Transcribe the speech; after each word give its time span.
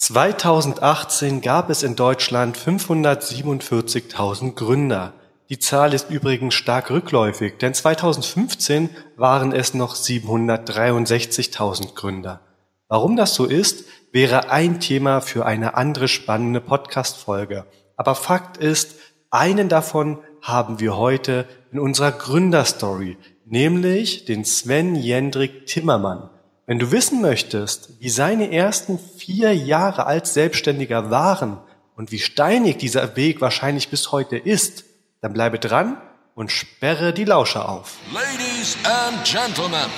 2018 0.00 1.40
gab 1.42 1.68
es 1.68 1.82
in 1.82 1.94
Deutschland 1.94 2.56
547.000 2.56 4.54
Gründer. 4.54 5.12
Die 5.50 5.58
Zahl 5.58 5.92
ist 5.92 6.08
übrigens 6.08 6.54
stark 6.54 6.90
rückläufig, 6.90 7.58
denn 7.58 7.74
2015 7.74 8.88
waren 9.16 9.52
es 9.52 9.74
noch 9.74 9.94
763.000 9.94 11.94
Gründer. 11.94 12.40
Warum 12.88 13.14
das 13.14 13.34
so 13.34 13.44
ist, 13.44 13.84
wäre 14.10 14.50
ein 14.50 14.80
Thema 14.80 15.20
für 15.20 15.44
eine 15.44 15.74
andere 15.74 16.08
spannende 16.08 16.62
Podcast-Folge. 16.62 17.66
Aber 17.96 18.14
Fakt 18.14 18.56
ist, 18.56 18.94
einen 19.30 19.68
davon 19.68 20.18
haben 20.40 20.80
wir 20.80 20.96
heute 20.96 21.46
in 21.72 21.78
unserer 21.78 22.12
Gründerstory, 22.12 23.18
nämlich 23.44 24.24
den 24.24 24.46
Sven 24.46 24.96
Jendrik 24.96 25.66
Timmermann. 25.66 26.30
Wenn 26.70 26.78
du 26.78 26.92
wissen 26.92 27.20
möchtest, 27.20 27.98
wie 27.98 28.10
seine 28.10 28.52
ersten 28.52 29.00
vier 29.00 29.52
Jahre 29.52 30.06
als 30.06 30.34
Selbstständiger 30.34 31.10
waren 31.10 31.58
und 31.96 32.12
wie 32.12 32.20
steinig 32.20 32.76
dieser 32.76 33.16
Weg 33.16 33.40
wahrscheinlich 33.40 33.88
bis 33.88 34.12
heute 34.12 34.36
ist, 34.36 34.84
dann 35.20 35.32
bleibe 35.32 35.58
dran 35.58 36.00
und 36.36 36.52
sperre 36.52 37.12
die 37.12 37.24
Lauscher 37.24 37.68
auf. 37.68 37.96
Ladies 38.14 38.76
and 38.84 39.24
Gentlemen, 39.24 39.90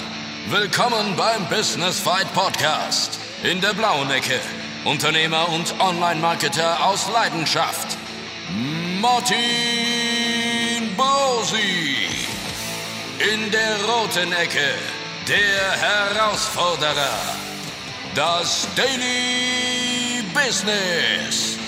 willkommen 0.48 1.14
beim 1.14 1.46
Business 1.50 2.00
Fight 2.00 2.32
Podcast. 2.32 3.18
In 3.44 3.60
der 3.60 3.74
blauen 3.74 4.10
Ecke, 4.10 4.40
Unternehmer 4.86 5.50
und 5.50 5.74
Online-Marketer 5.78 6.86
aus 6.86 7.06
Leidenschaft, 7.12 7.98
Martin 8.98 9.36
Bosi. 10.96 12.08
In 13.30 13.50
der 13.50 13.76
roten 13.84 14.32
Ecke, 14.32 14.70
der 15.28 15.36
Herausforderer. 15.36 17.36
Das 18.14 18.66
Daily 18.74 20.22
Business. 20.34 21.58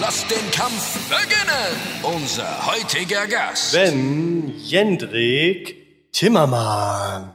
Lasst 0.00 0.30
den 0.30 0.50
Kampf 0.52 0.98
beginnen. 1.08 1.76
Unser 2.02 2.66
heutiger 2.66 3.26
Gast. 3.26 3.72
Sven 3.72 4.54
Jendrik 4.58 6.12
Timmermann. 6.12 7.34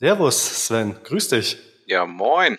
Servus, 0.00 0.66
Sven. 0.66 0.96
Grüß 1.04 1.28
dich. 1.28 1.58
Ja, 1.86 2.06
moin. 2.06 2.56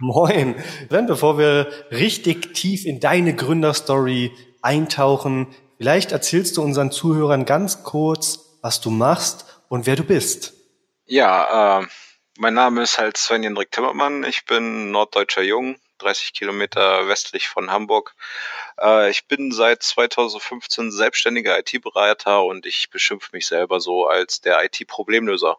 Moin. 0.00 0.54
Sven, 0.88 1.06
bevor 1.06 1.38
wir 1.38 1.68
richtig 1.90 2.54
tief 2.54 2.86
in 2.86 3.00
deine 3.00 3.34
Gründerstory 3.34 4.30
eintauchen, 4.62 5.48
vielleicht 5.76 6.12
erzählst 6.12 6.56
du 6.56 6.62
unseren 6.62 6.92
Zuhörern 6.92 7.44
ganz 7.44 7.82
kurz, 7.82 8.58
was 8.62 8.80
du 8.80 8.90
machst 8.90 9.49
und 9.70 9.86
wer 9.86 9.96
du 9.96 10.02
bist. 10.02 10.52
Ja, 11.06 11.80
äh, 11.80 11.86
mein 12.38 12.54
Name 12.54 12.82
ist 12.82 12.98
halt 12.98 13.16
Sven 13.16 13.44
Jendrik 13.44 13.70
Timmermann. 13.70 14.24
Ich 14.24 14.44
bin 14.44 14.90
norddeutscher 14.90 15.42
Jung, 15.42 15.76
30 15.98 16.34
Kilometer 16.34 17.06
westlich 17.08 17.48
von 17.48 17.70
Hamburg. 17.70 18.14
Äh, 18.80 19.10
ich 19.10 19.28
bin 19.28 19.52
seit 19.52 19.82
2015 19.82 20.90
selbstständiger 20.90 21.56
IT-Berater 21.58 22.44
und 22.44 22.66
ich 22.66 22.90
beschimpfe 22.90 23.30
mich 23.32 23.46
selber 23.46 23.80
so 23.80 24.06
als 24.06 24.40
der 24.40 24.62
IT-Problemlöser. 24.64 25.56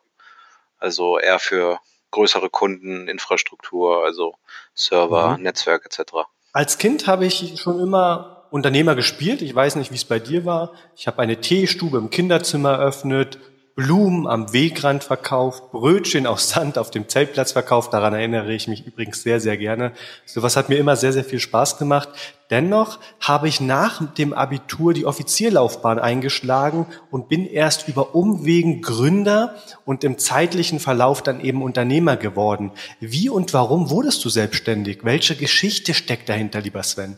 Also 0.78 1.18
eher 1.18 1.40
für 1.40 1.80
größere 2.12 2.50
Kunden, 2.50 3.08
Infrastruktur, 3.08 4.04
also 4.04 4.36
Server, 4.74 5.38
mhm. 5.38 5.44
Netzwerk 5.44 5.86
etc. 5.86 6.28
Als 6.52 6.78
Kind 6.78 7.08
habe 7.08 7.26
ich 7.26 7.62
schon 7.62 7.80
immer 7.80 8.48
Unternehmer 8.52 8.96
gespielt. 8.96 9.42
Ich 9.42 9.56
weiß 9.56 9.78
nicht, 9.78 9.92
wie 9.92 9.96
es 9.96 10.04
bei 10.04 10.20
dir 10.20 10.44
war. 10.44 10.74
Ich 10.98 11.08
habe 11.08 11.22
eine 11.22 11.40
Teestube 11.40 11.98
im 11.98 12.10
Kinderzimmer 12.10 12.74
eröffnet, 12.74 13.40
Blumen 13.76 14.28
am 14.28 14.52
Wegrand 14.52 15.04
verkauft, 15.04 15.72
Brötchen 15.72 16.28
aus 16.28 16.50
Sand 16.50 16.78
auf 16.78 16.92
dem 16.92 17.08
Zeltplatz 17.08 17.54
verkauft. 17.54 17.94
Daran 17.94 18.14
erinnere 18.14 18.54
ich 18.54 18.68
mich 18.68 18.86
übrigens 18.86 19.24
sehr, 19.24 19.40
sehr 19.40 19.58
gerne. 19.58 19.94
Sowas 20.26 20.58
hat 20.58 20.68
mir 20.68 20.78
immer 20.78 20.98
sehr, 20.98 21.14
sehr 21.14 21.24
viel 21.24 21.40
Spaß 21.40 21.78
gemacht. 21.78 22.10
Dennoch 22.50 23.00
habe 23.22 23.48
ich 23.48 23.62
nach 23.62 24.14
dem 24.14 24.34
Abitur 24.34 24.94
die 24.94 25.06
Offizierlaufbahn 25.06 26.00
eingeschlagen 26.00 26.86
und 27.12 27.30
bin 27.30 27.46
erst 27.46 27.88
über 27.88 28.14
Umwegen 28.14 28.82
Gründer 28.82 29.56
und 29.86 30.04
im 30.04 30.18
zeitlichen 30.18 30.82
Verlauf 30.82 31.24
dann 31.24 31.40
eben 31.40 31.64
Unternehmer 31.64 32.18
geworden. 32.18 32.72
Wie 33.00 33.30
und 33.30 33.54
warum 33.54 33.90
wurdest 33.90 34.26
du 34.26 34.30
selbstständig? 34.30 35.00
Welche 35.04 35.38
Geschichte 35.38 35.94
steckt 35.94 36.28
dahinter, 36.28 36.60
lieber 36.60 36.84
Sven? 36.84 37.18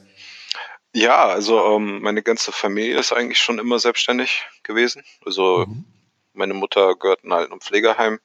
Ja, 0.93 1.25
also 1.25 1.75
ähm, 1.75 2.03
meine 2.03 2.21
ganze 2.21 2.51
Familie 2.51 2.99
ist 2.99 3.11
eigentlich 3.11 3.39
schon 3.39 3.57
immer 3.57 3.79
selbstständig 3.79 4.43
gewesen. 4.61 5.01
Also 5.25 5.65
mhm 5.67 5.85
meine 6.33 6.53
Mutter 6.53 6.95
gehört 6.95 7.23
in 7.23 7.33
halt 7.33 7.51
einem 7.51 7.61
Pflegeheim. 7.61 8.19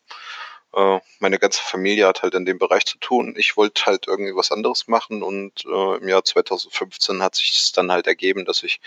Äh, 0.74 1.00
meine 1.19 1.38
ganze 1.38 1.62
Familie 1.62 2.06
hat 2.06 2.22
halt 2.22 2.34
in 2.34 2.44
dem 2.44 2.58
Bereich 2.58 2.84
zu 2.84 2.98
tun. 2.98 3.34
Ich 3.36 3.56
wollte 3.56 3.86
halt 3.86 4.06
irgendwie 4.06 4.34
was 4.36 4.52
anderes 4.52 4.88
machen 4.88 5.22
und 5.22 5.64
äh, 5.64 5.96
im 5.96 6.08
Jahr 6.08 6.24
2015 6.24 7.22
hat 7.22 7.34
sich 7.34 7.50
es 7.52 7.72
dann 7.72 7.91
halt 7.91 8.06
ergeben, 8.06 8.44
dass 8.44 8.62
ich 8.62 8.80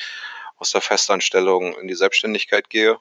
aus 0.57 0.71
der 0.71 0.81
Festanstellung 0.81 1.73
in 1.79 1.87
die 1.87 1.95
Selbstständigkeit 1.95 2.69
gehe. 2.69 2.99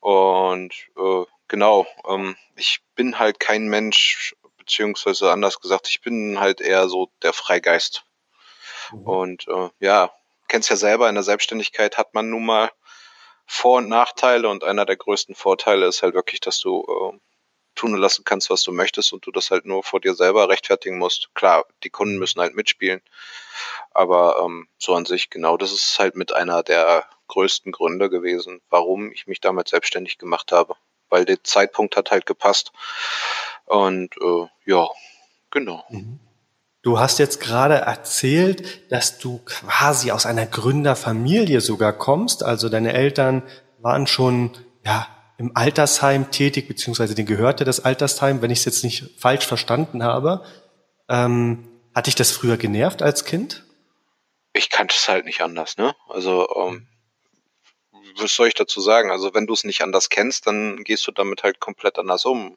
Und 0.00 0.74
äh, 0.96 1.24
genau, 1.48 1.86
ähm, 2.08 2.36
ich 2.56 2.80
bin 2.94 3.18
halt 3.18 3.38
kein 3.38 3.68
Mensch, 3.68 4.34
beziehungsweise 4.56 5.30
anders 5.30 5.60
gesagt, 5.60 5.88
ich 5.88 6.00
bin 6.00 6.40
halt 6.40 6.60
eher 6.60 6.88
so 6.88 7.10
der 7.22 7.32
Freigeist. 7.32 8.04
Mhm. 8.90 9.02
Und 9.02 9.48
äh, 9.48 9.68
ja, 9.80 10.10
kennst 10.48 10.70
ja 10.70 10.76
selber, 10.76 11.08
in 11.08 11.14
der 11.14 11.24
Selbstständigkeit 11.24 11.98
hat 11.98 12.14
man 12.14 12.30
nun 12.30 12.44
mal 12.44 12.70
vor- 13.46 13.78
und 13.78 13.88
Nachteile 13.88 14.48
und 14.48 14.64
einer 14.64 14.86
der 14.86 14.96
größten 14.96 15.34
Vorteile 15.34 15.86
ist 15.86 16.02
halt 16.02 16.14
wirklich, 16.14 16.40
dass 16.40 16.60
du 16.60 16.82
äh, 16.82 17.18
tun 17.74 17.94
und 17.94 18.00
lassen 18.00 18.24
kannst, 18.24 18.50
was 18.50 18.62
du 18.62 18.72
möchtest 18.72 19.12
und 19.12 19.26
du 19.26 19.30
das 19.30 19.50
halt 19.50 19.64
nur 19.64 19.82
vor 19.82 20.00
dir 20.00 20.14
selber 20.14 20.48
rechtfertigen 20.48 20.98
musst. 20.98 21.30
Klar, 21.34 21.66
die 21.84 21.90
Kunden 21.90 22.18
müssen 22.18 22.40
halt 22.40 22.54
mitspielen, 22.54 23.02
aber 23.92 24.42
ähm, 24.44 24.68
so 24.78 24.94
an 24.94 25.04
sich, 25.04 25.30
genau, 25.30 25.56
das 25.56 25.72
ist 25.72 25.98
halt 25.98 26.14
mit 26.16 26.32
einer 26.32 26.62
der 26.62 27.06
größten 27.28 27.72
Gründe 27.72 28.10
gewesen, 28.10 28.60
warum 28.68 29.10
ich 29.12 29.26
mich 29.26 29.40
damals 29.40 29.70
selbstständig 29.70 30.18
gemacht 30.18 30.52
habe, 30.52 30.76
weil 31.08 31.24
der 31.24 31.42
Zeitpunkt 31.42 31.96
hat 31.96 32.10
halt 32.10 32.26
gepasst 32.26 32.72
und 33.64 34.14
äh, 34.20 34.46
ja, 34.66 34.88
genau. 35.50 35.84
Mhm. 35.88 36.20
Du 36.82 36.98
hast 36.98 37.20
jetzt 37.20 37.40
gerade 37.40 37.74
erzählt, 37.74 38.90
dass 38.90 39.18
du 39.18 39.40
quasi 39.44 40.10
aus 40.10 40.26
einer 40.26 40.46
Gründerfamilie 40.46 41.60
sogar 41.60 41.92
kommst. 41.92 42.42
Also 42.42 42.68
deine 42.68 42.92
Eltern 42.92 43.44
waren 43.78 44.08
schon 44.08 44.50
ja, 44.84 45.06
im 45.38 45.56
Altersheim 45.56 46.32
tätig, 46.32 46.66
beziehungsweise 46.66 47.14
den 47.14 47.26
gehörte 47.26 47.64
das 47.64 47.84
Altersheim, 47.84 48.42
wenn 48.42 48.50
ich 48.50 48.60
es 48.60 48.64
jetzt 48.64 48.84
nicht 48.84 49.04
falsch 49.16 49.46
verstanden 49.46 50.02
habe. 50.02 50.44
Ähm, 51.08 51.68
hat 51.94 52.08
dich 52.08 52.16
das 52.16 52.32
früher 52.32 52.56
genervt 52.56 53.00
als 53.00 53.24
Kind? 53.24 53.64
Ich 54.52 54.68
kannte 54.68 54.94
es 54.96 55.08
halt 55.08 55.24
nicht 55.24 55.40
anders, 55.40 55.76
ne? 55.76 55.94
Also, 56.08 56.48
ähm, 56.56 56.88
was 58.16 58.34
soll 58.34 58.48
ich 58.48 58.54
dazu 58.54 58.80
sagen? 58.80 59.10
Also, 59.10 59.34
wenn 59.34 59.46
du 59.46 59.54
es 59.54 59.64
nicht 59.64 59.82
anders 59.82 60.08
kennst, 60.08 60.46
dann 60.46 60.82
gehst 60.84 61.06
du 61.06 61.12
damit 61.12 61.42
halt 61.42 61.60
komplett 61.60 61.98
anders 61.98 62.24
um. 62.24 62.56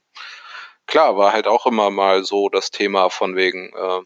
Klar, 0.87 1.17
war 1.17 1.31
halt 1.31 1.47
auch 1.47 1.65
immer 1.65 1.89
mal 1.89 2.23
so 2.23 2.49
das 2.49 2.71
Thema 2.71 3.09
von 3.09 3.35
wegen, 3.35 3.71
äh, 3.73 4.01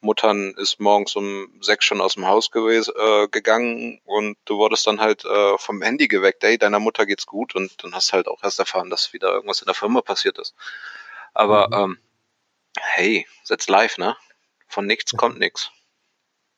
Muttern 0.00 0.54
ist 0.56 0.78
morgens 0.78 1.16
um 1.16 1.48
sechs 1.60 1.84
schon 1.84 2.00
aus 2.00 2.14
dem 2.14 2.26
Haus 2.26 2.50
gewesen, 2.50 2.94
äh, 2.96 3.28
gegangen 3.28 4.00
und 4.04 4.36
du 4.44 4.58
wurdest 4.58 4.86
dann 4.86 5.00
halt 5.00 5.24
äh, 5.24 5.58
vom 5.58 5.82
Handy 5.82 6.08
geweckt, 6.08 6.44
ey, 6.44 6.56
deiner 6.56 6.78
Mutter 6.78 7.04
geht's 7.04 7.26
gut 7.26 7.54
und 7.54 7.82
dann 7.82 7.94
hast 7.94 8.10
du 8.10 8.12
halt 8.14 8.28
auch 8.28 8.42
erst 8.42 8.58
erfahren, 8.58 8.90
dass 8.90 9.12
wieder 9.12 9.30
irgendwas 9.30 9.60
in 9.60 9.66
der 9.66 9.74
Firma 9.74 10.00
passiert 10.00 10.38
ist. 10.38 10.54
Aber 11.34 11.68
mhm. 11.68 11.74
ähm, 11.74 11.98
hey, 12.78 13.26
setz 13.42 13.68
live, 13.68 13.98
ne? 13.98 14.16
Von 14.66 14.86
nichts 14.86 15.16
kommt 15.16 15.38
nichts. 15.38 15.70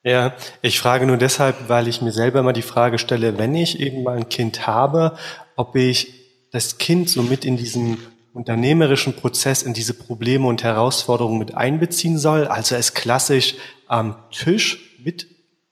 Ja, 0.03 0.35
ich 0.63 0.81
frage 0.81 1.07
nur 1.07 1.19
deshalb, 1.19 1.69
weil 1.69 1.87
ich 1.87 2.01
mir 2.01 2.13
selber 2.13 2.41
immer 2.41 2.55
die 2.55 2.63
Frage 2.63 2.99
stelle, 2.99 3.39
wenn 3.39 3.55
ich 3.55 3.81
irgendwann 3.81 4.19
ein 4.19 4.29
Kind 4.29 4.67
habe, 4.67 5.19
ob 5.57 5.77
ich 5.77 6.49
das 6.53 6.79
Kind 6.79 7.11
so 7.11 7.23
mit 7.23 7.45
in 7.45 7.57
diesen 7.57 7.99
unternehmerischen 8.33 9.15
Prozess 9.15 9.63
in 9.63 9.75
diese 9.75 9.95
Probleme 9.95 10.47
und 10.47 10.63
Herausforderungen 10.63 11.39
mit 11.39 11.55
einbeziehen 11.55 12.19
soll, 12.19 12.47
also 12.47 12.77
es 12.77 12.95
klassisch 12.95 13.57
am 13.87 14.17
Tisch 14.31 14.99
mit 15.05 15.27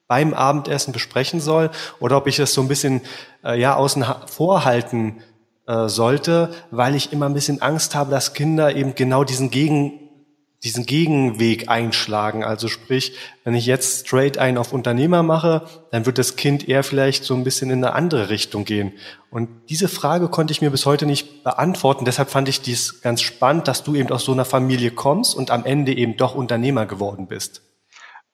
beim 0.08 0.32
Abendessen 0.34 0.92
besprechen 0.92 1.40
soll, 1.40 1.70
oder 2.00 2.16
ob 2.16 2.26
ich 2.26 2.38
es 2.38 2.54
so 2.54 2.62
ein 2.62 2.68
bisschen 2.68 3.02
äh, 3.44 3.60
ja 3.60 3.76
außen 3.76 4.04
vorhalten 4.26 5.18
äh, 5.66 5.88
sollte, 5.88 6.50
weil 6.70 6.94
ich 6.94 7.12
immer 7.12 7.26
ein 7.26 7.34
bisschen 7.34 7.60
Angst 7.60 7.94
habe, 7.94 8.10
dass 8.10 8.32
Kinder 8.32 8.74
eben 8.74 8.94
genau 8.94 9.22
diesen 9.22 9.50
Gegen 9.50 10.07
diesen 10.64 10.86
Gegenweg 10.86 11.68
einschlagen. 11.68 12.42
Also 12.42 12.66
sprich, 12.68 13.16
wenn 13.44 13.54
ich 13.54 13.66
jetzt 13.66 14.06
straight 14.06 14.38
einen 14.38 14.58
auf 14.58 14.72
Unternehmer 14.72 15.22
mache, 15.22 15.68
dann 15.92 16.04
wird 16.04 16.18
das 16.18 16.36
Kind 16.36 16.68
eher 16.68 16.82
vielleicht 16.82 17.24
so 17.24 17.34
ein 17.34 17.44
bisschen 17.44 17.70
in 17.70 17.84
eine 17.84 17.94
andere 17.94 18.28
Richtung 18.28 18.64
gehen. 18.64 18.98
Und 19.30 19.48
diese 19.68 19.88
Frage 19.88 20.28
konnte 20.28 20.52
ich 20.52 20.60
mir 20.60 20.70
bis 20.70 20.84
heute 20.84 21.06
nicht 21.06 21.44
beantworten. 21.44 22.04
Deshalb 22.04 22.30
fand 22.30 22.48
ich 22.48 22.60
dies 22.60 23.00
ganz 23.02 23.22
spannend, 23.22 23.68
dass 23.68 23.84
du 23.84 23.94
eben 23.94 24.10
aus 24.10 24.24
so 24.24 24.32
einer 24.32 24.44
Familie 24.44 24.90
kommst 24.90 25.36
und 25.36 25.50
am 25.50 25.64
Ende 25.64 25.92
eben 25.92 26.16
doch 26.16 26.34
Unternehmer 26.34 26.86
geworden 26.86 27.28
bist. 27.28 27.62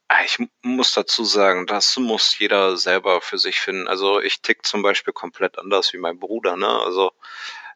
Ah, 0.08 0.22
ich 0.24 0.38
muss 0.62 0.92
dazu 0.92 1.24
sagen, 1.24 1.66
das 1.66 1.96
muss 1.96 2.38
jeder 2.38 2.76
selber 2.76 3.20
für 3.20 3.38
sich 3.38 3.58
finden. 3.60 3.88
Also 3.88 4.20
ich 4.20 4.40
tick 4.40 4.64
zum 4.64 4.82
Beispiel 4.82 5.12
komplett 5.12 5.58
anders 5.58 5.92
wie 5.92 5.98
mein 5.98 6.18
Bruder. 6.18 6.56
Ne? 6.56 6.68
Also 6.68 7.12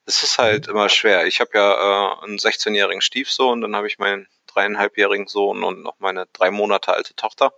es 0.07 0.23
ist 0.23 0.39
halt 0.39 0.67
mhm. 0.67 0.73
immer 0.73 0.89
schwer. 0.89 1.27
Ich 1.27 1.41
habe 1.41 1.51
ja 1.55 1.73
äh, 1.73 2.25
einen 2.25 2.39
16-jährigen 2.39 3.03
Stiefsohn, 3.03 3.61
dann 3.61 3.77
habe 3.77 3.87
ich 3.87 3.99
meinen 3.99 4.27
dreieinhalbjährigen 4.49 5.29
Sohn 5.29 5.63
und 5.65 5.83
noch 5.83 5.99
meine 5.99 6.27
drei 6.33 6.51
Monate 6.51 6.93
alte 6.93 7.15
Tochter. 7.15 7.53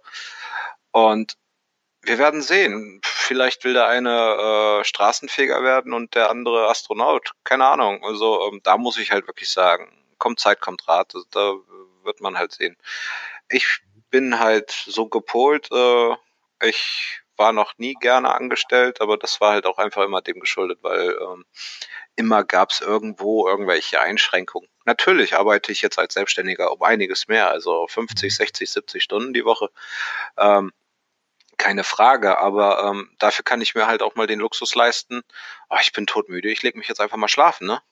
Und 0.93 1.37
wir 2.03 2.19
werden 2.19 2.43
sehen. 2.43 3.01
Vielleicht 3.05 3.65
will 3.65 3.75
der 3.75 3.87
eine 3.87 4.81
äh, 4.81 4.85
Straßenfeger 4.85 5.63
werden 5.63 5.93
und 5.93 6.15
der 6.15 6.31
andere 6.31 6.69
Astronaut. 6.69 7.33
Keine 7.45 7.67
Ahnung. 7.67 8.05
Also 8.05 8.49
ähm, 8.49 8.61
da 8.63 8.79
muss 8.79 8.99
ich 8.99 9.13
halt 9.13 9.27
wirklich 9.27 9.51
sagen, 9.51 9.91
kommt 10.19 10.41
Zeit, 10.41 10.61
kommt 10.61 10.87
Rat. 10.89 11.15
Also, 11.15 11.27
da 11.31 11.55
wird 12.05 12.21
man 12.21 12.39
halt 12.39 12.53
sehen. 12.53 12.77
Ich 13.49 13.81
bin 14.11 14.39
halt 14.39 14.71
so 14.71 15.07
gepolt. 15.07 15.69
Äh, 15.73 16.15
ich 16.63 17.21
war 17.37 17.53
noch 17.53 17.79
nie 17.79 17.95
gerne 17.95 18.35
angestellt, 18.35 19.01
aber 19.01 19.17
das 19.17 19.41
war 19.41 19.53
halt 19.53 19.67
auch 19.67 19.79
einfach 19.79 20.05
immer 20.05 20.21
dem 20.21 20.41
geschuldet, 20.41 20.81
weil 20.83 21.17
ähm, 21.21 21.47
immer 22.15 22.45
gab 22.45 22.71
es 22.71 22.83
irgendwo 22.83 23.49
irgendwelche 23.49 24.01
Einschränkungen. 24.01 24.69
Natürlich 24.85 25.37
arbeite 25.37 25.73
ich 25.73 25.83
jetzt 25.83 25.99
als 25.99 26.15
Selbstständiger 26.15 26.73
um 26.73 26.83
einiges 26.83 27.29
mehr, 27.29 27.51
also 27.51 27.87
50, 27.87 28.35
60, 28.35 28.71
70 28.71 29.03
Stunden 29.03 29.33
die 29.35 29.45
Woche. 29.45 29.71
Ähm, 30.39 30.73
keine 31.59 31.85
Frage, 31.85 32.39
aber 32.39 32.83
ähm, 32.85 33.11
dafür 33.19 33.45
kann 33.45 33.61
ich 33.61 33.75
mir 33.75 33.87
halt 33.87 34.03
auch 34.03 34.15
mal 34.15 34.27
den 34.27 34.41
Luxus 34.41 34.75
leisten. 34.75 35.23
Oh, 35.69 35.77
ich 35.81 35.93
bin 35.93 36.07
todmüde, 36.07 36.51
ich 36.51 36.63
lege 36.63 36.79
mich 36.79 36.89
jetzt 36.89 37.01
einfach 37.01 37.19
mal 37.19 37.29
schlafen, 37.29 37.67
ne? 37.67 37.83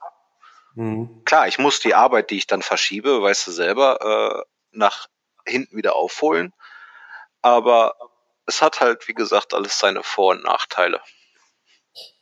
Mhm. 0.75 1.23
Klar, 1.25 1.49
ich 1.49 1.59
muss 1.59 1.81
die 1.81 1.95
Arbeit, 1.95 2.31
die 2.31 2.39
ich 2.39 2.47
dann 2.47 2.63
verschiebe, 2.63 3.21
weißt 3.21 3.47
du 3.47 3.51
selber, 3.51 4.45
äh, 4.47 4.49
nach 4.71 5.09
hinten 5.45 5.77
wieder 5.77 5.97
aufholen. 5.97 6.55
Aber 7.43 7.95
es 8.47 8.63
hat 8.63 8.81
halt, 8.81 9.07
wie 9.09 9.15
gesagt, 9.15 9.53
alles 9.53 9.79
seine 9.79 10.03
Vor- 10.03 10.31
und 10.31 10.45
Nachteile. 10.45 11.03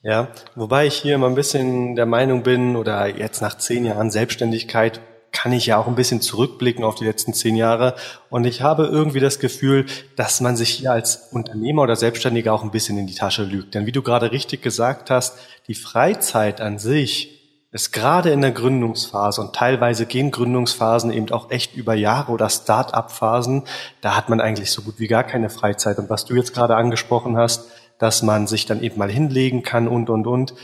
Ja, 0.03 0.29
wobei 0.55 0.87
ich 0.87 0.95
hier 0.95 1.17
immer 1.17 1.27
ein 1.27 1.35
bisschen 1.35 1.97
der 1.97 2.07
Meinung 2.07 2.43
bin, 2.43 2.77
oder 2.77 3.07
jetzt 3.09 3.41
nach 3.43 3.59
zehn 3.59 3.85
Jahren 3.85 4.11
Selbstständigkeit 4.11 5.01
kann 5.33 5.53
ich 5.53 5.67
ja 5.67 5.77
auch 5.77 5.87
ein 5.87 5.97
bisschen 5.97 6.23
zurückblicken 6.23 6.83
auf 6.83 6.95
die 6.95 7.05
letzten 7.05 7.35
zehn 7.35 7.57
Jahre. 7.57 7.95
Und 8.31 8.47
ich 8.47 8.63
habe 8.63 8.87
irgendwie 8.87 9.21
das 9.21 9.39
Gefühl, 9.39 9.85
dass 10.17 10.41
man 10.41 10.57
sich 10.57 10.71
hier 10.71 10.93
als 10.93 11.29
Unternehmer 11.31 11.83
oder 11.83 11.95
Selbstständiger 11.95 12.55
auch 12.55 12.63
ein 12.63 12.71
bisschen 12.71 12.97
in 12.97 13.07
die 13.07 13.15
Tasche 13.15 13.43
lügt. 13.43 13.75
Denn 13.75 13.85
wie 13.85 13.93
du 13.93 14.01
gerade 14.01 14.33
richtig 14.33 14.63
gesagt 14.63 15.11
hast, 15.11 15.37
die 15.69 15.75
Freizeit 15.75 16.61
an 16.61 16.79
sich 16.79 17.37
ist 17.71 17.93
gerade 17.93 18.31
in 18.31 18.41
der 18.41 18.53
Gründungsphase 18.53 19.43
und 19.43 19.55
teilweise 19.55 20.07
gehen 20.07 20.31
Gründungsphasen 20.31 21.13
eben 21.13 21.31
auch 21.31 21.51
echt 21.51 21.77
über 21.77 21.93
Jahre 21.95 22.33
oder 22.33 22.49
Start-up-Phasen. 22.49 23.65
Da 24.01 24.17
hat 24.17 24.31
man 24.31 24.41
eigentlich 24.41 24.71
so 24.71 24.81
gut 24.81 24.95
wie 24.99 25.09
gar 25.09 25.25
keine 25.25 25.51
Freizeit. 25.51 25.99
Und 25.99 26.09
was 26.09 26.25
du 26.25 26.35
jetzt 26.35 26.55
gerade 26.55 26.77
angesprochen 26.77 27.37
hast, 27.37 27.67
dass 27.99 28.23
man 28.23 28.47
sich 28.47 28.67
dann 28.67 28.83
eben 28.83 28.99
mal 28.99 29.11
hinlegen 29.11 29.63
kann 29.63 29.89
und, 29.89 30.11
und, 30.11 30.27
und 30.27 30.55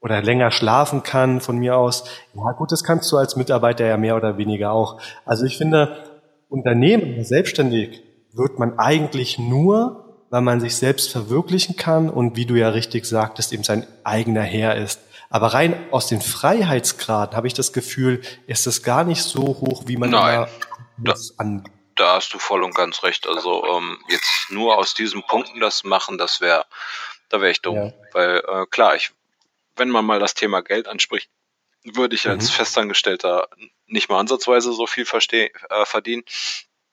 oder 0.00 0.22
länger 0.22 0.50
schlafen 0.50 1.02
kann 1.02 1.40
von 1.40 1.58
mir 1.58 1.76
aus. 1.76 2.04
Ja 2.34 2.52
gut, 2.52 2.70
das 2.72 2.84
kannst 2.84 3.10
du 3.10 3.16
als 3.16 3.36
Mitarbeiter 3.36 3.84
ja 3.84 3.96
mehr 3.96 4.16
oder 4.16 4.38
weniger 4.38 4.72
auch. 4.72 5.00
Also 5.24 5.44
ich 5.44 5.58
finde, 5.58 6.04
Unternehmen, 6.48 7.24
selbstständig 7.24 8.02
wird 8.32 8.58
man 8.58 8.78
eigentlich 8.78 9.38
nur, 9.38 10.24
weil 10.30 10.42
man 10.42 10.60
sich 10.60 10.76
selbst 10.76 11.10
verwirklichen 11.10 11.76
kann 11.76 12.08
und 12.10 12.36
wie 12.36 12.46
du 12.46 12.54
ja 12.54 12.68
richtig 12.68 13.06
sagtest, 13.06 13.52
eben 13.52 13.64
sein 13.64 13.86
eigener 14.04 14.42
Herr 14.42 14.76
ist. 14.76 15.00
Aber 15.30 15.48
rein 15.48 15.74
aus 15.90 16.06
den 16.06 16.20
Freiheitsgraden 16.20 17.36
habe 17.36 17.46
ich 17.46 17.54
das 17.54 17.72
Gefühl, 17.72 18.22
ist 18.46 18.66
es 18.66 18.82
gar 18.82 19.04
nicht 19.04 19.22
so 19.22 19.42
hoch, 19.42 19.82
wie 19.86 19.96
man 19.96 20.10
Nein, 20.10 20.46
da, 20.98 21.14
da 21.98 22.14
hast 22.14 22.32
du 22.32 22.38
voll 22.38 22.62
und 22.62 22.74
ganz 22.74 23.02
recht. 23.02 23.26
Also 23.26 23.64
ähm, 23.66 24.02
jetzt 24.08 24.50
nur 24.50 24.78
aus 24.78 24.94
diesen 24.94 25.22
Punkten 25.22 25.60
das 25.60 25.84
machen, 25.84 26.18
das 26.18 26.40
wäre, 26.40 26.66
da 27.28 27.40
wäre 27.40 27.50
ich 27.50 27.62
dumm. 27.62 27.76
Ja. 27.76 27.92
Weil 28.12 28.42
äh, 28.46 28.66
klar, 28.66 28.94
ich 28.94 29.12
wenn 29.78 29.88
man 29.90 30.04
mal 30.04 30.18
das 30.18 30.34
Thema 30.34 30.62
Geld 30.62 30.88
anspricht, 30.88 31.30
würde 31.84 32.14
ich 32.14 32.28
als 32.28 32.50
mhm. 32.50 32.54
Festangestellter 32.54 33.48
nicht 33.86 34.08
mal 34.08 34.18
ansatzweise 34.18 34.72
so 34.72 34.86
viel 34.86 35.06
versteh, 35.06 35.52
äh, 35.70 35.84
verdienen. 35.84 36.24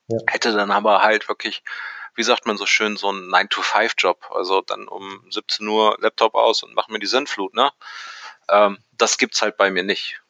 Ja. 0.07 0.19
Hätte 0.27 0.53
dann 0.53 0.71
aber 0.71 1.01
halt 1.01 1.27
wirklich, 1.27 1.63
wie 2.13 2.23
sagt 2.23 2.45
man 2.45 2.57
so 2.57 2.65
schön, 2.65 2.95
so 2.95 3.09
einen 3.09 3.33
9-to-5-Job. 3.33 4.31
Also 4.31 4.61
dann 4.61 4.87
um 4.87 5.25
17 5.29 5.67
Uhr 5.67 5.97
Laptop 5.99 6.35
aus 6.35 6.63
und 6.63 6.75
machen 6.75 6.93
mir 6.93 6.99
die 6.99 7.07
Sinnflut, 7.07 7.53
ne? 7.53 7.71
Ähm, 8.47 8.77
das 8.91 9.17
gibt's 9.17 9.41
halt 9.41 9.57
bei 9.57 9.71
mir 9.71 9.83
nicht. 9.83 10.21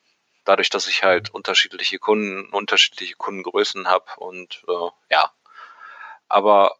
Dadurch, 0.45 0.69
dass 0.69 0.88
ich 0.88 1.03
halt 1.03 1.33
unterschiedliche 1.33 2.00
Kunden, 2.00 2.50
unterschiedliche 2.53 3.15
Kundengrößen 3.15 3.88
habe 3.88 4.06
und 4.18 4.63
äh, 4.68 4.89
ja. 5.12 5.31
Aber 6.27 6.77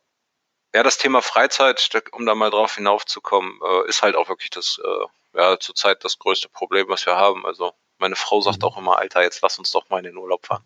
ja, 0.73 0.83
das 0.83 0.97
Thema 0.97 1.21
Freizeit, 1.21 1.89
um 2.12 2.25
da 2.25 2.35
mal 2.35 2.51
drauf 2.51 2.75
hinaufzukommen, 2.75 3.59
äh, 3.63 3.89
ist 3.89 4.01
halt 4.01 4.15
auch 4.15 4.29
wirklich 4.29 4.50
das 4.50 4.79
äh, 4.83 5.39
ja, 5.39 5.59
zurzeit 5.59 6.03
das 6.03 6.19
größte 6.19 6.50
Problem, 6.50 6.88
was 6.89 7.06
wir 7.06 7.15
haben. 7.15 7.45
Also 7.45 7.73
meine 7.97 8.15
Frau 8.15 8.41
sagt 8.41 8.62
mhm. 8.62 8.67
auch 8.67 8.77
immer, 8.77 8.97
Alter, 8.97 9.23
jetzt 9.23 9.41
lass 9.41 9.57
uns 9.57 9.71
doch 9.71 9.89
mal 9.89 10.00
in 10.00 10.06
den 10.06 10.18
Urlaub 10.18 10.45
fahren. 10.45 10.63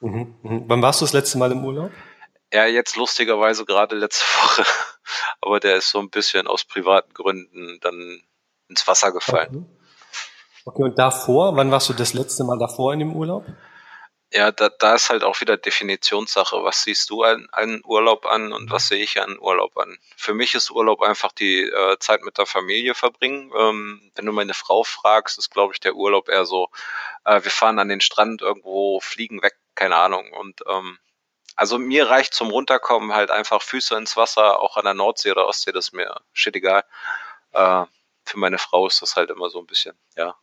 Mhm. 0.00 0.34
Mhm. 0.42 0.64
Wann 0.66 0.82
warst 0.82 1.00
du 1.00 1.04
das 1.04 1.12
letzte 1.12 1.38
Mal 1.38 1.52
im 1.52 1.64
Urlaub? 1.64 1.90
Ja, 2.52 2.66
jetzt 2.66 2.96
lustigerweise 2.96 3.64
gerade 3.64 3.96
letzte 3.96 4.24
Woche. 4.42 4.64
Aber 5.40 5.60
der 5.60 5.76
ist 5.76 5.90
so 5.90 5.98
ein 5.98 6.10
bisschen 6.10 6.46
aus 6.46 6.64
privaten 6.64 7.12
Gründen 7.14 7.78
dann 7.80 8.22
ins 8.68 8.86
Wasser 8.86 9.12
gefallen. 9.12 9.66
Okay. 9.66 9.77
Okay, 10.68 10.82
und 10.82 10.98
davor, 10.98 11.56
wann 11.56 11.70
warst 11.70 11.88
du 11.88 11.94
das 11.94 12.14
letzte 12.14 12.44
Mal 12.44 12.58
davor 12.58 12.92
in 12.92 13.00
dem 13.00 13.16
Urlaub? 13.16 13.44
Ja, 14.30 14.52
da, 14.52 14.68
da 14.68 14.94
ist 14.94 15.08
halt 15.08 15.24
auch 15.24 15.40
wieder 15.40 15.56
Definitionssache. 15.56 16.62
Was 16.62 16.82
siehst 16.82 17.08
du 17.08 17.22
an, 17.22 17.48
an 17.50 17.80
Urlaub 17.86 18.26
an 18.26 18.52
und 18.52 18.70
was 18.70 18.88
sehe 18.88 19.02
ich 19.02 19.18
an 19.22 19.38
Urlaub 19.38 19.78
an? 19.78 19.96
Für 20.16 20.34
mich 20.34 20.54
ist 20.54 20.70
Urlaub 20.70 21.00
einfach 21.00 21.32
die 21.32 21.62
äh, 21.62 21.98
Zeit 21.98 22.20
mit 22.22 22.36
der 22.36 22.44
Familie 22.44 22.94
verbringen. 22.94 23.50
Ähm, 23.56 24.12
wenn 24.14 24.26
du 24.26 24.32
meine 24.32 24.52
Frau 24.52 24.82
fragst, 24.84 25.38
ist, 25.38 25.50
glaube 25.50 25.72
ich, 25.72 25.80
der 25.80 25.94
Urlaub 25.94 26.28
eher 26.28 26.44
so, 26.44 26.68
äh, 27.24 27.42
wir 27.42 27.50
fahren 27.50 27.78
an 27.78 27.88
den 27.88 28.02
Strand 28.02 28.42
irgendwo, 28.42 29.00
fliegen 29.00 29.42
weg, 29.42 29.54
keine 29.74 29.96
Ahnung. 29.96 30.30
Und 30.34 30.60
ähm, 30.68 30.98
also 31.56 31.78
mir 31.78 32.10
reicht 32.10 32.34
zum 32.34 32.50
Runterkommen 32.50 33.14
halt 33.14 33.30
einfach 33.30 33.62
Füße 33.62 33.96
ins 33.96 34.18
Wasser, 34.18 34.60
auch 34.60 34.76
an 34.76 34.84
der 34.84 34.94
Nordsee 34.94 35.30
oder 35.30 35.46
Ostsee, 35.46 35.72
das 35.72 35.86
ist 35.86 35.92
mir 35.92 36.20
shit 36.34 36.54
egal. 36.54 36.84
Äh, 37.52 37.84
für 38.26 38.38
meine 38.38 38.58
Frau 38.58 38.86
ist 38.86 39.00
das 39.00 39.16
halt 39.16 39.30
immer 39.30 39.48
so 39.48 39.58
ein 39.58 39.66
bisschen, 39.66 39.98
ja, 40.16 40.36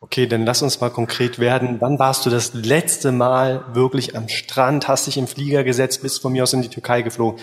Okay, 0.00 0.26
dann 0.26 0.44
lass 0.44 0.62
uns 0.62 0.80
mal 0.80 0.90
konkret 0.90 1.38
werden. 1.38 1.80
Wann 1.80 1.98
warst 1.98 2.26
du 2.26 2.30
das 2.30 2.52
letzte 2.52 3.12
Mal 3.12 3.64
wirklich 3.74 4.16
am 4.16 4.28
Strand, 4.28 4.88
hast 4.88 5.06
dich 5.06 5.16
im 5.16 5.26
Flieger 5.26 5.64
gesetzt, 5.64 6.02
bist 6.02 6.20
von 6.20 6.32
mir 6.32 6.42
aus 6.42 6.52
in 6.52 6.62
die 6.62 6.68
Türkei 6.68 7.02
geflogen? 7.02 7.40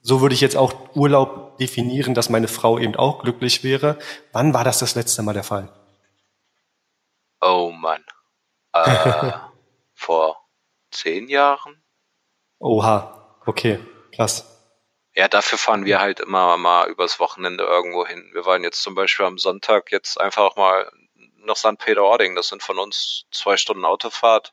So 0.00 0.20
würde 0.20 0.34
ich 0.34 0.40
jetzt 0.40 0.56
auch 0.56 0.72
Urlaub 0.96 1.58
definieren, 1.58 2.14
dass 2.14 2.30
meine 2.30 2.48
Frau 2.48 2.78
eben 2.78 2.96
auch 2.96 3.22
glücklich 3.22 3.62
wäre. 3.62 3.98
Wann 4.32 4.54
war 4.54 4.64
das 4.64 4.78
das 4.78 4.94
letzte 4.94 5.22
Mal 5.22 5.34
der 5.34 5.44
Fall? 5.44 5.68
Oh 7.40 7.70
Mann. 7.70 8.04
Äh, 8.72 9.32
vor 9.94 10.48
zehn 10.90 11.28
Jahren? 11.28 11.82
Oha, 12.58 13.38
okay, 13.44 13.78
krass. 14.14 14.48
Ja, 15.14 15.28
dafür 15.28 15.58
fahren 15.58 15.84
wir 15.84 16.00
halt 16.00 16.20
immer 16.20 16.56
mal 16.56 16.88
übers 16.88 17.20
Wochenende 17.20 17.64
irgendwo 17.64 18.06
hin. 18.06 18.30
Wir 18.32 18.46
waren 18.46 18.64
jetzt 18.64 18.82
zum 18.82 18.94
Beispiel 18.94 19.26
am 19.26 19.36
Sonntag 19.36 19.92
jetzt 19.92 20.18
einfach 20.18 20.56
mal 20.56 20.90
nach 21.44 21.56
St. 21.56 21.78
Peter-Ording. 21.78 22.34
Das 22.34 22.48
sind 22.48 22.62
von 22.62 22.78
uns 22.78 23.24
zwei 23.30 23.56
Stunden 23.56 23.84
Autofahrt. 23.84 24.52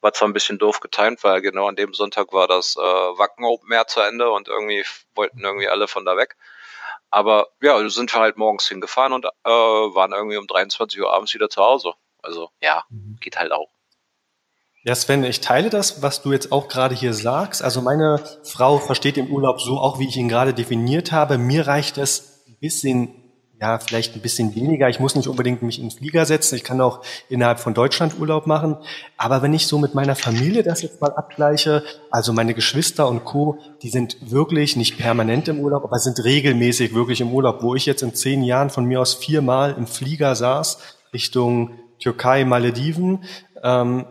War 0.00 0.12
zwar 0.12 0.28
ein 0.28 0.34
bisschen 0.34 0.58
doof 0.58 0.80
getimt, 0.80 1.24
weil 1.24 1.40
genau 1.40 1.68
an 1.68 1.76
dem 1.76 1.94
Sonntag 1.94 2.32
war 2.32 2.46
das 2.46 2.76
äh, 2.76 2.80
Wacken 2.80 3.44
Open 3.44 3.72
Air 3.72 3.86
zu 3.86 4.00
Ende 4.00 4.30
und 4.30 4.48
irgendwie 4.48 4.84
wollten 5.14 5.40
irgendwie 5.40 5.68
alle 5.68 5.88
von 5.88 6.04
da 6.04 6.16
weg. 6.16 6.36
Aber 7.10 7.48
ja, 7.62 7.88
sind 7.88 8.12
wir 8.12 8.20
halt 8.20 8.36
morgens 8.36 8.68
hingefahren 8.68 9.12
und 9.12 9.24
äh, 9.24 9.48
waren 9.48 10.12
irgendwie 10.12 10.36
um 10.36 10.46
23 10.46 11.00
Uhr 11.00 11.12
abends 11.12 11.32
wieder 11.34 11.48
zu 11.48 11.62
Hause. 11.62 11.94
Also 12.22 12.50
ja, 12.60 12.84
mhm. 12.90 13.16
geht 13.20 13.38
halt 13.38 13.52
auch. 13.52 13.70
Ja, 14.86 14.94
Sven, 14.94 15.24
ich 15.24 15.40
teile 15.40 15.68
das, 15.68 16.02
was 16.02 16.22
du 16.22 16.32
jetzt 16.32 16.52
auch 16.52 16.68
gerade 16.68 16.94
hier 16.94 17.12
sagst. 17.12 17.60
Also 17.60 17.82
meine 17.82 18.22
Frau 18.44 18.78
versteht 18.78 19.16
den 19.16 19.30
Urlaub 19.30 19.60
so, 19.60 19.78
auch 19.78 19.98
wie 19.98 20.06
ich 20.06 20.16
ihn 20.16 20.28
gerade 20.28 20.54
definiert 20.54 21.10
habe. 21.10 21.38
Mir 21.38 21.66
reicht 21.66 21.98
es 21.98 22.44
ein 22.46 22.56
bisschen 22.60 23.25
ja, 23.60 23.78
vielleicht 23.78 24.14
ein 24.14 24.20
bisschen 24.20 24.54
weniger. 24.54 24.88
Ich 24.90 25.00
muss 25.00 25.14
nicht 25.14 25.28
unbedingt 25.28 25.62
mich 25.62 25.78
in 25.78 25.88
den 25.88 25.96
Flieger 25.96 26.26
setzen. 26.26 26.56
Ich 26.56 26.64
kann 26.64 26.80
auch 26.80 27.00
innerhalb 27.30 27.58
von 27.58 27.72
Deutschland 27.72 28.18
Urlaub 28.18 28.46
machen. 28.46 28.76
Aber 29.16 29.40
wenn 29.40 29.54
ich 29.54 29.66
so 29.66 29.78
mit 29.78 29.94
meiner 29.94 30.14
Familie 30.14 30.62
das 30.62 30.82
jetzt 30.82 31.00
mal 31.00 31.12
abgleiche, 31.12 31.82
also 32.10 32.34
meine 32.34 32.52
Geschwister 32.52 33.08
und 33.08 33.24
Co., 33.24 33.58
die 33.82 33.88
sind 33.88 34.30
wirklich 34.30 34.76
nicht 34.76 34.98
permanent 34.98 35.48
im 35.48 35.60
Urlaub, 35.60 35.84
aber 35.84 35.98
sind 35.98 36.22
regelmäßig 36.22 36.94
wirklich 36.94 37.22
im 37.22 37.32
Urlaub, 37.32 37.62
wo 37.62 37.74
ich 37.74 37.86
jetzt 37.86 38.02
in 38.02 38.14
zehn 38.14 38.42
Jahren 38.42 38.68
von 38.68 38.84
mir 38.84 39.00
aus 39.00 39.14
viermal 39.14 39.74
im 39.78 39.86
Flieger 39.86 40.34
saß, 40.34 40.78
Richtung 41.14 41.78
Türkei, 41.98 42.44
Malediven, 42.44 43.24
ähm, 43.62 44.04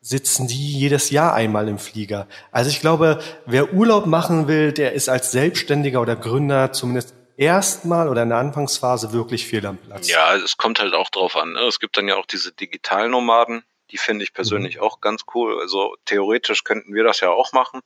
sitzen 0.00 0.46
die 0.46 0.72
jedes 0.72 1.10
Jahr 1.10 1.34
einmal 1.34 1.68
im 1.68 1.78
Flieger. 1.78 2.28
Also 2.50 2.70
ich 2.70 2.80
glaube, 2.80 3.18
wer 3.44 3.74
Urlaub 3.74 4.06
machen 4.06 4.48
will, 4.48 4.72
der 4.72 4.92
ist 4.92 5.10
als 5.10 5.32
Selbstständiger 5.32 6.00
oder 6.00 6.16
Gründer 6.16 6.72
zumindest 6.72 7.12
erstmal 7.36 8.08
oder 8.08 8.22
in 8.22 8.30
der 8.30 8.38
Anfangsphase 8.38 9.12
wirklich 9.12 9.46
fehl 9.46 9.66
am 9.66 9.78
Platz. 9.78 10.08
Ja, 10.08 10.34
es 10.34 10.56
kommt 10.56 10.80
halt 10.80 10.94
auch 10.94 11.10
drauf 11.10 11.36
an. 11.36 11.52
Ne? 11.52 11.60
Es 11.60 11.80
gibt 11.80 11.96
dann 11.96 12.08
ja 12.08 12.16
auch 12.16 12.26
diese 12.26 12.52
Digitalnomaden, 12.52 13.64
die 13.90 13.98
finde 13.98 14.24
ich 14.24 14.32
persönlich 14.32 14.76
mhm. 14.76 14.82
auch 14.82 15.00
ganz 15.00 15.24
cool. 15.34 15.60
Also 15.60 15.96
theoretisch 16.04 16.64
könnten 16.64 16.94
wir 16.94 17.04
das 17.04 17.20
ja 17.20 17.30
auch 17.30 17.52
machen. 17.52 17.80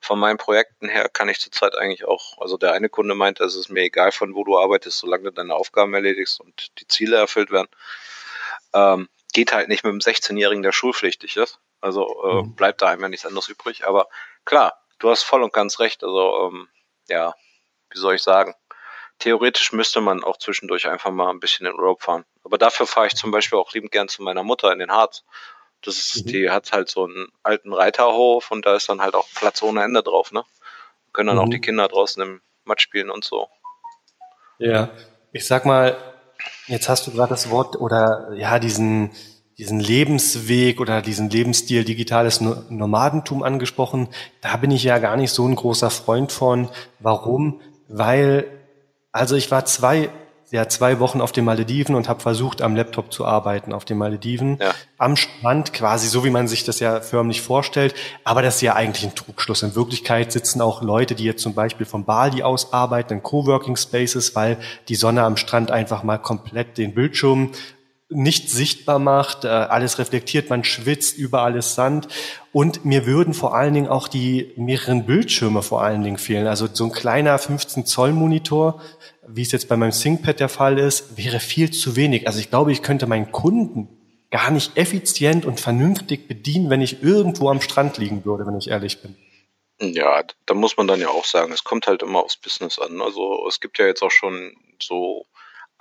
Von 0.00 0.18
meinen 0.18 0.38
Projekten 0.38 0.88
her 0.88 1.08
kann 1.08 1.28
ich 1.28 1.40
zurzeit 1.40 1.76
eigentlich 1.76 2.04
auch, 2.04 2.38
also 2.38 2.56
der 2.56 2.72
eine 2.72 2.88
Kunde 2.88 3.14
meint, 3.14 3.40
es 3.40 3.54
ist 3.54 3.68
mir 3.68 3.82
egal, 3.82 4.10
von 4.10 4.34
wo 4.34 4.42
du 4.44 4.58
arbeitest, 4.58 4.98
solange 4.98 5.24
du 5.24 5.30
deine 5.32 5.54
Aufgaben 5.54 5.94
erledigst 5.94 6.40
und 6.40 6.72
die 6.80 6.88
Ziele 6.88 7.16
erfüllt 7.16 7.50
werden. 7.52 7.68
Ähm, 8.74 9.08
geht 9.32 9.52
halt 9.52 9.68
nicht 9.68 9.84
mit 9.84 9.90
einem 9.90 10.00
16-Jährigen, 10.00 10.62
der 10.62 10.72
schulpflichtig 10.72 11.36
ist. 11.36 11.60
Also 11.80 12.22
äh, 12.24 12.42
mhm. 12.42 12.54
bleibt 12.54 12.82
da 12.82 12.88
einem 12.88 13.02
ja 13.02 13.08
nichts 13.08 13.26
anderes 13.26 13.48
übrig. 13.48 13.86
Aber 13.86 14.08
klar, 14.44 14.80
du 14.98 15.10
hast 15.10 15.22
voll 15.22 15.42
und 15.42 15.52
ganz 15.52 15.78
recht. 15.78 16.02
Also 16.02 16.48
ähm, 16.48 16.68
ja, 17.08 17.34
wie 17.90 17.98
soll 17.98 18.14
ich 18.14 18.22
sagen? 18.22 18.54
Theoretisch 19.22 19.72
müsste 19.72 20.00
man 20.00 20.24
auch 20.24 20.36
zwischendurch 20.36 20.88
einfach 20.88 21.12
mal 21.12 21.30
ein 21.30 21.38
bisschen 21.38 21.64
in 21.64 21.74
Urlaub 21.74 22.02
fahren. 22.02 22.24
Aber 22.42 22.58
dafür 22.58 22.88
fahre 22.88 23.06
ich 23.06 23.14
zum 23.14 23.30
Beispiel 23.30 23.56
auch 23.56 23.72
liebend 23.72 23.92
gern 23.92 24.08
zu 24.08 24.20
meiner 24.20 24.42
Mutter 24.42 24.72
in 24.72 24.80
den 24.80 24.90
Harz. 24.90 25.22
Das 25.80 25.96
ist, 25.96 26.26
mhm. 26.26 26.30
die 26.30 26.50
hat 26.50 26.72
halt 26.72 26.90
so 26.90 27.04
einen 27.04 27.28
alten 27.44 27.72
Reiterhof 27.72 28.50
und 28.50 28.66
da 28.66 28.74
ist 28.74 28.88
dann 28.88 29.00
halt 29.00 29.14
auch 29.14 29.28
Platz 29.36 29.62
ohne 29.62 29.84
Ende 29.84 30.02
drauf, 30.02 30.32
ne? 30.32 30.42
Können 31.12 31.28
dann 31.28 31.36
mhm. 31.36 31.42
auch 31.44 31.48
die 31.48 31.60
Kinder 31.60 31.86
draußen 31.86 32.20
im 32.20 32.40
Matsch 32.64 32.82
spielen 32.82 33.10
und 33.10 33.22
so. 33.22 33.46
Ja, 34.58 34.90
ich 35.30 35.46
sag 35.46 35.66
mal, 35.66 35.96
jetzt 36.66 36.88
hast 36.88 37.06
du 37.06 37.12
gerade 37.12 37.30
das 37.30 37.48
Wort 37.48 37.76
oder 37.76 38.32
ja, 38.34 38.58
diesen, 38.58 39.12
diesen 39.56 39.78
Lebensweg 39.78 40.80
oder 40.80 41.00
diesen 41.00 41.30
Lebensstil 41.30 41.84
digitales 41.84 42.40
Nomadentum 42.40 43.44
angesprochen. 43.44 44.08
Da 44.40 44.56
bin 44.56 44.72
ich 44.72 44.82
ja 44.82 44.98
gar 44.98 45.16
nicht 45.16 45.30
so 45.30 45.46
ein 45.46 45.54
großer 45.54 45.90
Freund 45.90 46.32
von. 46.32 46.70
Warum? 46.98 47.60
Weil, 47.86 48.61
also 49.12 49.36
ich 49.36 49.50
war 49.50 49.64
zwei 49.64 50.10
ja 50.52 50.68
zwei 50.68 51.00
Wochen 51.00 51.20
auf 51.20 51.32
den 51.32 51.46
Malediven 51.46 51.94
und 51.94 52.08
habe 52.08 52.20
versucht, 52.20 52.60
am 52.60 52.76
Laptop 52.76 53.12
zu 53.12 53.24
arbeiten 53.24 53.72
auf 53.72 53.86
den 53.86 53.96
Malediven. 53.96 54.58
Ja. 54.60 54.74
Am 54.98 55.16
Strand 55.16 55.72
quasi, 55.72 56.08
so 56.08 56.24
wie 56.24 56.30
man 56.30 56.46
sich 56.46 56.62
das 56.62 56.78
ja 56.78 57.00
förmlich 57.00 57.40
vorstellt. 57.40 57.94
Aber 58.22 58.42
das 58.42 58.56
ist 58.56 58.60
ja 58.60 58.74
eigentlich 58.74 59.04
ein 59.04 59.14
Trugschluss. 59.14 59.62
In 59.62 59.74
Wirklichkeit 59.74 60.30
sitzen 60.30 60.60
auch 60.60 60.82
Leute, 60.82 61.14
die 61.14 61.24
jetzt 61.24 61.42
zum 61.42 61.54
Beispiel 61.54 61.86
von 61.86 62.04
Bali 62.04 62.42
aus 62.42 62.72
arbeiten, 62.72 63.14
in 63.14 63.22
Coworking 63.22 63.76
Spaces, 63.76 64.36
weil 64.36 64.58
die 64.88 64.94
Sonne 64.94 65.22
am 65.22 65.38
Strand 65.38 65.70
einfach 65.70 66.02
mal 66.02 66.18
komplett 66.18 66.76
den 66.76 66.94
Bildschirm 66.94 67.52
nicht 68.14 68.50
sichtbar 68.50 68.98
macht, 68.98 69.44
äh, 69.44 69.48
alles 69.48 69.98
reflektiert, 69.98 70.50
man 70.50 70.64
schwitzt, 70.64 71.16
überall 71.16 71.56
ist 71.56 71.74
Sand. 71.74 72.08
Und 72.52 72.84
mir 72.84 73.06
würden 73.06 73.34
vor 73.34 73.54
allen 73.54 73.74
Dingen 73.74 73.88
auch 73.88 74.08
die 74.08 74.52
mehreren 74.56 75.06
Bildschirme 75.06 75.62
vor 75.62 75.82
allen 75.82 76.02
Dingen 76.02 76.18
fehlen. 76.18 76.46
Also 76.46 76.68
so 76.70 76.84
ein 76.84 76.92
kleiner 76.92 77.38
15 77.38 77.86
Zoll 77.86 78.12
Monitor 78.12 78.80
wie 79.26 79.42
es 79.42 79.52
jetzt 79.52 79.68
bei 79.68 79.76
meinem 79.76 79.92
ThinkPad 79.92 80.40
der 80.40 80.48
Fall 80.48 80.78
ist, 80.78 81.16
wäre 81.16 81.40
viel 81.40 81.70
zu 81.70 81.96
wenig. 81.96 82.26
Also 82.26 82.40
ich 82.40 82.50
glaube, 82.50 82.72
ich 82.72 82.82
könnte 82.82 83.06
meinen 83.06 83.30
Kunden 83.30 83.88
gar 84.30 84.50
nicht 84.50 84.76
effizient 84.76 85.44
und 85.44 85.60
vernünftig 85.60 86.26
bedienen, 86.26 86.70
wenn 86.70 86.80
ich 86.80 87.02
irgendwo 87.02 87.50
am 87.50 87.60
Strand 87.60 87.98
liegen 87.98 88.24
würde, 88.24 88.46
wenn 88.46 88.56
ich 88.56 88.68
ehrlich 88.68 89.00
bin. 89.02 89.16
Ja, 89.80 90.22
da 90.46 90.54
muss 90.54 90.76
man 90.76 90.86
dann 90.86 91.00
ja 91.00 91.08
auch 91.08 91.24
sagen, 91.24 91.52
es 91.52 91.64
kommt 91.64 91.86
halt 91.86 92.02
immer 92.02 92.20
aufs 92.20 92.36
Business 92.36 92.78
an. 92.78 93.00
Also 93.02 93.46
es 93.48 93.60
gibt 93.60 93.78
ja 93.78 93.86
jetzt 93.86 94.02
auch 94.02 94.10
schon 94.10 94.54
so 94.80 95.26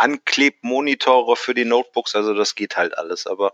Anklebmonitore 0.02 1.36
für 1.36 1.54
die 1.54 1.66
Notebooks, 1.66 2.16
also 2.16 2.34
das 2.34 2.56
geht 2.56 2.78
halt 2.78 2.98
alles. 2.98 3.28
Aber 3.28 3.54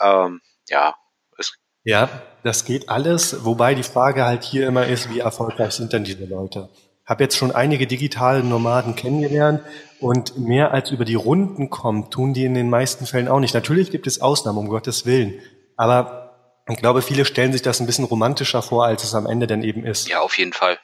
ähm, 0.00 0.40
ja, 0.68 0.96
es 1.38 1.54
ja, 1.84 2.08
das 2.42 2.64
geht 2.64 2.88
alles, 2.88 3.44
wobei 3.44 3.74
die 3.74 3.84
Frage 3.84 4.24
halt 4.24 4.42
hier 4.42 4.66
immer 4.66 4.86
ist, 4.86 5.08
wie 5.08 5.20
erfolgreich 5.20 5.72
sind 5.72 5.92
denn 5.92 6.02
diese 6.02 6.24
Leute? 6.24 6.68
habe 7.06 7.22
jetzt 7.22 7.36
schon 7.36 7.52
einige 7.52 7.86
digitale 7.86 8.42
Nomaden 8.42 8.96
kennengelernt 8.96 9.62
und 10.00 10.36
mehr 10.36 10.72
als 10.72 10.90
über 10.90 11.04
die 11.04 11.14
Runden 11.14 11.70
kommt, 11.70 12.12
tun 12.12 12.34
die 12.34 12.44
in 12.44 12.54
den 12.54 12.68
meisten 12.68 13.06
Fällen 13.06 13.28
auch 13.28 13.38
nicht. 13.38 13.54
Natürlich 13.54 13.90
gibt 13.92 14.08
es 14.08 14.20
Ausnahmen, 14.20 14.58
um 14.58 14.68
Gottes 14.68 15.06
Willen. 15.06 15.40
Aber 15.76 16.62
ich 16.68 16.76
glaube, 16.76 17.00
viele 17.00 17.24
stellen 17.24 17.52
sich 17.52 17.62
das 17.62 17.78
ein 17.80 17.86
bisschen 17.86 18.04
romantischer 18.04 18.60
vor, 18.60 18.84
als 18.84 19.04
es 19.04 19.14
am 19.14 19.26
Ende 19.26 19.46
dann 19.46 19.62
eben 19.62 19.84
ist. 19.84 20.08
Ja, 20.08 20.20
auf 20.20 20.36
jeden 20.36 20.52
Fall. 20.52 20.78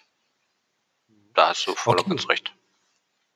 Da 1.34 1.48
hast 1.48 1.66
du 1.66 1.74
voll 1.74 1.98
okay. 1.98 2.10
ganz 2.10 2.28
recht. 2.28 2.52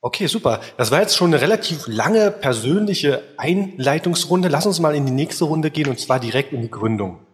Okay, 0.06 0.28
super. 0.28 0.60
Das 0.76 0.92
war 0.92 1.00
jetzt 1.00 1.16
schon 1.16 1.34
eine 1.34 1.42
relativ 1.42 1.88
lange 1.88 2.30
persönliche 2.30 3.24
Einleitungsrunde. 3.38 4.46
Lass 4.46 4.64
uns 4.64 4.78
mal 4.78 4.94
in 4.94 5.04
die 5.04 5.10
nächste 5.10 5.46
Runde 5.46 5.72
gehen 5.72 5.88
und 5.88 5.98
zwar 5.98 6.20
direkt 6.20 6.52
in 6.52 6.62
die 6.62 6.70
Gründung. 6.70 7.26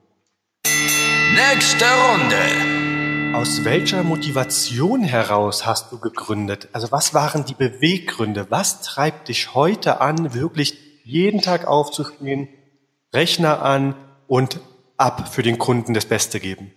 Nächste 0.64 1.84
Runde. 1.84 3.36
Aus 3.36 3.66
welcher 3.66 4.02
Motivation 4.02 5.02
heraus 5.02 5.66
hast 5.66 5.92
du 5.92 5.98
gegründet? 5.98 6.70
Also 6.72 6.90
was 6.90 7.12
waren 7.12 7.44
die 7.44 7.52
Beweggründe? 7.52 8.46
Was 8.48 8.80
treibt 8.80 9.28
dich 9.28 9.52
heute 9.52 10.00
an, 10.00 10.32
wirklich 10.32 10.78
jeden 11.04 11.42
Tag 11.42 11.66
aufzustehen, 11.66 12.48
Rechner 13.12 13.60
an 13.60 13.94
und 14.28 14.60
ab 14.96 15.28
für 15.30 15.42
den 15.42 15.58
Kunden 15.58 15.92
das 15.92 16.06
Beste 16.06 16.40
geben? 16.40 16.72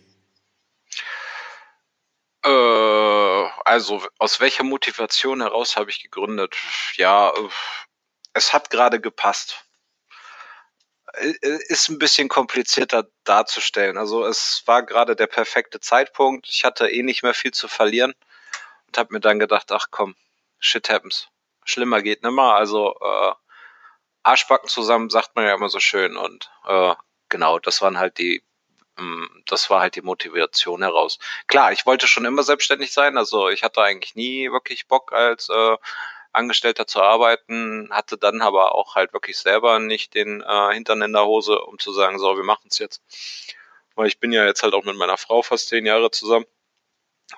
Äh, 2.44 3.46
also 3.66 4.02
aus 4.20 4.40
welcher 4.40 4.64
Motivation 4.64 5.42
heraus 5.42 5.76
habe 5.76 5.90
ich 5.90 6.02
gegründet? 6.02 6.56
Ja, 6.96 7.34
es 8.34 8.54
hat 8.54 8.70
gerade 8.70 9.02
gepasst. 9.02 9.66
Ist 11.42 11.90
ein 11.90 11.98
bisschen 11.98 12.28
komplizierter 12.28 13.08
darzustellen. 13.24 13.98
Also 13.98 14.26
es 14.26 14.64
war 14.66 14.84
gerade 14.84 15.16
der 15.16 15.28
perfekte 15.28 15.80
Zeitpunkt. 15.80 16.48
Ich 16.50 16.64
hatte 16.64 16.90
eh 16.90 17.04
nicht 17.04 17.24
mehr 17.24 17.34
viel 17.34 17.52
zu 17.52 17.68
verlieren 17.68 18.14
und 18.88 18.98
habe 18.98 19.14
mir 19.14 19.22
dann 19.22 19.40
gedacht, 19.40 19.72
ach 19.72 19.88
komm, 19.92 20.16
shit 20.60 20.90
happens. 20.90 21.30
Schlimmer 21.64 22.02
geht 22.02 22.22
nimmer. 22.22 22.56
Also 22.56 22.96
äh, 23.02 23.34
Arschbacken 24.24 24.70
zusammen 24.70 25.10
sagt 25.10 25.36
man 25.36 25.46
ja 25.46 25.56
immer 25.56 25.70
so 25.70 25.80
schön 25.80 26.18
und 26.18 26.52
äh, 26.68 26.94
genau, 27.30 27.60
das 27.60 27.82
waren 27.82 27.98
halt 27.98 28.18
die 28.20 28.44
das 29.46 29.70
war 29.70 29.82
halt 29.82 29.96
die 29.96 30.02
Motivation 30.02 30.82
heraus. 30.82 31.20
Klar, 31.48 31.72
ich 31.72 31.86
wollte 31.86 32.08
schon 32.08 32.26
immer 32.26 32.44
selbstständig 32.44 32.94
sein, 32.94 33.18
also 33.18 33.50
ich 33.50 33.64
hatte 33.64 33.82
eigentlich 33.82 34.16
nie 34.16 34.52
wirklich 34.52 34.88
Bock 34.88 35.14
als 35.14 35.50
äh, 35.50 35.78
Angestellter 36.32 36.86
zu 36.86 37.02
arbeiten, 37.02 37.90
hatte 37.92 38.18
dann 38.18 38.42
aber 38.42 38.76
auch 38.76 38.96
halt 38.96 39.14
wirklich 39.14 39.38
selber 39.38 39.80
nicht 39.80 40.14
den 40.14 40.42
äh, 40.42 40.74
Hintern 40.74 41.02
in 41.02 41.14
der 41.14 41.26
Hose, 41.26 41.60
um 41.60 41.80
zu 41.80 41.92
sagen, 41.94 42.20
so, 42.20 42.36
wir 42.36 42.44
machen 42.44 42.68
es 42.70 42.80
jetzt. 42.80 43.02
Weil 43.96 44.08
ich 44.08 44.20
bin 44.20 44.32
ja 44.32 44.46
jetzt 44.46 44.64
halt 44.64 44.74
auch 44.74 44.84
mit 44.84 44.98
meiner 44.98 45.18
Frau 45.18 45.42
fast 45.42 45.70
zehn 45.70 45.86
Jahre 45.86 46.12
zusammen. 46.12 46.46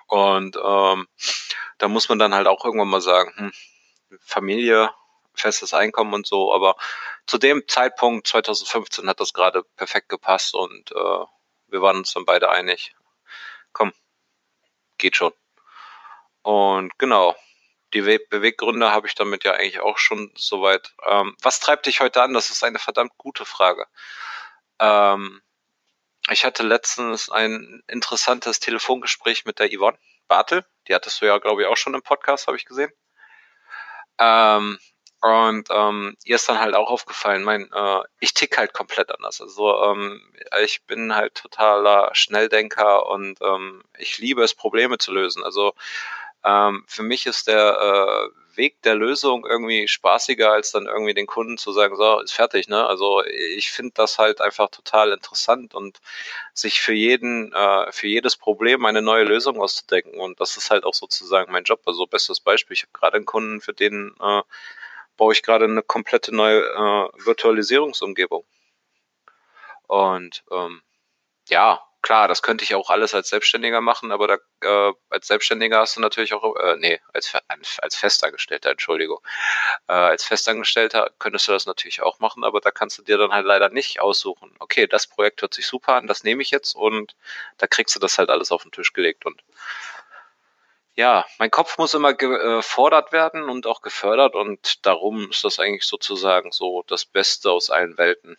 Und 0.07 0.57
ähm, 0.57 1.07
da 1.77 1.87
muss 1.87 2.09
man 2.09 2.19
dann 2.19 2.33
halt 2.33 2.47
auch 2.47 2.65
irgendwann 2.65 2.89
mal 2.89 3.01
sagen, 3.01 3.33
hm, 3.37 3.53
Familie, 4.19 4.91
festes 5.33 5.73
Einkommen 5.73 6.13
und 6.13 6.25
so. 6.25 6.53
Aber 6.53 6.75
zu 7.27 7.37
dem 7.37 7.67
Zeitpunkt 7.67 8.27
2015 8.27 9.07
hat 9.07 9.19
das 9.19 9.33
gerade 9.33 9.63
perfekt 9.75 10.09
gepasst 10.09 10.55
und 10.55 10.91
äh, 10.91 11.25
wir 11.67 11.81
waren 11.81 11.97
uns 11.97 12.13
dann 12.13 12.25
beide 12.25 12.49
einig. 12.49 12.95
Komm, 13.73 13.93
geht 14.97 15.15
schon. 15.15 15.33
Und 16.41 16.97
genau, 16.97 17.35
die 17.93 18.01
Beweggründe 18.01 18.91
habe 18.91 19.07
ich 19.07 19.15
damit 19.15 19.43
ja 19.43 19.53
eigentlich 19.53 19.79
auch 19.79 19.97
schon 19.97 20.31
soweit. 20.35 20.93
Ähm, 21.05 21.35
was 21.41 21.59
treibt 21.59 21.85
dich 21.85 21.99
heute 21.99 22.21
an? 22.21 22.33
Das 22.33 22.49
ist 22.49 22.63
eine 22.63 22.79
verdammt 22.79 23.17
gute 23.17 23.45
Frage. 23.45 23.87
Ähm, 24.79 25.41
ich 26.29 26.43
hatte 26.43 26.63
letztens 26.63 27.29
ein 27.29 27.83
interessantes 27.87 28.59
Telefongespräch 28.59 29.45
mit 29.45 29.59
der 29.59 29.69
Yvonne 29.69 29.97
Bartel. 30.27 30.65
Die 30.87 30.95
hattest 30.95 31.21
du 31.21 31.25
ja, 31.25 31.37
glaube 31.37 31.61
ich, 31.61 31.67
auch 31.67 31.77
schon 31.77 31.93
im 31.93 32.01
Podcast, 32.01 32.47
habe 32.47 32.57
ich 32.57 32.65
gesehen. 32.65 32.91
Ähm, 34.19 34.77
und 35.21 35.67
ähm, 35.71 36.15
ihr 36.25 36.35
ist 36.35 36.47
dann 36.47 36.59
halt 36.59 36.75
auch 36.75 36.89
aufgefallen, 36.89 37.43
mein, 37.43 37.71
äh, 37.73 38.01
ich 38.19 38.33
tick 38.33 38.57
halt 38.57 38.73
komplett 38.73 39.11
anders. 39.11 39.41
Also 39.41 39.83
ähm, 39.83 40.21
ich 40.63 40.83
bin 40.83 41.15
halt 41.15 41.35
totaler 41.35 42.11
Schnelldenker 42.13 43.07
und 43.07 43.39
ähm, 43.41 43.83
ich 43.97 44.19
liebe 44.19 44.43
es, 44.43 44.53
Probleme 44.53 44.99
zu 44.99 45.11
lösen. 45.11 45.43
Also 45.43 45.73
ähm, 46.43 46.83
für 46.87 47.03
mich 47.03 47.25
ist 47.25 47.47
der 47.47 48.29
äh, 48.31 48.57
Weg 48.57 48.81
der 48.83 48.95
Lösung 48.95 49.45
irgendwie 49.45 49.87
spaßiger, 49.87 50.51
als 50.51 50.71
dann 50.71 50.87
irgendwie 50.87 51.13
den 51.13 51.27
Kunden 51.27 51.57
zu 51.57 51.71
sagen, 51.71 51.95
so, 51.95 52.19
ist 52.21 52.33
fertig, 52.33 52.67
ne? 52.67 52.85
Also 52.87 53.23
ich 53.25 53.71
finde 53.71 53.93
das 53.95 54.17
halt 54.17 54.41
einfach 54.41 54.69
total 54.69 55.11
interessant 55.13 55.75
und 55.75 55.99
sich 56.53 56.81
für 56.81 56.93
jeden, 56.93 57.53
äh, 57.53 57.91
für 57.91 58.07
jedes 58.07 58.35
Problem 58.35 58.85
eine 58.85 59.01
neue 59.01 59.23
Lösung 59.25 59.61
auszudenken. 59.61 60.19
Und 60.19 60.39
das 60.39 60.57
ist 60.57 60.71
halt 60.71 60.85
auch 60.85 60.93
sozusagen 60.93 61.51
mein 61.51 61.63
Job. 61.63 61.81
Also 61.85 62.07
bestes 62.07 62.39
Beispiel, 62.39 62.73
ich 62.75 62.83
habe 62.83 62.93
gerade 62.93 63.17
einen 63.17 63.25
Kunden, 63.25 63.61
für 63.61 63.73
den 63.73 64.15
äh, 64.19 64.41
baue 65.17 65.33
ich 65.33 65.43
gerade 65.43 65.65
eine 65.65 65.83
komplette 65.83 66.33
neue 66.33 66.61
äh, 66.61 67.25
Virtualisierungsumgebung. 67.25 68.45
Und 69.87 70.43
ähm, 70.51 70.81
ja, 71.49 71.81
klar, 72.01 72.27
das 72.27 72.41
könnte 72.41 72.63
ich 72.63 72.75
auch 72.75 72.89
alles 72.89 73.13
als 73.13 73.29
Selbstständiger 73.29 73.81
machen, 73.81 74.11
aber 74.11 74.27
da, 74.27 74.89
äh, 74.89 74.93
als 75.09 75.27
Selbstständiger 75.27 75.79
hast 75.79 75.97
du 75.97 76.01
natürlich 76.01 76.33
auch, 76.33 76.55
äh, 76.55 76.75
nee, 76.77 77.01
als, 77.13 77.33
als 77.79 77.95
Festangestellter, 77.95 78.71
Entschuldigung. 78.71 79.19
Äh, 79.87 79.93
als 79.93 80.23
Festangestellter 80.23 81.11
könntest 81.19 81.47
du 81.47 81.51
das 81.51 81.65
natürlich 81.65 82.01
auch 82.01 82.19
machen, 82.19 82.43
aber 82.43 82.61
da 82.61 82.71
kannst 82.71 82.97
du 82.97 83.03
dir 83.03 83.17
dann 83.17 83.31
halt 83.31 83.45
leider 83.45 83.69
nicht 83.69 83.99
aussuchen. 84.01 84.55
Okay, 84.59 84.87
das 84.87 85.07
Projekt 85.07 85.41
hört 85.41 85.53
sich 85.53 85.67
super 85.67 85.95
an, 85.95 86.07
das 86.07 86.23
nehme 86.23 86.41
ich 86.41 86.51
jetzt 86.51 86.75
und 86.75 87.15
da 87.57 87.67
kriegst 87.67 87.95
du 87.95 87.99
das 87.99 88.17
halt 88.17 88.29
alles 88.29 88.51
auf 88.51 88.63
den 88.63 88.71
Tisch 88.71 88.93
gelegt 88.93 89.25
und 89.25 89.43
ja, 90.97 91.25
mein 91.37 91.51
Kopf 91.51 91.77
muss 91.77 91.93
immer 91.93 92.15
gefordert 92.15 93.11
werden 93.11 93.49
und 93.49 93.67
auch 93.67 93.81
gefördert 93.81 94.35
und 94.35 94.85
darum 94.85 95.29
ist 95.29 95.43
das 95.43 95.59
eigentlich 95.59 95.85
sozusagen 95.85 96.51
so 96.51 96.83
das 96.87 97.05
Beste 97.05 97.51
aus 97.51 97.69
allen 97.69 97.97
Welten. 97.97 98.35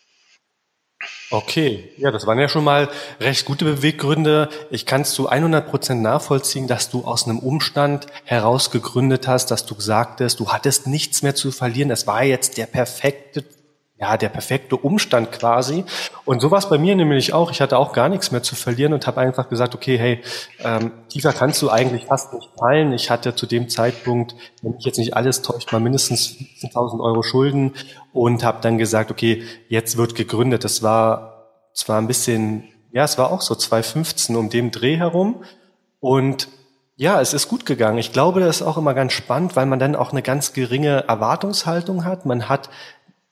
Okay, 1.31 1.93
ja, 1.97 2.11
das 2.11 2.27
waren 2.27 2.41
ja 2.41 2.49
schon 2.49 2.65
mal 2.65 2.91
recht 3.21 3.45
gute 3.45 3.65
Beweggründe. 3.65 4.49
Ich 4.71 4.85
kann 4.85 5.03
es 5.03 5.13
zu 5.13 5.29
100 5.29 5.69
Prozent 5.69 6.03
nachvollziehen, 6.03 6.67
dass 6.67 6.91
du 6.91 7.05
aus 7.05 7.27
einem 7.27 7.39
Umstand 7.39 8.09
heraus 8.25 8.73
gegründet 8.73 9.29
hast, 9.29 9.53
dass 9.53 9.65
du 9.65 9.79
sagtest, 9.79 10.41
du 10.41 10.51
hattest 10.51 10.89
nichts 10.89 11.23
mehr 11.23 11.37
zu 11.37 11.53
verlieren. 11.53 11.93
Es 11.93 12.09
war 12.09 12.25
jetzt 12.25 12.57
der 12.57 12.67
perfekte 12.67 13.45
ja, 14.01 14.17
der 14.17 14.29
perfekte 14.29 14.77
Umstand 14.77 15.33
quasi. 15.33 15.85
Und 16.25 16.41
so 16.41 16.51
war 16.51 16.59
es 16.59 16.69
bei 16.69 16.79
mir 16.79 16.95
nämlich 16.95 17.33
auch. 17.33 17.51
Ich 17.51 17.61
hatte 17.61 17.79
auch 17.79 17.93
gar 17.93 18.09
nichts 18.09 18.31
mehr 18.31 18.43
zu 18.43 18.55
verlieren 18.55 18.93
und 18.93 19.07
habe 19.09 19.21
einfach 19.21 19.49
gesagt, 19.49 19.75
okay, 19.75 19.99
hey, 19.99 20.23
ähm, 20.61 20.93
tiefer 21.09 21.33
kannst 21.33 21.61
du 21.63 21.71
eigentlich 21.71 22.05
fast 22.05 22.33
nicht 22.33 22.49
fallen. 22.57 22.93
Ich 22.93 23.11
hatte 23.11 23.35
zu 23.35 23.47
dem 23.47 23.69
Zeitpunkt, 23.69 24.37
wenn 24.63 24.73
mich 24.73 24.85
jetzt 24.85 24.99
nicht 24.99 25.17
alles 25.17 25.43
täuscht, 25.43 25.73
mal 25.73 25.81
mindestens 25.81 26.37
15.000 26.63 27.03
Euro 27.03 27.25
Schulden 27.25 27.75
und 28.13 28.45
habe 28.45 28.59
dann 28.61 28.79
gesagt, 28.79 29.11
okay, 29.11 29.43
jetzt 29.69 29.97
wird 29.97 30.15
gegründet. 30.15 30.63
Das 30.63 30.83
war 30.85 31.49
zwar 31.75 32.01
ein 32.01 32.07
bisschen, 32.07 32.65
ja, 32.93 33.03
es 33.03 33.19
war 33.19 33.33
auch 33.33 33.41
so 33.41 33.57
2015 33.57 34.37
um 34.37 34.49
dem 34.49 34.71
Dreh 34.71 34.97
herum 34.97 35.43
und 35.99 36.49
ja, 37.01 37.21
es 37.21 37.33
ist 37.33 37.49
gut 37.49 37.65
gegangen. 37.65 37.99
Ich 37.99 38.13
glaube, 38.13 38.41
das 38.41 38.57
ist 38.57 38.63
auch 38.63 38.77
immer 38.77 38.93
ganz 38.93 39.13
spannend, 39.13 39.55
weil 39.55 39.67
man 39.67 39.79
dann 39.79 39.95
auch 39.95 40.11
eine 40.11 40.21
ganz 40.21 40.53
geringe 40.53 41.05
Erwartungshaltung 41.07 42.05
hat. 42.05 42.27
Man 42.27 42.49
hat 42.49 42.71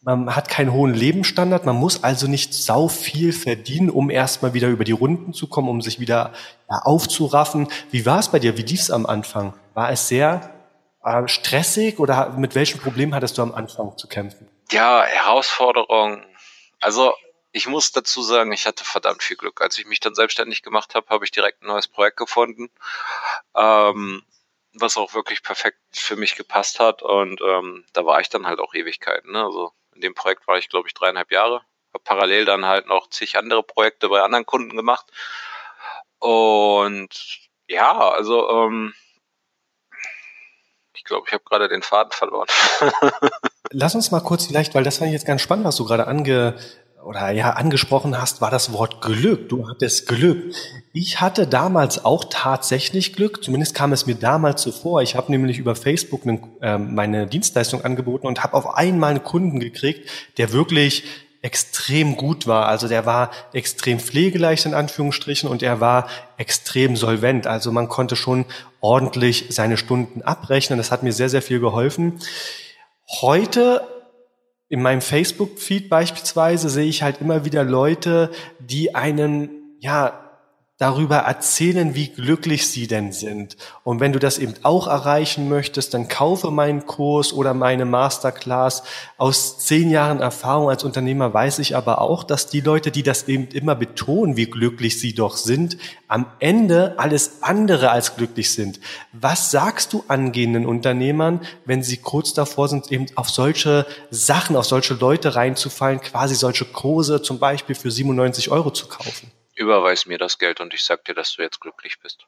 man 0.06 0.36
hat 0.36 0.48
keinen 0.48 0.72
hohen 0.72 0.94
Lebensstandard, 0.94 1.66
man 1.66 1.74
muss 1.74 2.04
also 2.04 2.28
nicht 2.28 2.54
sau 2.54 2.86
viel 2.86 3.32
verdienen, 3.32 3.90
um 3.90 4.08
erstmal 4.08 4.54
wieder 4.54 4.68
über 4.68 4.84
die 4.84 4.92
Runden 4.92 5.34
zu 5.34 5.48
kommen, 5.48 5.68
um 5.68 5.82
sich 5.82 5.98
wieder 5.98 6.32
aufzuraffen. 6.68 7.68
Wie 7.90 8.06
war 8.06 8.20
es 8.20 8.30
bei 8.30 8.38
dir? 8.38 8.56
Wie 8.56 8.62
lief 8.62 8.80
es 8.80 8.92
am 8.92 9.04
Anfang? 9.04 9.54
War 9.74 9.90
es 9.90 10.06
sehr 10.06 10.54
äh, 11.02 11.26
stressig 11.26 11.98
oder 11.98 12.30
mit 12.30 12.54
welchen 12.54 12.80
Problemen 12.80 13.16
hattest 13.16 13.36
du 13.36 13.42
am 13.42 13.52
Anfang 13.52 13.98
zu 13.98 14.06
kämpfen? 14.06 14.48
Ja, 14.70 15.02
Herausforderung. 15.02 16.24
Also 16.80 17.12
ich 17.50 17.66
muss 17.66 17.90
dazu 17.90 18.22
sagen, 18.22 18.52
ich 18.52 18.64
hatte 18.64 18.84
verdammt 18.84 19.24
viel 19.24 19.36
Glück. 19.36 19.60
Als 19.60 19.76
ich 19.76 19.86
mich 19.86 19.98
dann 19.98 20.14
selbstständig 20.14 20.62
gemacht 20.62 20.94
habe, 20.94 21.08
habe 21.08 21.24
ich 21.24 21.32
direkt 21.32 21.62
ein 21.62 21.66
neues 21.66 21.88
Projekt 21.88 22.16
gefunden, 22.16 22.70
ähm, 23.56 24.22
was 24.72 24.96
auch 24.98 25.14
wirklich 25.14 25.42
perfekt 25.42 25.78
für 25.90 26.14
mich 26.14 26.36
gepasst 26.36 26.78
hat. 26.78 27.02
Und 27.02 27.40
ähm, 27.40 27.84
da 27.92 28.06
war 28.06 28.20
ich 28.20 28.28
dann 28.28 28.46
halt 28.46 28.60
auch 28.60 28.72
Ewigkeiten. 28.72 29.32
Ne? 29.32 29.42
Also 29.42 29.72
in 29.96 30.02
dem 30.02 30.14
Projekt 30.14 30.46
war 30.46 30.58
ich, 30.58 30.68
glaube 30.68 30.86
ich, 30.86 30.94
dreieinhalb 30.94 31.32
Jahre. 31.32 31.62
Habe 31.92 32.04
parallel 32.04 32.44
dann 32.44 32.66
halt 32.66 32.86
noch 32.86 33.10
zig 33.10 33.36
andere 33.36 33.62
Projekte 33.62 34.08
bei 34.08 34.22
anderen 34.22 34.46
Kunden 34.46 34.76
gemacht. 34.76 35.10
Und 36.18 37.48
ja, 37.68 38.10
also 38.10 38.48
ähm, 38.50 38.94
ich 40.94 41.04
glaube, 41.04 41.24
ich 41.26 41.32
habe 41.32 41.44
gerade 41.44 41.68
den 41.68 41.82
Faden 41.82 42.12
verloren. 42.12 42.48
Lass 43.70 43.94
uns 43.94 44.10
mal 44.10 44.20
kurz 44.20 44.46
vielleicht, 44.46 44.74
weil 44.74 44.84
das 44.84 44.98
fand 44.98 45.08
ich 45.08 45.14
jetzt 45.14 45.26
ganz 45.26 45.42
spannend, 45.42 45.64
was 45.64 45.76
du 45.76 45.84
gerade 45.84 46.06
ange, 46.06 46.56
oder 47.06 47.30
ja 47.30 47.50
angesprochen 47.50 48.20
hast, 48.20 48.40
war 48.40 48.50
das 48.50 48.72
Wort 48.72 49.00
Glück. 49.00 49.48
Du 49.48 49.68
hattest 49.68 50.08
Glück. 50.08 50.52
Ich 50.92 51.20
hatte 51.20 51.46
damals 51.46 52.04
auch 52.04 52.24
tatsächlich 52.28 53.12
Glück. 53.12 53.44
Zumindest 53.44 53.74
kam 53.74 53.92
es 53.92 54.06
mir 54.06 54.16
damals 54.16 54.62
so. 54.62 54.98
Ich 54.98 55.14
habe 55.14 55.30
nämlich 55.30 55.58
über 55.58 55.76
Facebook 55.76 56.22
eine, 56.24 56.40
äh, 56.60 56.78
meine 56.78 57.28
Dienstleistung 57.28 57.84
angeboten 57.84 58.26
und 58.26 58.42
habe 58.42 58.54
auf 58.54 58.74
einmal 58.74 59.10
einen 59.10 59.22
Kunden 59.22 59.60
gekriegt, 59.60 60.10
der 60.36 60.52
wirklich 60.52 61.04
extrem 61.42 62.16
gut 62.16 62.48
war. 62.48 62.66
Also 62.66 62.88
der 62.88 63.06
war 63.06 63.30
extrem 63.52 64.00
pflegeleicht 64.00 64.66
in 64.66 64.74
Anführungsstrichen 64.74 65.48
und 65.48 65.62
er 65.62 65.80
war 65.80 66.08
extrem 66.38 66.96
solvent. 66.96 67.46
Also 67.46 67.70
man 67.70 67.88
konnte 67.88 68.16
schon 68.16 68.46
ordentlich 68.80 69.46
seine 69.50 69.76
Stunden 69.76 70.22
abrechnen. 70.22 70.76
Das 70.76 70.90
hat 70.90 71.04
mir 71.04 71.12
sehr, 71.12 71.28
sehr 71.28 71.42
viel 71.42 71.60
geholfen. 71.60 72.18
Heute 73.20 73.82
in 74.68 74.82
meinem 74.82 75.00
Facebook-Feed 75.00 75.88
beispielsweise 75.88 76.68
sehe 76.68 76.86
ich 76.86 77.02
halt 77.02 77.20
immer 77.20 77.44
wieder 77.44 77.64
Leute, 77.64 78.30
die 78.58 78.94
einen, 78.94 79.76
ja, 79.78 80.25
darüber 80.78 81.16
erzählen, 81.16 81.94
wie 81.94 82.08
glücklich 82.08 82.68
sie 82.68 82.86
denn 82.86 83.10
sind. 83.10 83.56
Und 83.82 83.98
wenn 84.00 84.12
du 84.12 84.18
das 84.18 84.36
eben 84.36 84.52
auch 84.62 84.86
erreichen 84.86 85.48
möchtest, 85.48 85.94
dann 85.94 86.08
kaufe 86.08 86.50
meinen 86.50 86.84
Kurs 86.84 87.32
oder 87.32 87.54
meine 87.54 87.86
Masterclass. 87.86 88.82
Aus 89.16 89.58
zehn 89.58 89.90
Jahren 89.90 90.20
Erfahrung 90.20 90.68
als 90.68 90.84
Unternehmer 90.84 91.32
weiß 91.32 91.60
ich 91.60 91.74
aber 91.76 92.02
auch, 92.02 92.24
dass 92.24 92.46
die 92.46 92.60
Leute, 92.60 92.90
die 92.90 93.02
das 93.02 93.26
eben 93.26 93.48
immer 93.48 93.74
betonen, 93.74 94.36
wie 94.36 94.46
glücklich 94.46 95.00
sie 95.00 95.14
doch 95.14 95.38
sind, 95.38 95.78
am 96.08 96.26
Ende 96.40 96.98
alles 96.98 97.38
andere 97.42 97.90
als 97.90 98.16
glücklich 98.16 98.52
sind. 98.52 98.78
Was 99.12 99.50
sagst 99.50 99.94
du 99.94 100.04
angehenden 100.08 100.66
Unternehmern, 100.66 101.40
wenn 101.64 101.82
sie 101.82 101.96
kurz 101.96 102.34
davor 102.34 102.68
sind, 102.68 102.92
eben 102.92 103.06
auf 103.14 103.30
solche 103.30 103.86
Sachen, 104.10 104.56
auf 104.56 104.66
solche 104.66 104.92
Leute 104.92 105.36
reinzufallen, 105.36 106.02
quasi 106.02 106.34
solche 106.34 106.66
Kurse 106.66 107.22
zum 107.22 107.38
Beispiel 107.38 107.74
für 107.74 107.90
97 107.90 108.50
Euro 108.50 108.70
zu 108.70 108.88
kaufen? 108.88 109.30
Überweis 109.56 110.06
mir 110.06 110.18
das 110.18 110.38
Geld 110.38 110.60
und 110.60 110.72
ich 110.74 110.84
sag 110.84 111.04
dir, 111.04 111.14
dass 111.14 111.34
du 111.34 111.42
jetzt 111.42 111.60
glücklich 111.60 111.98
bist. 112.00 112.26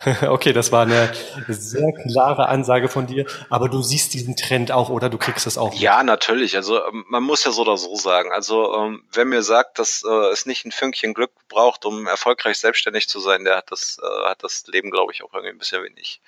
Okay, 0.22 0.52
das 0.52 0.72
war 0.72 0.82
eine 0.82 1.12
sehr 1.48 1.92
klare 1.92 2.48
Ansage 2.48 2.88
von 2.88 3.06
dir, 3.06 3.26
aber 3.48 3.68
du 3.68 3.82
siehst 3.82 4.12
diesen 4.14 4.36
Trend 4.36 4.72
auch, 4.72 4.90
oder 4.90 5.08
du 5.08 5.18
kriegst 5.18 5.46
das 5.46 5.56
auch? 5.56 5.72
Mit. 5.72 5.80
Ja, 5.80 6.02
natürlich. 6.02 6.56
Also 6.56 6.84
ähm, 6.84 7.04
man 7.08 7.22
muss 7.22 7.44
ja 7.44 7.52
so 7.52 7.62
oder 7.62 7.76
so 7.76 7.94
sagen. 7.96 8.32
Also 8.32 8.74
ähm, 8.74 9.04
wer 9.12 9.24
mir 9.24 9.42
sagt, 9.42 9.78
dass 9.78 10.02
äh, 10.06 10.30
es 10.32 10.46
nicht 10.46 10.64
ein 10.64 10.72
Fünkchen 10.72 11.14
Glück 11.14 11.32
braucht, 11.48 11.84
um 11.84 12.06
erfolgreich 12.06 12.58
selbstständig 12.58 13.08
zu 13.08 13.20
sein, 13.20 13.44
der 13.44 13.56
hat 13.56 13.70
das, 13.70 13.98
äh, 14.02 14.28
hat 14.28 14.42
das 14.42 14.66
Leben, 14.66 14.90
glaube 14.90 15.12
ich, 15.12 15.22
auch 15.22 15.32
irgendwie 15.32 15.54
ein 15.54 15.58
bisschen 15.58 15.82
wenig 15.82 16.20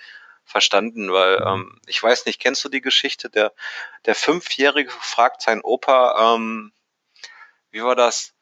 verstanden, 0.44 1.12
weil 1.12 1.40
mhm. 1.40 1.46
ähm, 1.46 1.81
ich 1.87 2.02
weiß 2.02 2.24
nicht, 2.26 2.40
kennst 2.40 2.64
du 2.64 2.68
die 2.68 2.81
Geschichte? 2.81 3.29
Der, 3.29 3.52
der 4.07 4.14
Fünfjährige 4.14 4.90
fragt 4.90 5.42
seinen 5.42 5.62
Opa, 5.62 6.35
ähm, 6.35 6.72
wie 7.70 7.83
war 7.83 7.96
das? 7.96 8.33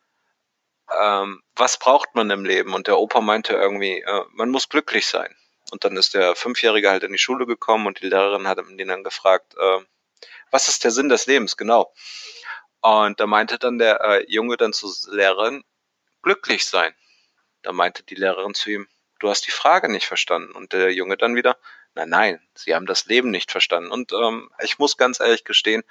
Ähm, 0.93 1.43
was 1.57 1.79
braucht 1.79 2.15
man 2.15 2.31
im 2.31 2.45
Leben? 2.45 2.75
Und 2.75 2.87
der 2.87 2.99
Opa 2.99 3.21
meinte 3.21 3.55
irgendwie, 3.55 4.01
äh, 4.01 4.25
man 4.33 4.51
muss 4.51 4.69
glücklich 4.69 5.07
sein. 5.07 5.35
Und 5.71 5.85
dann 5.85 5.97
ist 5.97 6.15
der 6.15 6.37
Fünfjährige 6.37 6.91
halt 6.91 7.05
in 7.05 7.13
die 7.13 7.19
Schule 7.19 7.47
gekommen 7.47 7.87
und 7.87 8.01
die 8.01 8.09
Lehrerin 8.09 8.47
hat 8.47 8.59
ihn 8.59 8.89
dann 8.89 9.05
gefragt, 9.05 9.55
äh, 9.59 9.81
was 10.51 10.69
ist 10.69 10.85
der 10.85 10.91
Sinn 10.91 11.09
des 11.09 11.27
Lebens? 11.27 11.57
Genau. 11.57 11.93
Und 12.81 13.19
da 13.19 13.27
meinte 13.27 13.59
dann 13.59 13.79
der 13.79 14.01
äh, 14.03 14.25
Junge 14.29 14.57
dann 14.57 14.73
zur 14.73 14.93
Lehrerin, 15.11 15.65
glücklich 16.23 16.67
sein. 16.67 16.95
Da 17.63 17.73
meinte 17.73 18.03
die 18.03 18.15
Lehrerin 18.15 18.55
zu 18.55 18.71
ihm, 18.71 18.89
du 19.21 19.31
hast 19.31 19.47
die 19.47 19.51
Frage 19.51 19.91
nicht 19.91 20.07
verstanden. 20.07 20.53
Und 20.53 20.73
der 20.73 20.93
Junge 20.93 21.17
dann 21.17 21.35
wieder, 21.35 21.57
nein, 21.95 22.11
nein, 22.11 22.49
sie 22.55 22.75
haben 22.75 22.87
das 22.87 23.07
Leben 23.07 23.31
nicht 23.31 23.51
verstanden. 23.51 23.91
Und 23.91 24.13
ähm, 24.13 24.51
ich 24.63 24.79
muss 24.79 24.97
ganz 24.97 25.19
ehrlich 25.19 25.45
gestehen, 25.45 25.83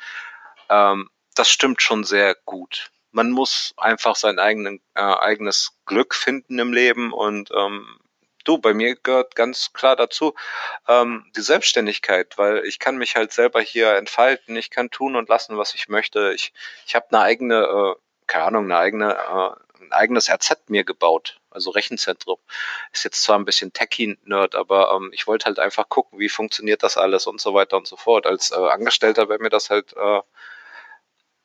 ähm, 0.70 1.10
das 1.36 1.50
stimmt 1.50 1.82
schon 1.82 2.04
sehr 2.04 2.36
gut 2.46 2.93
man 3.14 3.32
muss 3.32 3.74
einfach 3.78 4.16
sein 4.16 4.40
eigenen, 4.40 4.82
äh, 4.96 5.02
eigenes 5.02 5.78
Glück 5.86 6.16
finden 6.16 6.60
im 6.60 6.74
Leben 6.74 7.14
und 7.14 7.52
ähm, 7.56 8.00
du, 8.44 8.58
bei 8.58 8.74
mir 8.74 8.96
gehört 8.96 9.36
ganz 9.36 9.72
klar 9.74 9.96
dazu 9.96 10.34
ähm, 10.88 11.32
die 11.36 11.42
Selbstständigkeit, 11.42 12.38
weil 12.38 12.66
ich 12.66 12.80
kann 12.80 12.98
mich 12.98 13.16
halt 13.16 13.32
selber 13.32 13.62
hier 13.62 13.96
entfalten, 13.96 14.56
ich 14.56 14.70
kann 14.70 14.90
tun 14.90 15.16
und 15.16 15.30
lassen, 15.30 15.58
was 15.58 15.76
ich 15.76 15.88
möchte. 15.88 16.34
Ich, 16.34 16.54
ich 16.86 16.96
habe 16.96 17.06
eine 17.12 17.22
eigene, 17.22 17.62
äh, 17.64 17.96
keine 18.28 18.46
Ahnung, 18.46 18.66
eine 18.66 18.78
eigene, 18.78 19.14
äh, 19.14 19.82
ein 19.84 19.92
eigenes 19.92 20.30
RZ 20.30 20.70
mir 20.70 20.84
gebaut, 20.84 21.40
also 21.52 21.70
Rechenzentrum. 21.70 22.40
Ist 22.92 23.04
jetzt 23.04 23.22
zwar 23.22 23.38
ein 23.38 23.46
bisschen 23.46 23.74
Techie-Nerd, 23.74 24.56
aber 24.56 24.94
ähm, 24.96 25.12
ich 25.14 25.28
wollte 25.28 25.46
halt 25.46 25.60
einfach 25.60 25.88
gucken, 25.88 26.20
wie 26.20 26.30
funktioniert 26.30 26.84
das 26.84 26.98
alles 26.98 27.28
und 27.28 27.40
so 27.40 27.54
weiter 27.54 27.78
und 27.78 27.88
so 27.88 27.96
fort. 27.96 28.26
Als 28.26 28.52
äh, 28.52 28.56
Angestellter 28.56 29.30
wäre 29.30 29.40
mir 29.40 29.50
das 29.50 29.70
halt 29.70 29.94
äh, 29.96 30.22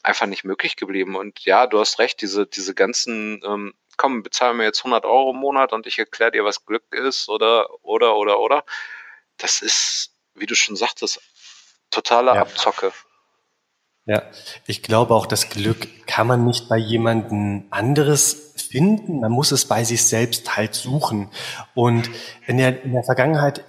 einfach 0.09 0.27
nicht 0.27 0.45
möglich 0.45 0.77
geblieben. 0.77 1.15
Und 1.15 1.45
ja, 1.45 1.67
du 1.67 1.79
hast 1.79 1.99
recht, 1.99 2.23
diese, 2.23 2.47
diese 2.47 2.75
ganzen, 2.75 3.41
ähm, 3.45 3.75
komm, 3.97 4.23
bezahl 4.23 4.55
mir 4.55 4.65
jetzt 4.65 4.81
100 4.81 5.05
Euro 5.05 5.31
im 5.31 5.37
Monat 5.37 5.73
und 5.73 5.87
ich 5.87 5.99
erkläre 5.99 6.33
dir, 6.33 6.45
was 6.45 6.65
Glück 6.65 6.85
ist 6.93 7.29
oder, 7.29 7.69
oder, 7.85 8.17
oder, 8.17 8.41
oder. 8.41 8.65
Das 9.37 9.61
ist, 9.61 10.15
wie 10.35 10.47
du 10.47 10.55
schon 10.55 10.77
sagtest, 10.77 11.21
totaler 11.91 12.35
ja. 12.35 12.41
Abzocke. 12.41 12.93
Ja, 14.07 14.23
ich 14.67 14.83
glaube 14.83 15.15
auch, 15.15 15.27
das 15.27 15.51
Glück 15.51 16.07
kann 16.07 16.27
man 16.27 16.47
nicht 16.47 16.71
bei 16.71 16.79
jemandem 16.79 17.67
anderes 17.71 18.55
finden. 18.57 19.21
Man 19.21 19.31
muss 19.31 19.53
es 19.53 19.67
bei 19.67 19.85
sich 19.85 20.07
selbst 20.07 20.57
halt 20.57 20.75
suchen. 20.75 21.31
Und 21.75 22.09
in 22.47 22.57
der, 22.57 22.83
in 22.83 22.93
der 22.93 23.05
Vergangenheit, 23.05 23.63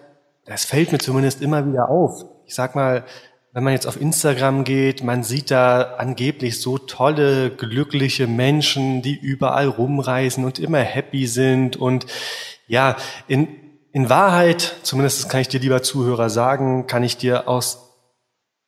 das 0.45 0.63
fällt 0.63 0.93
mir 0.93 0.99
zumindest 0.99 1.41
immer 1.41 1.65
wieder 1.65 1.89
auf. 1.89 2.23
Ich 2.45 2.55
sag 2.55 2.73
mal, 2.73 3.05
wenn 3.59 3.65
man 3.65 3.73
jetzt 3.73 3.87
auf 3.87 3.99
Instagram 3.99 4.63
geht, 4.63 5.03
man 5.03 5.21
sieht 5.21 5.51
da 5.51 5.95
angeblich 5.97 6.61
so 6.61 6.77
tolle, 6.77 7.49
glückliche 7.49 8.25
Menschen, 8.25 9.01
die 9.01 9.17
überall 9.17 9.67
rumreisen 9.67 10.45
und 10.45 10.59
immer 10.59 10.79
happy 10.79 11.27
sind. 11.27 11.75
Und 11.75 12.05
ja, 12.67 12.95
in, 13.27 13.49
in 13.91 14.09
Wahrheit, 14.09 14.77
zumindest 14.83 15.27
kann 15.27 15.41
ich 15.41 15.49
dir 15.49 15.59
lieber 15.59 15.83
Zuhörer 15.83 16.29
sagen, 16.29 16.87
kann 16.87 17.03
ich 17.03 17.17
dir 17.17 17.49
aus 17.49 17.97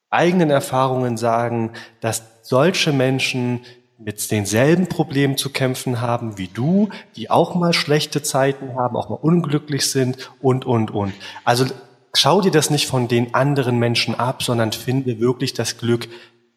eigenen 0.10 0.50
Erfahrungen 0.50 1.16
sagen, 1.16 1.72
dass 2.02 2.24
solche 2.42 2.92
Menschen 2.92 3.62
mit 3.98 4.30
denselben 4.30 4.88
Problemen 4.88 5.38
zu 5.38 5.52
kämpfen 5.52 6.02
haben 6.02 6.38
wie 6.38 6.50
du, 6.50 6.90
die 7.16 7.30
auch 7.30 7.56
mal 7.56 7.72
schlechte 7.72 8.24
Zeiten 8.24 8.76
haben, 8.76 8.98
auch 8.98 9.08
mal 9.08 9.16
unglücklich 9.16 9.90
sind 9.90 10.34
und, 10.42 10.66
und, 10.66 10.92
und. 10.92 11.14
Also 11.46 11.68
schau 12.14 12.42
dir 12.42 12.52
das 12.52 12.70
nicht 12.70 12.88
von 12.88 13.08
den 13.08 13.34
anderen 13.34 13.78
Menschen 13.78 14.16
ab, 14.16 14.44
sondern 14.44 14.72
finde 14.72 15.20
wirklich 15.20 15.54
das 15.54 15.78
Glück 15.78 16.08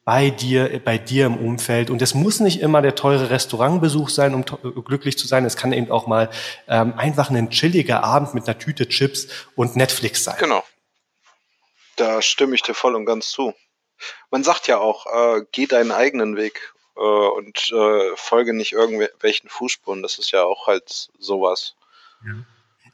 bei 0.05 0.29
dir, 0.31 0.81
bei 0.85 0.99
dir 0.99 1.27
im 1.27 1.37
Umfeld. 1.37 1.91
Und 1.91 2.03
es 2.03 2.15
muss 2.15 2.41
nicht 2.41 2.61
immer 2.61 2.83
der 2.83 2.95
teure 2.95 3.31
Restaurantbesuch 3.31 4.11
sein, 4.11 4.35
um 4.35 4.45
glücklich 4.85 5.17
zu 5.17 5.27
sein. 5.27 5.45
Es 5.45 5.57
kann 5.57 5.73
eben 5.73 5.91
auch 5.91 6.07
mal 6.07 6.31
ähm, 6.69 6.95
einfach 6.99 7.31
ein 7.31 7.51
chilliger 7.51 8.05
Abend 8.05 8.35
mit 8.35 8.47
einer 8.47 8.59
Tüte 8.59 8.89
Chips 8.89 9.29
und 9.57 9.77
Netflix 9.77 10.25
sein. 10.25 10.37
Genau. 10.39 10.63
Da 11.97 12.21
stimme 12.21 12.55
ich 12.55 12.63
dir 12.63 12.75
voll 12.75 12.95
und 12.95 13.07
ganz 13.07 13.31
zu. 13.31 13.55
man 14.31 14.43
sagt 14.43 14.67
ja 14.67 14.79
auch, 14.79 15.07
äh, 15.07 15.45
geh 15.53 15.67
deinen 15.67 15.93
eigenen 15.93 16.37
Weg 16.37 16.75
äh, 16.97 17.01
und 17.01 17.73
äh, 17.73 18.17
folge 18.17 18.53
nicht 18.53 18.73
irgendwelchen 18.73 19.49
Fußspuren. 19.49 20.03
Das 20.03 20.19
ist 20.19 20.33
ja 20.33 20.43
auch 20.43 20.67
halt 20.67 21.09
sowas. 21.19 21.77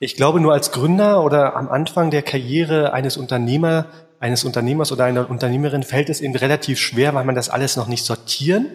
Ich 0.02 0.16
glaube, 0.16 0.40
nur 0.40 0.54
als 0.54 0.72
Gründer 0.72 1.22
oder 1.22 1.54
am 1.54 1.68
Anfang 1.68 2.10
der 2.10 2.22
Karriere 2.22 2.94
eines 2.94 3.18
Unternehmer, 3.18 3.84
eines 4.18 4.44
Unternehmers 4.44 4.92
oder 4.92 5.04
einer 5.04 5.28
Unternehmerin 5.28 5.82
fällt 5.82 6.08
es 6.08 6.22
eben 6.22 6.34
relativ 6.34 6.80
schwer, 6.80 7.14
weil 7.14 7.26
man 7.26 7.34
das 7.34 7.50
alles 7.50 7.76
noch 7.76 7.86
nicht 7.86 8.06
sortieren 8.06 8.66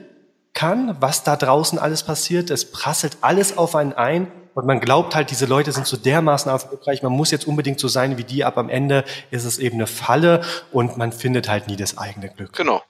kann, 0.54 0.96
was 1.00 1.24
da 1.24 1.36
draußen 1.36 1.80
alles 1.80 2.04
passiert. 2.04 2.52
Es 2.52 2.72
prasselt 2.72 3.18
alles 3.22 3.58
auf 3.58 3.76
einen 3.76 3.94
ein 3.94 4.28
und 4.54 4.68
man 4.68 4.80
glaubt 4.80 5.16
halt, 5.16 5.32
diese 5.32 5.48
Leute 5.48 5.72
sind 5.72 5.88
so 5.88 5.98
dermaßen 5.98 6.52
erfolgreich, 6.52 7.02
man 7.02 7.12
muss 7.12 7.32
jetzt 7.32 7.48
unbedingt 7.48 7.80
so 7.80 7.88
sein 7.88 8.20
wie 8.20 8.24
die, 8.24 8.44
aber 8.44 8.58
am 8.62 8.70
Ende 8.70 9.04
ist 9.32 9.46
es 9.46 9.58
eben 9.58 9.78
eine 9.78 9.88
Falle 9.88 10.42
und 10.72 10.96
man 10.96 11.12
findet 11.12 11.50
halt 11.50 11.68
nie 11.68 11.76
das 11.76 11.98
eigene 11.98 12.30
Glück. 12.30 12.54
Genau. 12.54 12.84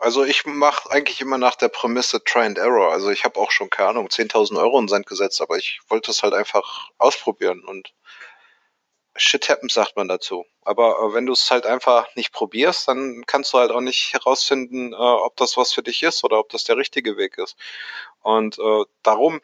Also 0.00 0.24
ich 0.24 0.46
mache 0.46 0.90
eigentlich 0.90 1.20
immer 1.20 1.36
nach 1.38 1.56
der 1.56 1.68
Prämisse 1.68 2.24
Try 2.24 2.40
and 2.46 2.58
Error. 2.58 2.90
Also 2.92 3.10
ich 3.10 3.24
habe 3.24 3.38
auch 3.38 3.50
schon, 3.50 3.68
keine 3.70 3.90
Ahnung, 3.90 4.08
10.000 4.08 4.58
Euro 4.58 4.78
in 4.78 4.88
Sand 4.88 5.06
gesetzt, 5.06 5.42
aber 5.42 5.58
ich 5.58 5.80
wollte 5.88 6.10
es 6.10 6.22
halt 6.22 6.34
einfach 6.34 6.88
ausprobieren 6.98 7.62
und 7.64 7.92
Shit 9.16 9.48
happens, 9.50 9.74
sagt 9.74 9.96
man 9.96 10.08
dazu. 10.08 10.46
Aber 10.62 10.98
äh, 11.00 11.14
wenn 11.14 11.26
du 11.26 11.32
es 11.32 11.50
halt 11.50 11.66
einfach 11.66 12.14
nicht 12.16 12.32
probierst, 12.32 12.88
dann 12.88 13.24
kannst 13.26 13.52
du 13.52 13.58
halt 13.58 13.72
auch 13.72 13.80
nicht 13.80 14.14
herausfinden, 14.14 14.92
äh, 14.92 14.96
ob 14.96 15.36
das 15.36 15.56
was 15.56 15.72
für 15.72 15.82
dich 15.82 16.02
ist 16.02 16.24
oder 16.24 16.38
ob 16.38 16.48
das 16.50 16.64
der 16.64 16.76
richtige 16.76 17.16
Weg 17.16 17.36
ist. 17.36 17.56
Und 18.22 18.58
äh, 18.58 18.84
darum, 19.02 19.40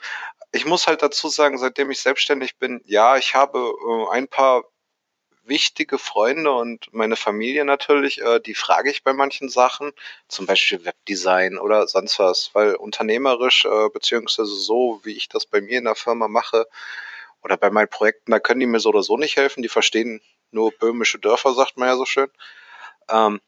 ich 0.52 0.64
muss 0.66 0.86
halt 0.86 1.02
dazu 1.02 1.28
sagen, 1.28 1.58
seitdem 1.58 1.90
ich 1.90 2.00
selbstständig 2.00 2.58
bin, 2.58 2.80
ja, 2.86 3.16
ich 3.16 3.34
habe 3.34 3.58
äh, 3.58 4.14
ein 4.14 4.28
paar 4.28 4.64
wichtige 5.46 5.98
Freunde 5.98 6.52
und 6.52 6.92
meine 6.92 7.16
Familie 7.16 7.64
natürlich, 7.64 8.20
äh, 8.20 8.40
die 8.40 8.54
frage 8.54 8.90
ich 8.90 9.02
bei 9.02 9.12
manchen 9.12 9.48
Sachen, 9.48 9.92
zum 10.28 10.46
Beispiel 10.46 10.84
Webdesign 10.84 11.58
oder 11.58 11.86
sonst 11.88 12.18
was, 12.18 12.50
weil 12.54 12.74
unternehmerisch, 12.74 13.64
äh, 13.64 13.88
beziehungsweise 13.92 14.54
so, 14.54 15.00
wie 15.04 15.16
ich 15.16 15.28
das 15.28 15.46
bei 15.46 15.60
mir 15.60 15.78
in 15.78 15.84
der 15.84 15.94
Firma 15.94 16.28
mache 16.28 16.66
oder 17.42 17.56
bei 17.56 17.70
meinen 17.70 17.88
Projekten, 17.88 18.32
da 18.32 18.40
können 18.40 18.60
die 18.60 18.66
mir 18.66 18.80
so 18.80 18.90
oder 18.90 19.02
so 19.02 19.16
nicht 19.16 19.36
helfen, 19.36 19.62
die 19.62 19.68
verstehen 19.68 20.20
nur 20.50 20.72
böhmische 20.72 21.18
Dörfer, 21.18 21.54
sagt 21.54 21.76
man 21.76 21.88
ja 21.88 21.96
so 21.96 22.04
schön. 22.06 22.30
Ähm, 23.08 23.40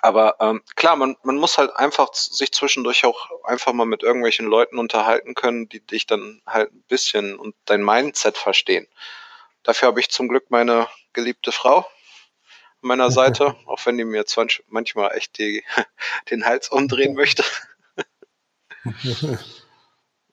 aber 0.00 0.36
ähm, 0.40 0.62
klar, 0.74 0.96
man, 0.96 1.16
man 1.22 1.36
muss 1.36 1.58
halt 1.58 1.74
einfach 1.76 2.12
sich 2.14 2.52
zwischendurch 2.52 3.04
auch 3.04 3.30
einfach 3.44 3.72
mal 3.72 3.86
mit 3.86 4.02
irgendwelchen 4.02 4.46
Leuten 4.46 4.78
unterhalten 4.78 5.34
können, 5.34 5.68
die 5.68 5.80
dich 5.80 6.06
dann 6.06 6.42
halt 6.46 6.72
ein 6.72 6.82
bisschen 6.88 7.36
und 7.36 7.54
dein 7.66 7.84
Mindset 7.84 8.36
verstehen. 8.36 8.88
Dafür 9.62 9.88
habe 9.88 10.00
ich 10.00 10.10
zum 10.10 10.28
Glück 10.28 10.50
meine 10.50 10.88
geliebte 11.12 11.52
Frau 11.52 11.78
an 11.78 11.84
meiner 12.82 13.10
Seite, 13.18 13.56
auch 13.66 13.84
wenn 13.86 13.98
die 13.98 14.04
mir 14.04 14.24
manchmal 14.68 15.16
echt 15.16 15.38
die, 15.38 15.64
den 16.30 16.44
Hals 16.44 16.68
umdrehen 16.68 17.14
möchte. 17.14 17.44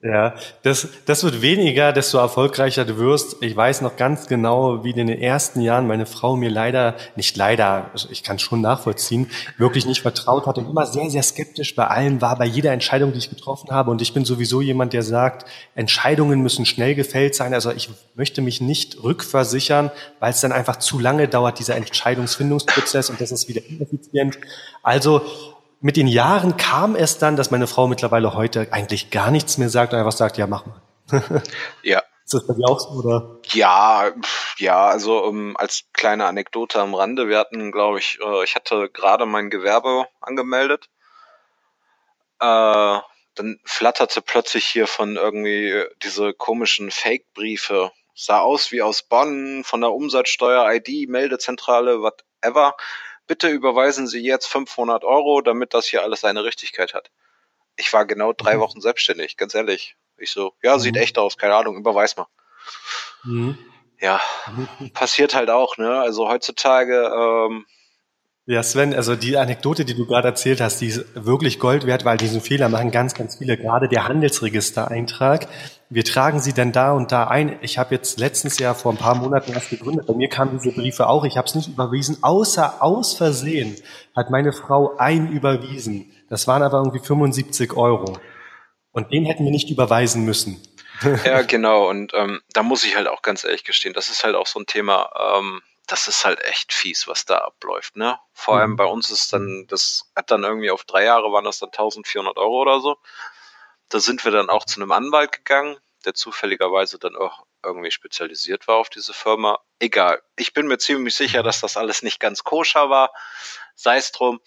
Ja, 0.02 0.34
das, 0.64 0.88
das 1.08 1.26
wird 1.26 1.42
weniger, 1.42 1.92
desto 1.92 2.20
erfolgreicher 2.20 2.86
du 2.86 2.98
wirst. 3.00 3.36
Ich 3.42 3.54
weiß 3.54 3.82
noch 3.82 3.98
ganz 3.98 4.28
genau, 4.28 4.82
wie 4.86 4.92
in 4.92 4.96
den 4.96 5.10
ersten 5.10 5.60
Jahren 5.60 5.88
meine 5.88 6.06
Frau 6.06 6.38
mir 6.38 6.50
leider, 6.50 6.96
nicht 7.18 7.36
leider, 7.36 7.92
ich 8.10 8.24
kann 8.24 8.40
schon 8.40 8.62
nachvollziehen, 8.62 9.30
wirklich 9.58 9.86
nicht 9.86 10.02
vertraut 10.02 10.48
hat 10.48 10.58
und 10.58 10.70
immer 10.70 10.86
sehr, 10.86 11.10
sehr 11.10 11.22
skeptisch 11.22 11.76
bei 11.76 11.88
allem 11.88 12.22
war, 12.22 12.38
bei 12.38 12.46
jeder 12.46 12.72
Entscheidung, 12.72 13.12
die 13.12 13.18
ich 13.18 13.30
getroffen 13.30 13.72
habe. 13.72 13.92
Und 13.92 14.02
ich 14.02 14.14
bin 14.14 14.24
sowieso 14.24 14.62
jemand, 14.62 14.94
der 14.94 15.04
sagt, 15.04 15.46
Entscheidungen 15.76 16.40
müssen 16.40 16.66
schnell 16.66 16.96
gefällt 16.96 17.36
sein. 17.36 17.54
Also 17.54 17.72
ich 17.72 17.90
möchte 18.16 18.42
mich 18.42 18.62
nicht 18.62 19.04
rückversichern, 19.04 19.92
weil 20.22 20.32
es 20.32 20.40
dann 20.40 20.54
einfach 20.54 20.78
zu 20.78 20.98
lange 20.98 21.28
dauert, 21.28 21.60
dieser 21.60 21.76
Entscheidungsfindungsprozess 21.76 23.10
und 23.10 23.20
das 23.20 23.34
ist 23.34 23.50
wieder 23.50 23.66
ineffizient. 23.68 24.40
Also 24.82 25.24
mit 25.82 25.98
den 25.98 26.08
Jahren 26.08 26.58
kam 26.58 26.96
es 26.96 27.18
dann, 27.18 27.36
dass 27.36 27.52
meine 27.52 27.68
Frau 27.68 27.88
mittlerweile 27.88 28.34
heute 28.34 28.68
eigentlich 28.72 29.12
gar 29.12 29.32
nichts 29.32 29.58
mehr 29.58 29.70
sagt 29.70 29.94
und 29.94 30.00
einfach 30.00 30.12
sagt, 30.12 30.38
ja, 30.38 30.48
mach 30.48 30.66
mal. 30.66 30.82
ja. 31.84 32.04
Ist 32.26 32.34
das 32.34 32.48
bei 32.48 32.54
dir 32.54 32.68
auch 32.68 32.80
so, 32.80 32.90
oder? 32.90 33.40
Ja, 33.46 34.12
ja, 34.58 34.86
also 34.86 35.24
um, 35.24 35.58
als 35.58 35.86
kleine 35.94 36.26
Anekdote 36.28 36.80
am 36.80 36.94
Rande, 36.94 37.28
wir 37.28 37.40
hatten, 37.40 37.72
glaube 37.72 37.98
ich, 37.98 38.20
äh, 38.24 38.44
ich 38.44 38.54
hatte 38.54 38.90
gerade 38.90 39.26
mein 39.26 39.50
Gewerbe 39.50 40.06
angemeldet. 40.22 40.90
Äh, 42.40 43.00
dann 43.36 43.60
flatterte 43.64 44.22
plötzlich 44.22 44.66
hier 44.66 44.86
von 44.86 45.16
irgendwie 45.16 45.86
diese 46.04 46.34
komischen 46.34 46.92
Fake-Briefe. 46.92 47.92
Sah 48.14 48.42
aus 48.42 48.72
wie 48.72 48.82
aus 48.82 49.02
Bonn, 49.02 49.64
von 49.64 49.82
der 49.82 49.92
Umsatzsteuer, 49.92 50.72
ID, 50.72 51.10
Meldezentrale, 51.10 52.02
whatever 52.02 52.76
bitte 53.30 53.48
überweisen 53.48 54.08
Sie 54.08 54.22
jetzt 54.22 54.48
500 54.48 55.04
Euro, 55.04 55.42
damit 55.42 55.76
das 55.76 55.86
hier 55.86 56.02
alles 56.02 56.22
seine 56.22 56.44
Richtigkeit 56.44 56.96
hat. 56.96 57.12
Ich 57.76 57.94
war 57.94 58.06
genau 58.06 58.34
drei 58.34 58.56
mhm. 58.56 58.62
Wochen 58.62 58.82
selbstständig, 58.82 59.38
ganz 59.38 59.54
ehrlich. 59.54 59.96
Ich 60.18 60.32
so, 60.32 60.54
ja, 60.64 60.76
mhm. 60.76 60.80
sieht 60.80 60.98
echt 60.98 61.18
aus, 61.20 61.38
keine 61.38 61.56
Ahnung, 61.56 61.78
überweis 61.78 62.18
mal. 62.18 62.26
Mhm. 63.24 63.58
Ja, 64.00 64.20
mhm. 64.80 64.92
passiert 64.94 65.36
halt 65.36 65.52
auch, 65.52 65.78
ne? 65.78 66.02
Also 66.02 66.28
heutzutage, 66.28 67.06
ähm, 67.06 67.68
ja, 68.50 68.64
Sven, 68.64 68.96
also 68.96 69.16
die 69.16 69.38
Anekdote, 69.38 69.86
die 69.86 69.94
du 69.94 70.08
gerade 70.08 70.30
erzählt 70.30 70.60
hast, 70.60 70.82
die 70.82 70.88
ist 70.88 71.06
wirklich 71.14 71.60
Gold 71.60 71.86
wert, 71.86 72.04
weil 72.04 72.18
diesen 72.18 72.42
Fehler 72.42 72.68
machen 72.68 72.90
ganz, 72.90 73.14
ganz 73.14 73.36
viele, 73.38 73.58
gerade 73.58 73.88
der 73.88 74.08
Handelsregistereintrag. 74.08 75.48
Wir 75.92 76.04
tragen 76.04 76.40
sie 76.40 76.54
denn 76.54 76.72
da 76.72 76.94
und 76.94 77.12
da 77.12 77.28
ein. 77.28 77.60
Ich 77.62 77.78
habe 77.78 77.94
jetzt 77.94 78.18
letztens 78.18 78.58
ja 78.58 78.74
vor 78.74 78.92
ein 78.92 78.98
paar 78.98 79.14
Monaten 79.14 79.54
erst 79.54 79.70
gegründet. 79.70 80.08
Bei 80.08 80.16
mir 80.16 80.30
kamen 80.30 80.58
diese 80.58 80.74
Briefe 80.74 81.08
auch. 81.08 81.26
Ich 81.26 81.38
habe 81.38 81.48
es 81.48 81.54
nicht 81.54 81.68
überwiesen, 81.68 82.24
außer 82.24 82.82
aus 82.82 83.14
Versehen 83.14 83.76
hat 84.16 84.32
meine 84.32 84.52
Frau 84.52 84.98
ein 84.98 85.32
überwiesen. 85.32 86.12
Das 86.28 86.48
waren 86.48 86.64
aber 86.64 86.80
irgendwie 86.80 87.06
75 87.06 87.78
Euro. 87.78 88.18
Und 88.92 89.14
den 89.14 89.26
hätten 89.26 89.44
wir 89.44 89.52
nicht 89.52 89.70
überweisen 89.70 90.26
müssen. 90.26 90.60
Ja, 91.24 91.44
genau. 91.44 91.88
Und 91.88 92.14
ähm, 92.16 92.42
da 92.52 92.64
muss 92.64 92.84
ich 92.84 92.96
halt 92.96 93.08
auch 93.08 93.22
ganz 93.22 93.44
ehrlich 93.44 93.64
gestehen, 93.64 93.94
das 93.94 94.10
ist 94.10 94.24
halt 94.24 94.36
auch 94.36 94.48
so 94.48 94.60
ein 94.60 94.66
Thema. 94.66 95.12
Ähm, 95.38 95.62
das 95.90 96.08
ist 96.08 96.24
halt 96.24 96.40
echt 96.42 96.72
fies, 96.72 97.08
was 97.08 97.26
da 97.26 97.40
abläuft, 97.40 97.96
ne? 97.96 98.20
Vor 98.32 98.58
allem 98.58 98.72
mhm. 98.72 98.76
bei 98.76 98.86
uns 98.86 99.10
ist 99.10 99.34
dann, 99.34 99.66
das 99.68 100.12
hat 100.16 100.30
dann 100.30 100.44
irgendwie 100.44 100.70
auf 100.72 100.84
drei 100.84 101.04
Jahre 101.04 101.32
waren 101.32 101.46
das 101.46 101.60
dann 101.60 101.70
1400 101.70 102.38
Euro 102.38 102.62
oder 102.62 102.80
so. 102.80 102.98
Da 103.90 104.00
sind 104.00 104.24
wir 104.24 104.32
dann 104.32 104.50
auch 104.50 104.66
zu 104.66 104.80
einem 104.80 104.92
Anwalt 104.92 105.32
gegangen, 105.32 105.78
der 106.06 106.14
zufälligerweise 106.14 107.00
dann 107.00 107.16
auch 107.16 107.44
irgendwie 107.64 107.92
spezialisiert 107.92 108.68
war 108.68 108.76
auf 108.76 108.90
diese 108.90 109.14
Firma. 109.14 109.60
Egal. 109.80 110.22
Ich 110.38 110.54
bin 110.54 110.68
mir 110.68 110.78
ziemlich 110.78 111.16
sicher, 111.16 111.42
dass 111.42 111.60
das 111.60 111.76
alles 111.76 112.04
nicht 112.04 112.20
ganz 112.20 112.44
koscher 112.44 112.90
war. 112.90 113.12
Sei 113.76 113.98
es 113.98 114.12
drum. 114.12 114.40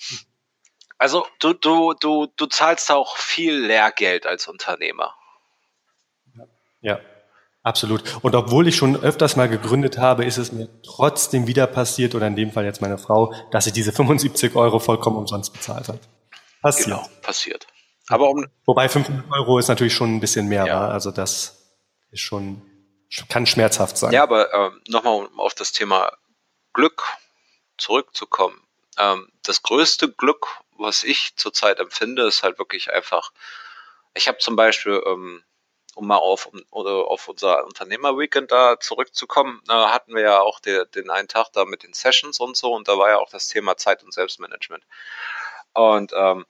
Also 0.96 1.26
du, 1.40 1.55
du, 1.55 1.94
du, 1.94 2.26
du 2.37 2.46
zahlst 2.46 2.90
auch 2.92 3.16
viel 3.16 3.57
Lehrgeld 3.57 4.26
als 4.26 4.46
Unternehmer. 4.46 5.16
Ja, 6.81 7.00
Absolut. 7.64 8.03
Und 8.22 8.35
obwohl 8.35 8.66
ich 8.66 8.77
schon 8.77 8.96
öfters 8.96 9.37
mal 9.37 9.48
gegründet 9.48 9.98
habe, 9.98 10.25
ist 10.25 10.37
es 10.37 10.51
mir 10.51 10.68
trotzdem 10.83 11.46
wieder 11.46 11.66
passiert, 11.68 12.14
oder 12.14 12.27
in 12.27 12.35
dem 12.35 12.51
Fall 12.51 12.64
jetzt 12.64 12.81
meine 12.81 12.98
Frau, 12.98 13.33
dass 13.53 13.64
sie 13.64 13.72
diese 13.72 13.92
75 13.92 14.57
Euro 14.57 14.81
vollkommen 14.81 15.16
umsonst 15.16 15.53
bezahlt 15.53 15.88
hat. 15.88 16.01
Passiert. 16.61 16.87
Genau, 16.87 17.09
passiert. 17.22 17.66
Aber 18.09 18.31
um 18.31 18.46
Wobei 18.66 18.88
500 18.88 19.31
Euro 19.33 19.59
ist 19.59 19.68
natürlich 19.68 19.94
schon 19.94 20.16
ein 20.16 20.20
bisschen 20.20 20.48
mehr, 20.48 20.66
ja. 20.66 20.88
also 20.88 21.12
das 21.12 21.77
ist 22.11 22.20
schon, 22.20 22.62
kann 23.29 23.46
schmerzhaft 23.46 23.96
sein. 23.96 24.12
Ja, 24.12 24.25
aber 24.25 24.53
äh, 24.53 24.70
nochmal 24.88 25.27
um 25.27 25.40
auf 25.40 25.55
das 25.55 25.72
Thema 25.72 26.12
Glück 26.72 27.05
zurückzukommen. 27.79 28.61
Ähm, 28.98 29.29
das 29.44 29.62
größte 29.62 30.11
Glück, 30.11 30.46
was 30.79 31.05
ich 31.05 31.37
zurzeit 31.37 31.79
empfinde, 31.79 32.27
ist 32.27 32.42
halt 32.42 32.59
wirklich 32.59 32.92
einfach, 32.92 33.33
ich 34.14 34.27
habe 34.27 34.38
zum 34.38 34.57
Beispiel 34.57 35.01
ähm, 35.07 35.42
um 35.94 36.07
mal 36.07 36.16
auf, 36.16 36.50
auf 36.70 37.28
unser 37.28 37.64
Unternehmerweekend 37.64 38.50
da 38.50 38.81
zurückzukommen, 38.81 39.62
äh, 39.68 39.72
hatten 39.72 40.14
wir 40.14 40.22
ja 40.22 40.40
auch 40.40 40.61
der, 40.61 40.87
den 40.87 41.11
einen 41.11 41.28
Tag 41.28 41.52
da 41.52 41.64
mit 41.64 41.83
den 41.83 41.92
Sessions 41.92 42.40
und 42.40 42.57
so 42.57 42.72
und 42.72 42.88
da 42.88 42.96
war 42.98 43.11
ja 43.11 43.18
auch 43.18 43.31
das 43.31 43.48
Thema 43.48 43.76
Zeit 43.76 44.02
und 44.02 44.12
Selbstmanagement. 44.12 44.85
Und 45.74 46.12
ähm, 46.14 46.46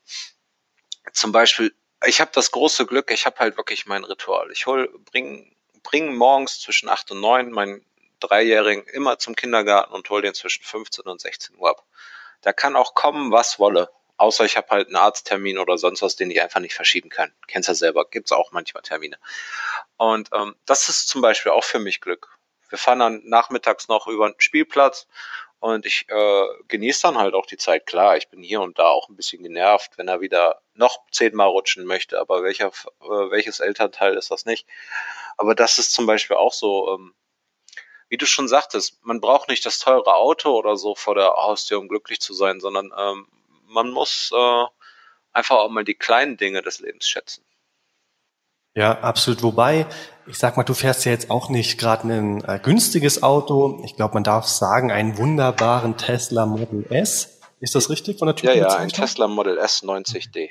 zum 1.12 1.32
Beispiel, 1.32 1.74
ich 2.04 2.20
habe 2.20 2.30
das 2.34 2.50
große 2.50 2.86
Glück, 2.86 3.10
ich 3.10 3.26
habe 3.26 3.38
halt 3.38 3.56
wirklich 3.56 3.86
mein 3.86 4.04
Ritual. 4.04 4.50
Ich 4.52 4.66
hol, 4.66 4.88
bring, 5.10 5.54
bring 5.82 6.14
morgens 6.16 6.60
zwischen 6.60 6.88
8 6.88 7.12
und 7.12 7.20
9 7.20 7.50
meinen 7.50 7.84
Dreijährigen 8.20 8.86
immer 8.86 9.18
zum 9.18 9.34
Kindergarten 9.34 9.92
und 9.92 10.08
hol 10.10 10.22
den 10.22 10.34
zwischen 10.34 10.64
15 10.64 11.04
und 11.04 11.20
16 11.20 11.56
Uhr 11.56 11.70
ab. 11.70 11.84
Da 12.40 12.52
kann 12.52 12.76
auch 12.76 12.94
kommen, 12.94 13.30
was 13.32 13.58
wolle. 13.58 13.88
Außer 14.22 14.44
ich 14.44 14.56
habe 14.56 14.68
halt 14.68 14.86
einen 14.86 14.94
Arzttermin 14.94 15.58
oder 15.58 15.78
sonst 15.78 16.00
was, 16.00 16.14
den 16.14 16.30
ich 16.30 16.40
einfach 16.40 16.60
nicht 16.60 16.74
verschieben 16.74 17.08
kann. 17.08 17.32
Kennst 17.48 17.66
ja 17.66 17.74
selber, 17.74 18.04
gibt's 18.04 18.30
auch 18.30 18.52
manchmal 18.52 18.84
Termine. 18.84 19.18
Und 19.96 20.28
ähm, 20.32 20.54
das 20.64 20.88
ist 20.88 21.08
zum 21.08 21.22
Beispiel 21.22 21.50
auch 21.50 21.64
für 21.64 21.80
mich 21.80 22.00
Glück. 22.00 22.28
Wir 22.68 22.78
fahren 22.78 23.00
dann 23.00 23.22
nachmittags 23.24 23.88
noch 23.88 24.06
über 24.06 24.30
den 24.30 24.40
Spielplatz 24.40 25.08
und 25.58 25.86
ich 25.86 26.08
äh, 26.08 26.44
genieße 26.68 27.02
dann 27.02 27.18
halt 27.18 27.34
auch 27.34 27.46
die 27.46 27.56
Zeit. 27.56 27.84
Klar, 27.84 28.16
ich 28.16 28.28
bin 28.28 28.44
hier 28.44 28.60
und 28.60 28.78
da 28.78 28.86
auch 28.90 29.08
ein 29.08 29.16
bisschen 29.16 29.42
genervt, 29.42 29.98
wenn 29.98 30.06
er 30.06 30.20
wieder 30.20 30.62
noch 30.74 31.00
zehnmal 31.10 31.48
rutschen 31.48 31.84
möchte, 31.84 32.20
aber 32.20 32.44
welcher, 32.44 32.68
äh, 32.68 33.30
welches 33.30 33.58
Elternteil 33.58 34.14
ist 34.16 34.30
das 34.30 34.46
nicht? 34.46 34.68
Aber 35.36 35.56
das 35.56 35.80
ist 35.80 35.92
zum 35.92 36.06
Beispiel 36.06 36.36
auch 36.36 36.52
so, 36.52 36.94
ähm, 36.94 37.12
wie 38.08 38.18
du 38.18 38.26
schon 38.26 38.46
sagtest, 38.46 39.04
man 39.04 39.20
braucht 39.20 39.48
nicht 39.48 39.66
das 39.66 39.80
teure 39.80 40.14
Auto 40.14 40.56
oder 40.56 40.76
so 40.76 40.94
vor 40.94 41.16
der 41.16 41.30
Haustür, 41.30 41.80
um 41.80 41.88
glücklich 41.88 42.20
zu 42.20 42.32
sein, 42.34 42.60
sondern 42.60 42.92
ähm, 42.96 43.26
man 43.72 43.90
muss 43.90 44.30
äh, 44.34 44.64
einfach 45.32 45.56
auch 45.56 45.70
mal 45.70 45.84
die 45.84 45.94
kleinen 45.94 46.36
Dinge 46.36 46.62
des 46.62 46.80
Lebens 46.80 47.08
schätzen. 47.08 47.44
Ja, 48.74 49.00
absolut. 49.00 49.42
Wobei, 49.42 49.86
ich 50.26 50.38
sag 50.38 50.56
mal, 50.56 50.62
du 50.62 50.72
fährst 50.72 51.04
ja 51.04 51.12
jetzt 51.12 51.30
auch 51.30 51.50
nicht 51.50 51.78
gerade 51.78 52.08
ein 52.08 52.44
äh, 52.44 52.58
günstiges 52.62 53.22
Auto. 53.22 53.82
Ich 53.84 53.96
glaube, 53.96 54.14
man 54.14 54.24
darf 54.24 54.46
sagen, 54.46 54.90
einen 54.90 55.18
wunderbaren 55.18 55.96
Tesla 55.96 56.46
Model 56.46 56.86
S. 56.90 57.40
Ist 57.60 57.74
das 57.74 57.90
richtig 57.90 58.18
von 58.18 58.26
der 58.26 58.36
Typ? 58.36 58.48
Ja, 58.50 58.54
ja, 58.54 58.76
ein 58.76 58.88
Tesla 58.88 59.28
Model 59.28 59.58
S 59.58 59.82
90D. 59.82 60.48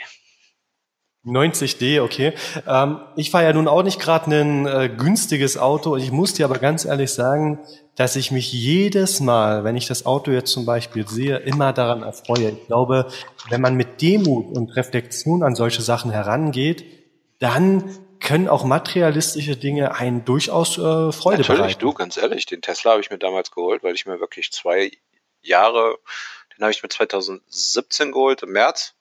90D, 1.26 2.02
okay. 2.02 2.34
Ähm, 2.68 3.00
ich 3.16 3.30
fahre 3.30 3.46
ja 3.46 3.54
nun 3.54 3.68
auch 3.68 3.84
nicht 3.84 4.00
gerade 4.00 4.32
ein 4.36 4.66
äh, 4.66 4.90
günstiges 4.90 5.58
Auto. 5.58 5.96
Ich 5.96 6.12
muss 6.12 6.34
dir 6.34 6.46
aber 6.46 6.58
ganz 6.58 6.84
ehrlich 6.86 7.14
sagen, 7.14 7.60
dass 7.96 8.16
ich 8.16 8.32
mich 8.32 8.52
jedes 8.52 9.20
Mal, 9.20 9.64
wenn 9.64 9.76
ich 9.76 9.88
das 9.88 10.06
Auto 10.06 10.32
jetzt 10.32 10.52
zum 10.52 10.66
Beispiel 10.66 11.08
sehe, 11.08 11.38
immer 11.38 11.74
daran 11.74 12.02
erfreue. 12.02 12.50
Ich 12.50 12.68
glaube, 12.68 13.08
wenn 13.50 13.62
man 13.62 13.76
mit 13.76 14.02
Demut 14.02 14.58
und 14.58 14.76
Reflexion 14.76 15.44
an 15.44 15.54
solche 15.54 15.84
Sachen 15.84 16.10
herangeht, 16.10 16.86
dann 17.38 18.00
können 18.20 18.48
auch 18.48 18.64
materialistische 18.64 19.58
Dinge 19.58 19.96
einen 19.96 20.26
durchaus 20.26 20.78
äh, 20.78 21.12
Freude 21.12 21.42
Natürlich, 21.42 21.48
bereiten. 21.48 21.80
du, 21.80 21.94
ganz 21.94 22.18
ehrlich, 22.18 22.46
den 22.48 22.62
Tesla 22.62 22.92
habe 22.92 23.02
ich 23.02 23.12
mir 23.12 23.18
damals 23.20 23.52
geholt, 23.52 23.84
weil 23.84 23.94
ich 23.94 24.06
mir 24.06 24.20
wirklich 24.20 24.52
zwei 24.52 24.92
Jahre, 25.42 25.98
den 26.56 26.62
habe 26.62 26.72
ich 26.72 26.82
mir 26.82 26.90
2017 26.90 28.12
geholt, 28.12 28.44
im 28.44 28.52
März 28.52 28.96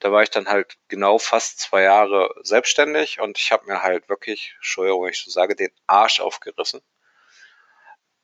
da 0.00 0.10
war 0.10 0.22
ich 0.22 0.30
dann 0.30 0.48
halt 0.48 0.76
genau 0.88 1.18
fast 1.18 1.60
zwei 1.60 1.82
Jahre 1.82 2.34
selbstständig 2.42 3.20
und 3.20 3.38
ich 3.38 3.52
habe 3.52 3.66
mir 3.66 3.82
halt 3.82 4.08
wirklich, 4.08 4.54
Entschuldigung, 4.56 5.04
wenn 5.04 5.10
ich 5.10 5.22
so 5.22 5.30
sage, 5.30 5.54
den 5.54 5.70
Arsch 5.86 6.20
aufgerissen. 6.20 6.80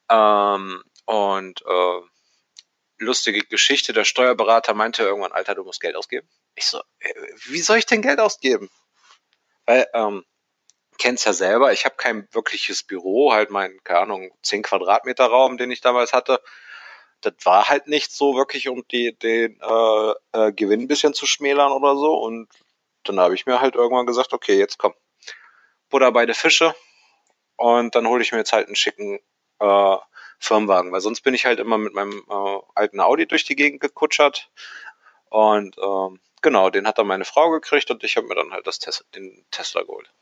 Ähm, 0.09 0.83
und 1.05 1.62
äh, 1.62 2.01
lustige 2.99 3.41
Geschichte, 3.41 3.93
der 3.93 4.05
Steuerberater 4.05 4.73
meinte 4.73 5.03
irgendwann, 5.03 5.33
Alter, 5.33 5.55
du 5.55 5.65
musst 5.65 5.81
Geld 5.81 5.97
ausgeben. 5.97 6.29
Ich 6.55 6.67
so, 6.67 6.81
äh, 7.01 7.15
wie 7.45 7.61
soll 7.61 7.77
ich 7.77 7.87
denn 7.87 8.03
Geld 8.03 8.21
ausgeben? 8.21 8.71
Weil, 9.67 9.87
ähm, 9.93 10.25
kennst 10.99 11.27
ja 11.27 11.35
selber, 11.35 11.73
ich 11.73 11.85
habe 11.85 11.97
kein 11.97 12.27
wirkliches 12.33 12.83
Büro, 12.83 13.33
halt 13.33 13.51
mein, 13.51 13.79
keine 13.85 14.01
Ahnung, 14.01 14.31
10 14.43 14.62
Quadratmeter 14.62 15.27
Raum, 15.27 15.59
den 15.59 15.71
ich 15.71 15.83
damals 15.83 16.15
hatte 16.15 16.41
das 17.27 17.35
war 17.45 17.69
halt 17.69 17.89
nicht 17.89 18.12
so 18.12 18.37
wirklich, 18.37 18.69
um 18.69 18.87
die, 18.89 19.17
den 19.19 19.61
äh, 19.61 20.12
äh, 20.33 20.53
Gewinn 20.53 20.83
ein 20.83 20.89
bisschen 20.89 21.15
zu 21.15 21.27
schmälern 21.27 21.73
oder 21.73 21.97
so. 21.97 22.15
Und 22.15 22.49
dann 23.05 23.21
habe 23.21 23.35
ich 23.35 23.47
mir 23.47 23.61
halt 23.61 23.75
irgendwann 23.75 24.07
gesagt, 24.07 24.33
okay, 24.33 24.59
jetzt 24.59 24.79
komm, 24.79 24.95
Butter 25.91 26.12
beide 26.12 26.35
Fische. 26.35 26.75
Und 27.57 27.95
dann 27.95 28.07
hole 28.07 28.23
ich 28.23 28.33
mir 28.33 28.39
jetzt 28.39 28.53
halt 28.53 28.67
einen 28.67 28.77
schicken 28.77 29.21
äh, 29.61 29.97
Firmenwagen, 30.39 30.93
weil 30.93 31.01
sonst 31.01 31.23
bin 31.23 31.35
ich 31.35 31.47
halt 31.47 31.59
immer 31.59 31.79
mit 31.79 31.95
meinem 31.95 32.25
äh, 32.29 32.59
alten 32.75 33.01
Audi 33.01 33.27
durch 33.27 33.45
die 33.45 33.57
Gegend 33.57 33.81
gekutschert. 33.81 34.51
Und 35.31 35.77
ähm, 35.79 36.21
genau, 36.43 36.71
den 36.71 36.87
hat 36.87 36.99
dann 36.99 37.07
meine 37.07 37.25
Frau 37.25 37.51
gekriegt 37.51 37.91
und 37.91 38.05
ich 38.05 38.17
habe 38.17 38.27
mir 38.27 38.35
dann 38.35 38.53
halt 38.53 38.67
das 38.67 38.79
Tes 38.79 39.05
den 39.15 39.45
Tesla 39.51 39.83
geholt. 39.83 40.12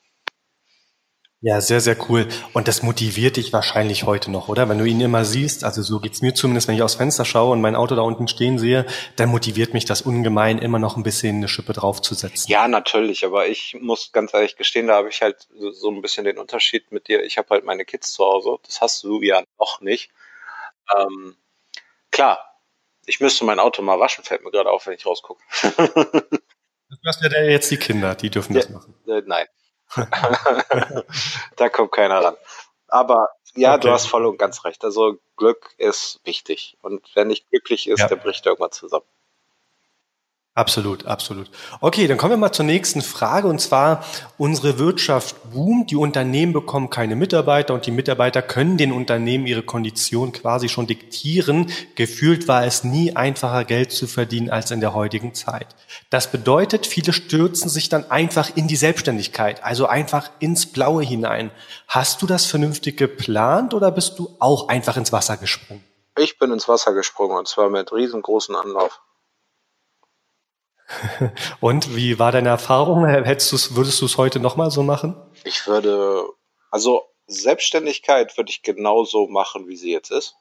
Ja, 1.46 1.60
sehr, 1.60 1.82
sehr 1.82 1.94
cool. 2.08 2.26
Und 2.54 2.68
das 2.68 2.82
motiviert 2.82 3.36
dich 3.36 3.52
wahrscheinlich 3.52 4.04
heute 4.04 4.30
noch, 4.30 4.48
oder? 4.48 4.70
Wenn 4.70 4.78
du 4.78 4.86
ihn 4.86 5.02
immer 5.02 5.26
siehst, 5.26 5.62
also 5.62 5.82
so 5.82 6.00
geht's 6.00 6.22
mir 6.22 6.32
zumindest, 6.32 6.68
wenn 6.68 6.74
ich 6.74 6.80
aufs 6.80 6.94
Fenster 6.94 7.26
schaue 7.26 7.52
und 7.52 7.60
mein 7.60 7.76
Auto 7.76 7.94
da 7.94 8.00
unten 8.00 8.28
stehen 8.28 8.58
sehe, 8.58 8.86
dann 9.16 9.28
motiviert 9.28 9.74
mich 9.74 9.84
das 9.84 10.00
ungemein, 10.00 10.58
immer 10.58 10.78
noch 10.78 10.96
ein 10.96 11.02
bisschen 11.02 11.36
eine 11.36 11.48
Schippe 11.48 11.74
draufzusetzen. 11.74 12.50
Ja, 12.50 12.66
natürlich, 12.66 13.26
aber 13.26 13.46
ich 13.46 13.76
muss 13.78 14.10
ganz 14.10 14.32
ehrlich 14.32 14.56
gestehen, 14.56 14.86
da 14.86 14.94
habe 14.94 15.10
ich 15.10 15.20
halt 15.20 15.46
so 15.72 15.90
ein 15.90 16.00
bisschen 16.00 16.24
den 16.24 16.38
Unterschied 16.38 16.90
mit 16.92 17.08
dir. 17.08 17.22
Ich 17.22 17.36
habe 17.36 17.50
halt 17.50 17.66
meine 17.66 17.84
Kids 17.84 18.14
zu 18.14 18.24
Hause, 18.24 18.56
das 18.64 18.80
hast 18.80 19.04
du 19.04 19.20
ja 19.20 19.42
noch 19.58 19.82
nicht. 19.82 20.12
Ähm, 20.98 21.36
klar, 22.10 22.58
ich 23.04 23.20
müsste 23.20 23.44
mein 23.44 23.58
Auto 23.58 23.82
mal 23.82 24.00
waschen, 24.00 24.24
fällt 24.24 24.44
mir 24.44 24.50
gerade 24.50 24.70
auf, 24.70 24.86
wenn 24.86 24.94
ich 24.94 25.04
rausgucke. 25.04 25.42
das 27.04 27.20
ja 27.20 27.42
jetzt 27.42 27.70
die 27.70 27.76
Kinder, 27.76 28.14
die 28.14 28.30
dürfen 28.30 28.54
das 28.54 28.70
machen. 28.70 28.94
Äh, 29.06 29.20
nein. 29.26 29.44
da 31.56 31.68
kommt 31.68 31.92
keiner 31.92 32.22
ran. 32.22 32.36
Aber 32.88 33.28
ja, 33.54 33.74
okay. 33.74 33.82
du 33.82 33.90
hast 33.90 34.06
voll 34.06 34.26
und 34.26 34.38
ganz 34.38 34.64
recht. 34.64 34.84
Also 34.84 35.18
Glück 35.36 35.74
ist 35.78 36.20
wichtig. 36.24 36.76
Und 36.82 37.08
wer 37.14 37.24
nicht 37.24 37.48
glücklich 37.50 37.88
ist, 37.88 38.00
ja. 38.00 38.08
der 38.08 38.16
bricht 38.16 38.46
irgendwann 38.46 38.72
zusammen. 38.72 39.06
Absolut, 40.56 41.04
absolut. 41.06 41.50
Okay, 41.80 42.06
dann 42.06 42.16
kommen 42.16 42.30
wir 42.30 42.36
mal 42.36 42.52
zur 42.52 42.64
nächsten 42.64 43.02
Frage 43.02 43.48
und 43.48 43.60
zwar 43.60 44.04
unsere 44.38 44.78
Wirtschaft 44.78 45.34
boomt, 45.52 45.90
die 45.90 45.96
Unternehmen 45.96 46.52
bekommen 46.52 46.90
keine 46.90 47.16
Mitarbeiter 47.16 47.74
und 47.74 47.86
die 47.86 47.90
Mitarbeiter 47.90 48.40
können 48.40 48.76
den 48.76 48.92
Unternehmen 48.92 49.48
ihre 49.48 49.64
Kondition 49.64 50.30
quasi 50.30 50.68
schon 50.68 50.86
diktieren. 50.86 51.72
Gefühlt 51.96 52.46
war 52.46 52.64
es 52.64 52.84
nie 52.84 53.16
einfacher 53.16 53.64
Geld 53.64 53.90
zu 53.90 54.06
verdienen 54.06 54.48
als 54.48 54.70
in 54.70 54.80
der 54.80 54.94
heutigen 54.94 55.34
Zeit. 55.34 55.66
Das 56.08 56.30
bedeutet, 56.30 56.86
viele 56.86 57.12
stürzen 57.12 57.68
sich 57.68 57.88
dann 57.88 58.08
einfach 58.12 58.56
in 58.56 58.68
die 58.68 58.76
Selbstständigkeit, 58.76 59.64
also 59.64 59.86
einfach 59.86 60.30
ins 60.38 60.66
Blaue 60.66 61.02
hinein. 61.02 61.50
Hast 61.88 62.22
du 62.22 62.26
das 62.26 62.46
vernünftig 62.46 62.96
geplant 62.96 63.74
oder 63.74 63.90
bist 63.90 64.20
du 64.20 64.36
auch 64.38 64.68
einfach 64.68 64.96
ins 64.96 65.10
Wasser 65.10 65.36
gesprungen? 65.36 65.82
Ich 66.16 66.38
bin 66.38 66.52
ins 66.52 66.68
Wasser 66.68 66.94
gesprungen 66.94 67.36
und 67.36 67.48
zwar 67.48 67.70
mit 67.70 67.92
riesengroßen 67.92 68.54
Anlauf. 68.54 69.00
Und 71.60 71.96
wie 71.96 72.18
war 72.18 72.32
deine 72.32 72.50
Erfahrung? 72.50 73.06
Hättest 73.06 73.52
du's, 73.52 73.76
würdest 73.76 74.00
du 74.00 74.06
es 74.06 74.18
heute 74.18 74.40
nochmal 74.40 74.70
so 74.70 74.82
machen? 74.82 75.16
Ich 75.44 75.66
würde, 75.66 76.28
also 76.70 77.02
Selbstständigkeit 77.26 78.36
würde 78.36 78.50
ich 78.50 78.62
genauso 78.62 79.26
machen, 79.26 79.68
wie 79.68 79.76
sie 79.76 79.92
jetzt 79.92 80.10
ist. 80.10 80.36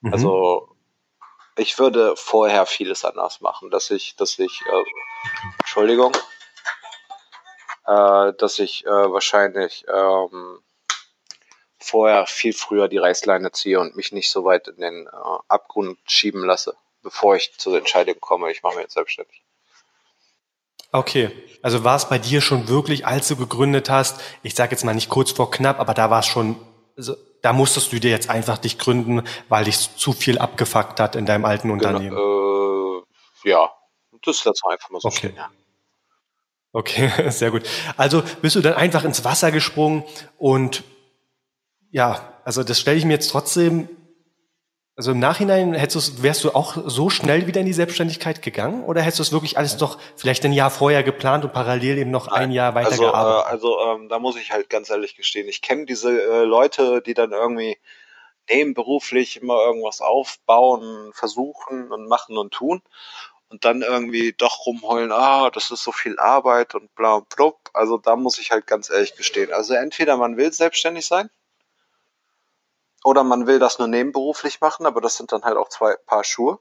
Mhm. 0.00 0.12
Also 0.12 0.68
ich 1.56 1.78
würde 1.78 2.16
vorher 2.16 2.66
vieles 2.66 3.04
anders 3.04 3.40
machen, 3.40 3.70
dass 3.70 3.90
ich, 3.90 4.16
dass 4.16 4.38
ich, 4.38 4.62
äh, 4.66 4.84
Entschuldigung, 5.60 6.12
äh, 7.86 8.32
dass 8.34 8.58
ich 8.58 8.84
äh, 8.86 8.90
wahrscheinlich 8.90 9.84
ähm, 9.92 10.60
vorher 11.78 12.26
viel 12.26 12.52
früher 12.52 12.88
die 12.88 12.98
Reißleine 12.98 13.52
ziehe 13.52 13.80
und 13.80 13.96
mich 13.96 14.12
nicht 14.12 14.30
so 14.30 14.44
weit 14.44 14.68
in 14.68 14.80
den 14.80 15.06
äh, 15.06 15.38
Abgrund 15.48 15.98
schieben 16.04 16.44
lasse 16.44 16.76
bevor 17.06 17.36
ich 17.36 17.56
zur 17.56 17.78
Entscheidung 17.78 18.16
komme, 18.18 18.50
ich 18.50 18.64
mache 18.64 18.74
mich 18.74 18.82
jetzt 18.82 18.94
selbstständig. 18.94 19.40
Okay, 20.90 21.30
also 21.62 21.84
war 21.84 21.94
es 21.94 22.08
bei 22.08 22.18
dir 22.18 22.40
schon 22.40 22.66
wirklich, 22.66 23.06
als 23.06 23.28
du 23.28 23.36
gegründet 23.36 23.88
hast, 23.88 24.20
ich 24.42 24.56
sage 24.56 24.72
jetzt 24.72 24.84
mal 24.84 24.92
nicht 24.92 25.08
kurz 25.08 25.30
vor 25.30 25.52
knapp, 25.52 25.78
aber 25.78 25.94
da 25.94 26.10
war 26.10 26.18
es 26.18 26.26
schon, 26.26 26.56
also, 26.96 27.14
da 27.42 27.52
musstest 27.52 27.92
du 27.92 28.00
dir 28.00 28.10
jetzt 28.10 28.28
einfach 28.28 28.58
dich 28.58 28.76
gründen, 28.76 29.22
weil 29.48 29.66
dich 29.66 29.96
zu 29.96 30.12
viel 30.12 30.38
abgefuckt 30.38 30.98
hat 30.98 31.14
in 31.14 31.26
deinem 31.26 31.44
alten 31.44 31.68
genau, 31.68 31.74
Unternehmen. 31.74 32.16
Genau, 32.16 32.98
äh, 33.44 33.50
ja, 33.50 33.70
das 34.24 34.38
ist 34.38 34.44
jetzt 34.44 34.64
einfach 34.66 34.90
mal 34.90 35.00
so 35.00 35.06
okay. 35.06 35.16
stehen, 35.18 35.36
ja. 35.36 35.48
Okay, 36.72 37.12
sehr 37.30 37.52
gut. 37.52 37.62
Also 37.96 38.24
bist 38.42 38.56
du 38.56 38.62
dann 38.62 38.74
einfach 38.74 39.04
ins 39.04 39.24
Wasser 39.24 39.52
gesprungen 39.52 40.02
und 40.38 40.82
ja, 41.92 42.34
also 42.44 42.64
das 42.64 42.80
stelle 42.80 42.98
ich 42.98 43.04
mir 43.04 43.12
jetzt 43.12 43.30
trotzdem 43.30 43.88
also 44.96 45.12
im 45.12 45.18
Nachhinein 45.18 45.74
hättest 45.74 46.18
du, 46.18 46.22
wärst 46.22 46.42
du 46.42 46.52
auch 46.52 46.76
so 46.86 47.10
schnell 47.10 47.46
wieder 47.46 47.60
in 47.60 47.66
die 47.66 47.74
Selbstständigkeit 47.74 48.40
gegangen 48.40 48.82
oder 48.82 49.02
hättest 49.02 49.18
du 49.18 49.22
es 49.24 49.32
wirklich 49.32 49.58
alles 49.58 49.76
doch 49.76 49.98
vielleicht 50.16 50.44
ein 50.46 50.54
Jahr 50.54 50.70
vorher 50.70 51.02
geplant 51.02 51.44
und 51.44 51.52
parallel 51.52 51.98
eben 51.98 52.10
noch 52.10 52.28
ein 52.28 52.50
Jahr 52.50 52.74
weiter 52.74 52.92
also? 52.92 53.04
Äh, 53.04 53.08
also 53.08 53.78
ähm, 53.80 54.08
da 54.08 54.18
muss 54.18 54.36
ich 54.36 54.52
halt 54.52 54.70
ganz 54.70 54.88
ehrlich 54.88 55.14
gestehen, 55.14 55.48
ich 55.48 55.60
kenne 55.60 55.84
diese 55.84 56.10
äh, 56.10 56.44
Leute, 56.44 57.02
die 57.02 57.12
dann 57.12 57.32
irgendwie 57.32 57.76
nebenberuflich 58.48 59.42
immer 59.42 59.62
irgendwas 59.66 60.00
aufbauen, 60.00 61.12
versuchen 61.12 61.92
und 61.92 62.08
machen 62.08 62.38
und 62.38 62.54
tun 62.54 62.80
und 63.50 63.66
dann 63.66 63.82
irgendwie 63.82 64.32
doch 64.32 64.64
rumheulen, 64.64 65.12
ah, 65.12 65.50
das 65.50 65.70
ist 65.70 65.84
so 65.84 65.92
viel 65.92 66.18
Arbeit 66.18 66.74
und 66.74 66.94
bla 66.94 67.16
und 67.16 67.28
blub. 67.28 67.58
Also 67.74 67.98
da 67.98 68.16
muss 68.16 68.38
ich 68.38 68.50
halt 68.50 68.66
ganz 68.66 68.88
ehrlich 68.88 69.14
gestehen. 69.14 69.52
Also 69.52 69.74
entweder 69.74 70.16
man 70.16 70.38
will 70.38 70.52
selbstständig 70.54 71.06
sein 71.06 71.28
oder 73.06 73.22
man 73.22 73.46
will 73.46 73.60
das 73.60 73.78
nur 73.78 73.86
nebenberuflich 73.86 74.60
machen, 74.60 74.84
aber 74.84 75.00
das 75.00 75.16
sind 75.16 75.30
dann 75.30 75.44
halt 75.44 75.56
auch 75.56 75.68
zwei 75.68 75.94
Paar 76.06 76.24
Schuhe. 76.24 76.58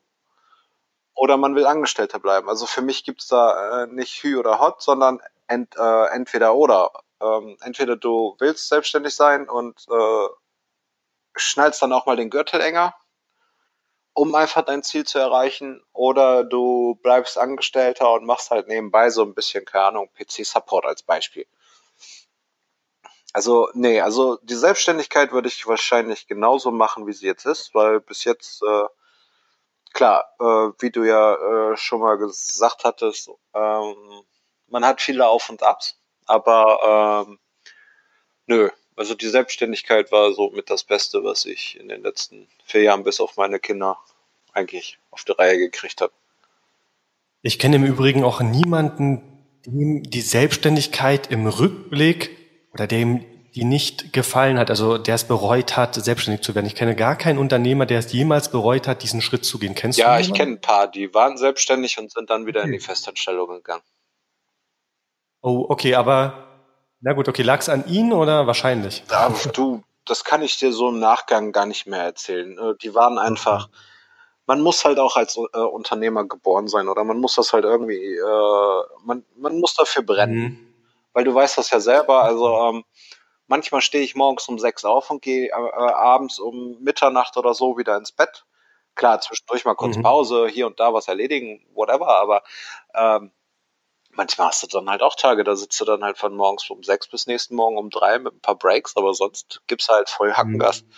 Oder 1.15 1.37
man 1.37 1.55
will 1.55 1.65
Angestellter 1.65 2.19
bleiben. 2.19 2.49
Also 2.49 2.67
für 2.67 2.83
mich 2.83 3.03
gibt's 3.03 3.27
da 3.27 3.83
äh, 3.83 3.87
nicht 3.87 4.21
Hü 4.21 4.37
oder 4.37 4.59
Hot, 4.59 4.79
sondern 4.79 5.19
ent, 5.47 5.75
äh, 5.75 6.05
entweder 6.09 6.53
oder. 6.53 6.91
Ähm, 7.19 7.57
entweder 7.61 7.95
du 7.95 8.35
willst 8.37 8.67
selbstständig 8.67 9.15
sein 9.15 9.49
und 9.49 9.87
äh, 9.89 10.27
schnallst 11.35 11.81
dann 11.81 11.93
auch 11.93 12.05
mal 12.05 12.15
den 12.15 12.29
Gürtel 12.29 12.61
enger, 12.61 12.93
um 14.13 14.35
einfach 14.35 14.61
dein 14.61 14.83
Ziel 14.83 15.03
zu 15.03 15.17
erreichen, 15.17 15.83
oder 15.93 16.43
du 16.43 16.93
bleibst 17.01 17.39
Angestellter 17.39 18.11
und 18.13 18.25
machst 18.25 18.51
halt 18.51 18.67
nebenbei 18.67 19.09
so 19.09 19.23
ein 19.23 19.33
bisschen, 19.33 19.65
keine 19.65 19.85
Ahnung, 19.85 20.09
PC-Support 20.13 20.85
als 20.85 21.01
Beispiel. 21.01 21.47
Also, 23.35 23.67
nee, 23.73 23.99
also 23.99 24.37
die 24.43 24.55
Selbstständigkeit 24.55 25.33
würde 25.33 25.49
ich 25.49 25.67
wahrscheinlich 25.67 26.25
genauso 26.25 26.71
machen, 26.71 27.05
wie 27.05 27.11
sie 27.11 27.25
jetzt 27.25 27.45
ist, 27.45 27.75
weil 27.75 27.99
bis 27.99 28.23
jetzt, 28.23 28.63
äh, 28.63 28.85
klar, 29.93 30.33
äh, 30.39 30.71
wie 30.79 30.89
du 30.89 31.03
ja 31.03 31.73
äh, 31.73 31.75
schon 31.75 31.99
mal 31.99 32.17
gesagt 32.17 32.85
hattest, 32.85 33.29
ähm, 33.53 33.95
man 34.69 34.85
hat 34.85 35.01
viele 35.01 35.27
Auf 35.27 35.49
und 35.49 35.63
Abs, 35.63 35.97
aber 36.25 37.25
ähm, 37.27 37.39
nö, 38.45 38.69
also 38.95 39.15
die 39.15 39.27
Selbstständigkeit 39.27 40.13
war 40.13 40.31
so 40.31 40.51
mit 40.51 40.69
das 40.69 40.85
Beste, 40.85 41.21
was 41.25 41.43
ich 41.43 41.77
in 41.77 41.89
den 41.89 42.03
letzten 42.03 42.47
vier 42.63 42.83
Jahren 42.83 43.03
bis 43.03 43.19
auf 43.19 43.35
meine 43.35 43.59
Kinder 43.59 43.97
eigentlich 44.53 44.97
auf 45.11 45.25
die 45.25 45.33
Reihe 45.33 45.57
gekriegt 45.57 45.99
habe. 45.99 46.13
Ich 47.41 47.59
kenne 47.59 47.75
im 47.75 47.83
Übrigen 47.83 48.23
auch 48.23 48.39
niemanden, 48.39 49.45
dem 49.65 50.03
die 50.03 50.21
Selbstständigkeit 50.21 51.29
im 51.29 51.47
Rückblick 51.47 52.44
oder 52.75 52.87
dem 52.87 53.25
die 53.55 53.63
nicht 53.63 54.11
gefallen 54.11 54.59
hat, 54.59 54.69
also 54.69 54.97
der 54.97 55.15
es 55.15 55.23
bereut 55.23 55.77
hat, 55.77 55.95
selbstständig 55.95 56.43
zu 56.43 56.55
werden. 56.55 56.65
Ich 56.65 56.75
kenne 56.75 56.93
gar 56.93 57.15
keinen 57.15 57.39
Unternehmer, 57.39 57.85
der 57.85 57.99
es 57.99 58.11
jemals 58.11 58.51
bereut 58.51 58.85
hat, 58.85 59.01
diesen 59.01 59.21
Schritt 59.21 59.45
zu 59.45 59.59
gehen. 59.59 59.75
Kennst 59.75 59.97
ja, 59.97 60.07
du? 60.07 60.11
Ja, 60.11 60.19
ich 60.19 60.33
kenne 60.33 60.53
ein 60.53 60.61
paar, 60.61 60.87
die 60.89 61.13
waren 61.13 61.37
selbstständig 61.37 61.97
und 61.97 62.11
sind 62.11 62.29
dann 62.29 62.45
wieder 62.45 62.59
okay. 62.59 62.67
in 62.67 62.73
die 62.73 62.79
Festanstellung 62.79 63.47
gegangen. 63.47 63.83
Oh, 65.41 65.65
okay, 65.69 65.95
aber 65.95 66.47
na 66.99 67.13
gut, 67.13 67.29
okay, 67.29 67.43
lag 67.43 67.61
es 67.61 67.69
an 67.69 67.87
Ihnen 67.87 68.11
oder 68.11 68.45
wahrscheinlich? 68.45 69.03
Ja, 69.09 69.33
du, 69.53 69.83
das 70.03 70.25
kann 70.25 70.41
ich 70.41 70.57
dir 70.57 70.73
so 70.73 70.89
im 70.89 70.99
Nachgang 70.99 71.53
gar 71.53 71.65
nicht 71.65 71.87
mehr 71.87 72.03
erzählen. 72.03 72.57
Äh, 72.57 72.73
die 72.81 72.93
waren 72.93 73.17
einfach, 73.17 73.69
man 74.47 74.59
muss 74.59 74.83
halt 74.83 74.99
auch 74.99 75.15
als 75.15 75.37
äh, 75.37 75.59
Unternehmer 75.59 76.25
geboren 76.25 76.67
sein 76.67 76.89
oder 76.89 77.05
man 77.05 77.19
muss 77.19 77.35
das 77.35 77.53
halt 77.53 77.63
irgendwie, 77.63 78.17
äh, 78.17 78.83
man, 79.05 79.23
man 79.37 79.59
muss 79.59 79.75
dafür 79.75 80.03
brennen. 80.03 80.35
Mhm. 80.35 80.74
Weil 81.15 81.23
du 81.23 81.33
weißt 81.33 81.57
das 81.57 81.71
ja 81.71 81.79
selber, 81.79 82.23
also 82.25 82.69
ähm, 82.69 82.83
Manchmal 83.47 83.81
stehe 83.81 84.03
ich 84.03 84.15
morgens 84.15 84.47
um 84.47 84.57
sechs 84.57 84.85
auf 84.85 85.09
und 85.11 85.21
gehe 85.21 85.47
äh, 85.47 85.49
äh, 85.49 85.91
abends 85.93 86.39
um 86.39 86.77
Mitternacht 86.81 87.37
oder 87.37 87.53
so 87.53 87.77
wieder 87.77 87.95
ins 87.95 88.11
Bett. 88.11 88.45
Klar, 88.95 89.21
zwischendurch 89.21 89.65
mal 89.65 89.75
kurz 89.75 89.97
mhm. 89.97 90.03
Pause, 90.03 90.47
hier 90.47 90.67
und 90.67 90.79
da 90.79 90.93
was 90.93 91.07
erledigen, 91.07 91.63
whatever, 91.73 92.07
aber 92.07 92.43
ähm, 92.95 93.31
manchmal 94.11 94.47
hast 94.47 94.63
du 94.63 94.67
dann 94.67 94.89
halt 94.89 95.03
auch 95.03 95.15
Tage, 95.15 95.43
da 95.43 95.55
sitzt 95.55 95.79
du 95.79 95.85
dann 95.85 96.03
halt 96.03 96.17
von 96.17 96.35
morgens 96.35 96.69
um 96.69 96.81
sechs 96.81 97.07
bis 97.07 97.27
nächsten 97.27 97.55
Morgen 97.55 97.77
um 97.77 97.89
drei 97.89 98.17
mit 98.19 98.33
ein 98.33 98.39
paar 98.39 98.55
Breaks, 98.55 98.95
aber 98.95 99.13
sonst 99.13 99.61
gibt's 99.67 99.89
halt 99.89 100.09
voll 100.09 100.33
Hackengas. 100.33 100.83
Mhm. 100.83 100.91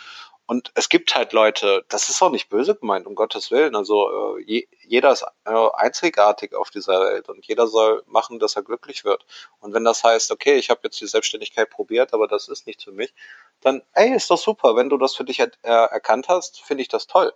Und 0.47 0.71
es 0.75 0.88
gibt 0.88 1.13
halt 1.13 1.33
Leute, 1.33 1.83
das 1.89 2.07
ist 2.07 2.21
auch 2.21 2.31
nicht 2.31 2.47
böse 2.47 2.73
gemeint, 2.73 3.05
um 3.05 3.15
Gottes 3.15 3.51
Willen. 3.51 3.75
Also 3.75 4.38
äh, 4.38 4.43
je, 4.43 4.67
jeder 4.79 5.12
ist 5.12 5.25
äh, 5.43 5.51
einzigartig 5.73 6.55
auf 6.55 6.69
dieser 6.69 7.01
Welt 7.01 7.27
und 7.27 7.45
jeder 7.45 7.67
soll 7.67 8.01
machen, 8.07 8.39
dass 8.39 8.55
er 8.55 8.63
glücklich 8.63 9.03
wird. 9.03 9.25
Und 9.60 9.73
wenn 9.73 9.83
das 9.83 10.05
heißt, 10.05 10.31
okay, 10.31 10.55
ich 10.55 10.69
habe 10.69 10.79
jetzt 10.86 11.01
die 11.01 11.07
Selbstständigkeit 11.07 11.69
probiert, 11.69 12.13
aber 12.13 12.29
das 12.29 12.47
ist 12.47 12.65
nicht 12.65 12.81
für 12.81 12.93
mich, 12.93 13.13
dann, 13.60 13.81
ey, 13.91 14.15
ist 14.15 14.31
doch 14.31 14.38
super. 14.38 14.77
Wenn 14.77 14.89
du 14.89 14.97
das 14.97 15.17
für 15.17 15.25
dich 15.25 15.39
er 15.39 15.83
erkannt 15.83 16.29
hast, 16.29 16.62
finde 16.62 16.81
ich 16.81 16.88
das 16.88 17.07
toll. 17.07 17.33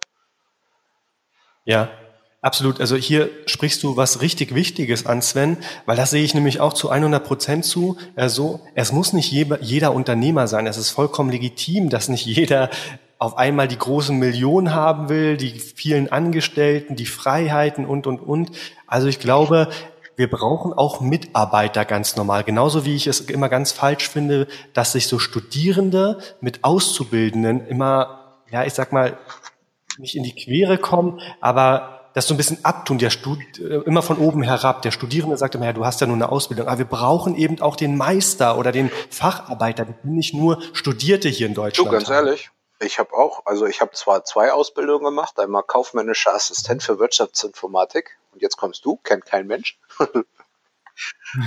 Ja, 1.66 1.90
Absolut. 2.44 2.80
Also 2.82 2.96
hier 2.96 3.30
sprichst 3.46 3.84
du 3.84 3.98
was 3.98 4.22
richtig 4.22 4.56
Wichtiges 4.56 5.06
an, 5.06 5.22
Sven, 5.22 5.58
weil 5.86 5.96
das 5.96 6.10
sehe 6.10 6.24
ich 6.24 6.34
nämlich 6.34 6.60
auch 6.60 6.74
zu 6.74 6.90
100 6.90 7.24
Prozent 7.24 7.66
zu. 7.66 7.98
Also 8.16 8.62
es 8.74 8.92
muss 8.92 9.14
nicht 9.14 9.32
jeder 9.32 9.94
Unternehmer 9.94 10.48
sein. 10.48 10.66
Es 10.66 10.78
ist 10.78 10.90
vollkommen 10.90 11.30
legitim, 11.30 11.90
dass 11.90 12.10
nicht 12.10 12.26
jeder 12.26 12.72
auf 13.20 13.38
einmal 13.38 13.68
die 13.68 13.78
großen 13.78 14.18
Millionen 14.18 14.74
haben 14.74 15.08
will, 15.08 15.38
die 15.38 15.52
vielen 15.60 16.12
Angestellten, 16.12 16.96
die 16.96 17.06
Freiheiten 17.06 17.86
und, 17.86 18.08
und, 18.08 18.20
und. 18.20 18.50
Also 18.88 19.08
ich 19.08 19.20
glaube, 19.20 19.70
wir 20.16 20.28
brauchen 20.28 20.74
auch 20.74 21.00
Mitarbeiter 21.00 21.86
ganz 21.86 22.16
normal. 22.16 22.44
Genauso 22.44 22.86
wie 22.86 22.96
ich 22.96 23.06
es 23.06 23.22
immer 23.22 23.50
ganz 23.50 23.72
falsch 23.72 24.10
finde, 24.10 24.48
dass 24.74 24.94
sich 24.94 25.06
so 25.06 25.20
Studierende 25.20 26.18
mit 26.42 26.64
Auszubildenden 26.64 27.68
immer, 27.68 28.40
ja, 28.52 28.66
ich 28.66 28.74
sag 28.74 28.92
mal, 28.92 29.20
nicht 30.00 30.16
in 30.16 30.24
die 30.24 30.34
Quere 30.34 30.80
kommen, 30.80 31.20
aber 31.40 32.01
das 32.14 32.28
so 32.28 32.34
ein 32.34 32.38
bisschen 32.38 32.64
abtun, 32.64 32.98
der 32.98 33.10
Stud 33.10 33.40
äh, 33.60 33.78
immer 33.86 34.02
von 34.02 34.18
oben 34.18 34.44
herab. 34.44 34.82
Der 34.82 34.92
Studierende 34.92 35.38
sagt 35.38 35.56
immer, 35.56 35.66
ja, 35.66 35.74
du 35.74 35.86
hast 35.86 36.02
ja 36.02 36.08
nur 36.08 36.16
eine 36.16 36.30
Ausbildung, 36.30 36.68
aber 36.68 36.80
wir 36.80 36.86
brauchen 36.86 37.36
eben 37.36 37.62
auch 37.62 37.76
den 37.76 37.98
Meister 37.98 38.58
oder 38.58 38.72
den 38.72 38.92
Facharbeiter, 39.10 39.88
nicht 40.04 40.34
nur 40.34 40.62
Studierte 40.74 41.30
hier 41.30 41.48
in 41.48 41.54
Deutschland. 41.54 41.88
Du, 41.88 41.92
ganz 41.92 42.10
haben. 42.10 42.28
ehrlich, 42.28 42.52
ich 42.80 43.00
habe 43.00 43.14
auch, 43.14 43.46
also 43.46 43.66
ich 43.66 43.82
habe 43.82 43.92
zwar 43.92 44.24
zwei 44.26 44.52
Ausbildungen 44.52 45.06
gemacht, 45.06 45.40
einmal 45.40 45.64
kaufmännischer 45.64 46.34
Assistent 46.34 46.84
für 46.84 47.00
Wirtschaftsinformatik 47.00 48.18
und 48.34 48.42
jetzt 48.42 48.58
kommst 48.58 48.84
du, 48.86 48.98
kennt 48.98 49.26
kein 49.26 49.48
Mensch. 49.48 49.80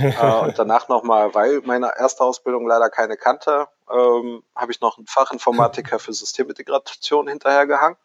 äh, 0.00 0.32
und 0.42 0.58
danach 0.58 0.88
nochmal, 0.88 1.34
weil 1.34 1.60
meine 1.64 1.92
erste 1.98 2.24
Ausbildung 2.24 2.66
leider 2.66 2.88
keine 2.88 3.16
kannte, 3.16 3.66
ähm, 3.90 4.42
habe 4.54 4.72
ich 4.72 4.80
noch 4.80 4.96
einen 4.96 5.06
Fachinformatiker 5.06 5.98
für 5.98 6.12
Systemintegration 6.12 7.28
hinterhergehangen 7.28 7.98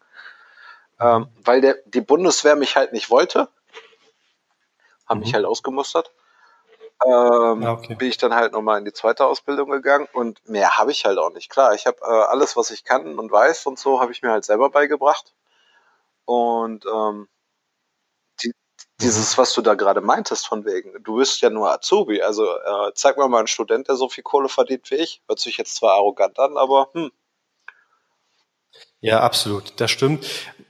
ähm, 0.99 1.27
weil 1.43 1.61
der, 1.61 1.77
die 1.85 2.01
Bundeswehr 2.01 2.55
mich 2.55 2.75
halt 2.75 2.93
nicht 2.93 3.09
wollte. 3.09 3.49
Haben 5.07 5.19
mhm. 5.19 5.25
mich 5.25 5.33
halt 5.33 5.45
ausgemustert. 5.45 6.11
Ähm, 7.05 7.63
okay. 7.65 7.95
Bin 7.95 8.09
ich 8.09 8.17
dann 8.17 8.35
halt 8.35 8.51
nochmal 8.51 8.79
in 8.79 8.85
die 8.85 8.91
zweite 8.91 9.25
Ausbildung 9.25 9.69
gegangen 9.69 10.07
und 10.11 10.47
mehr 10.49 10.77
habe 10.77 10.91
ich 10.91 11.05
halt 11.05 11.17
auch 11.17 11.31
nicht. 11.31 11.49
Klar, 11.49 11.73
ich 11.73 11.85
habe 11.85 11.97
äh, 12.01 12.05
alles, 12.05 12.57
was 12.57 12.71
ich 12.71 12.83
kann 12.83 13.17
und 13.17 13.31
weiß 13.31 13.65
und 13.67 13.79
so, 13.79 14.01
habe 14.01 14.11
ich 14.11 14.21
mir 14.21 14.31
halt 14.31 14.43
selber 14.43 14.69
beigebracht. 14.69 15.33
Und 16.25 16.85
ähm, 16.85 17.29
die, 18.43 18.51
dieses, 18.99 19.37
was 19.37 19.53
du 19.53 19.61
da 19.61 19.75
gerade 19.75 20.01
meintest, 20.01 20.45
von 20.45 20.65
wegen, 20.65 21.01
du 21.01 21.15
bist 21.15 21.39
ja 21.39 21.49
nur 21.49 21.71
Azubi. 21.71 22.21
Also 22.21 22.45
äh, 22.45 22.91
zeig 22.95 23.17
mir 23.17 23.29
mal 23.29 23.39
einen 23.39 23.47
Student, 23.47 23.87
der 23.87 23.95
so 23.95 24.09
viel 24.09 24.23
Kohle 24.23 24.49
verdient 24.49 24.91
wie 24.91 24.95
ich. 24.95 25.21
Hört 25.27 25.39
sich 25.39 25.57
jetzt 25.57 25.75
zwar 25.75 25.93
arrogant 25.93 26.37
an, 26.37 26.57
aber 26.57 26.89
hm. 26.91 27.11
Ja, 28.99 29.21
absolut. 29.21 29.79
Das 29.79 29.89
stimmt. 29.89 30.27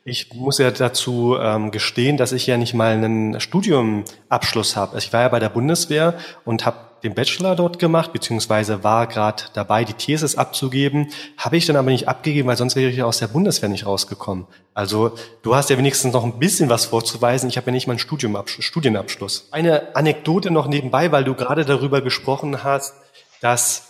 Ich 0.09 0.33
muss 0.33 0.57
ja 0.57 0.71
dazu 0.71 1.37
ähm, 1.39 1.69
gestehen, 1.69 2.17
dass 2.17 2.31
ich 2.31 2.47
ja 2.47 2.57
nicht 2.57 2.73
mal 2.73 2.93
einen 2.93 3.39
Studiumabschluss 3.39 4.75
habe. 4.75 4.97
Ich 4.97 5.13
war 5.13 5.21
ja 5.21 5.27
bei 5.29 5.37
der 5.37 5.49
Bundeswehr 5.49 6.15
und 6.45 6.65
habe 6.65 6.77
den 7.03 7.13
Bachelor 7.13 7.55
dort 7.55 7.77
gemacht, 7.77 8.11
beziehungsweise 8.11 8.83
war 8.83 9.05
gerade 9.05 9.43
dabei, 9.53 9.85
die 9.85 9.93
Thesis 9.93 10.35
abzugeben. 10.35 11.09
Habe 11.37 11.57
ich 11.57 11.67
dann 11.67 11.75
aber 11.75 11.91
nicht 11.91 12.07
abgegeben, 12.07 12.47
weil 12.47 12.57
sonst 12.57 12.75
wäre 12.75 12.89
ich 12.89 12.97
ja 12.97 13.05
aus 13.05 13.19
der 13.19 13.27
Bundeswehr 13.27 13.69
nicht 13.69 13.85
rausgekommen. 13.85 14.47
Also 14.73 15.11
du 15.43 15.55
hast 15.55 15.69
ja 15.69 15.77
wenigstens 15.77 16.11
noch 16.11 16.23
ein 16.23 16.39
bisschen 16.39 16.69
was 16.69 16.85
vorzuweisen. 16.85 17.47
Ich 17.47 17.57
habe 17.57 17.67
ja 17.67 17.73
nicht 17.73 17.85
mal 17.85 17.93
einen 17.93 17.99
Studiumabschluss, 17.99 18.65
Studienabschluss. 18.65 19.47
Eine 19.51 19.95
Anekdote 19.95 20.49
noch 20.49 20.67
nebenbei, 20.67 21.11
weil 21.11 21.23
du 21.23 21.35
gerade 21.35 21.65
darüber 21.65 22.01
gesprochen 22.01 22.63
hast, 22.63 22.95
dass 23.41 23.88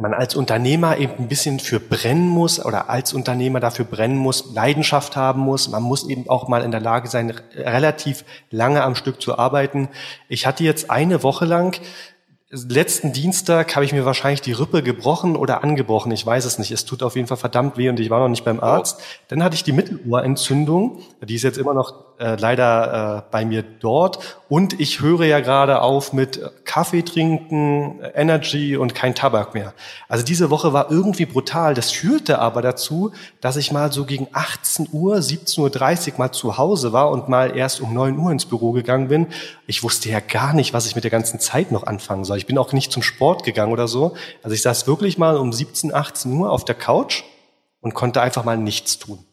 man 0.00 0.14
als 0.14 0.34
Unternehmer 0.34 0.98
eben 0.98 1.14
ein 1.18 1.28
bisschen 1.28 1.60
für 1.60 1.80
brennen 1.80 2.28
muss 2.28 2.64
oder 2.64 2.90
als 2.90 3.12
Unternehmer 3.12 3.60
dafür 3.60 3.84
brennen 3.84 4.16
muss, 4.16 4.52
Leidenschaft 4.52 5.16
haben 5.16 5.40
muss. 5.40 5.68
Man 5.68 5.82
muss 5.82 6.08
eben 6.08 6.28
auch 6.28 6.48
mal 6.48 6.62
in 6.62 6.70
der 6.70 6.80
Lage 6.80 7.08
sein, 7.08 7.32
relativ 7.54 8.24
lange 8.50 8.82
am 8.82 8.94
Stück 8.94 9.20
zu 9.20 9.38
arbeiten. 9.38 9.88
Ich 10.28 10.46
hatte 10.46 10.64
jetzt 10.64 10.90
eine 10.90 11.22
Woche 11.22 11.44
lang 11.44 11.80
letzten 12.50 13.12
Dienstag 13.12 13.76
habe 13.76 13.84
ich 13.84 13.92
mir 13.92 14.06
wahrscheinlich 14.06 14.40
die 14.40 14.52
Rippe 14.52 14.82
gebrochen 14.82 15.36
oder 15.36 15.62
angebrochen. 15.62 16.10
Ich 16.12 16.24
weiß 16.24 16.44
es 16.46 16.58
nicht. 16.58 16.70
Es 16.70 16.84
tut 16.86 17.02
auf 17.02 17.14
jeden 17.14 17.28
Fall 17.28 17.36
verdammt 17.36 17.76
weh 17.76 17.88
und 17.88 18.00
ich 18.00 18.10
war 18.10 18.20
noch 18.20 18.28
nicht 18.28 18.44
beim 18.44 18.60
Arzt. 18.60 19.00
Dann 19.28 19.42
hatte 19.42 19.54
ich 19.54 19.64
die 19.64 19.72
Mittelohrentzündung. 19.72 21.02
Die 21.22 21.34
ist 21.34 21.42
jetzt 21.42 21.58
immer 21.58 21.74
noch 21.74 22.07
äh, 22.18 22.36
leider 22.36 23.26
äh, 23.26 23.30
bei 23.30 23.44
mir 23.44 23.62
dort. 23.62 24.40
Und 24.48 24.80
ich 24.80 25.00
höre 25.00 25.24
ja 25.24 25.40
gerade 25.40 25.82
auf 25.82 26.12
mit 26.12 26.40
Kaffee 26.64 27.02
trinken, 27.02 28.00
Energy 28.14 28.76
und 28.76 28.94
kein 28.94 29.14
Tabak 29.14 29.54
mehr. 29.54 29.74
Also 30.08 30.24
diese 30.24 30.50
Woche 30.50 30.72
war 30.72 30.90
irgendwie 30.90 31.26
brutal. 31.26 31.74
Das 31.74 31.90
führte 31.90 32.38
aber 32.40 32.60
dazu, 32.62 33.12
dass 33.40 33.56
ich 33.56 33.72
mal 33.72 33.92
so 33.92 34.04
gegen 34.04 34.26
18 34.32 34.88
Uhr, 34.92 35.16
17.30 35.16 36.12
Uhr 36.12 36.18
mal 36.18 36.32
zu 36.32 36.58
Hause 36.58 36.92
war 36.92 37.10
und 37.10 37.28
mal 37.28 37.56
erst 37.56 37.80
um 37.80 37.94
9 37.94 38.18
Uhr 38.18 38.32
ins 38.32 38.46
Büro 38.46 38.72
gegangen 38.72 39.08
bin. 39.08 39.28
Ich 39.66 39.82
wusste 39.82 40.08
ja 40.08 40.20
gar 40.20 40.54
nicht, 40.54 40.72
was 40.72 40.86
ich 40.86 40.94
mit 40.94 41.04
der 41.04 41.10
ganzen 41.10 41.40
Zeit 41.40 41.70
noch 41.70 41.84
anfangen 41.84 42.24
soll. 42.24 42.38
Ich 42.38 42.46
bin 42.46 42.58
auch 42.58 42.72
nicht 42.72 42.90
zum 42.90 43.02
Sport 43.02 43.44
gegangen 43.44 43.72
oder 43.72 43.86
so. 43.86 44.14
Also 44.42 44.54
ich 44.54 44.62
saß 44.62 44.86
wirklich 44.86 45.18
mal 45.18 45.36
um 45.36 45.52
17, 45.52 45.94
18 45.94 46.32
Uhr 46.32 46.50
auf 46.50 46.64
der 46.64 46.74
Couch 46.74 47.22
und 47.80 47.94
konnte 47.94 48.20
einfach 48.20 48.44
mal 48.44 48.56
nichts 48.56 48.98
tun. 48.98 49.24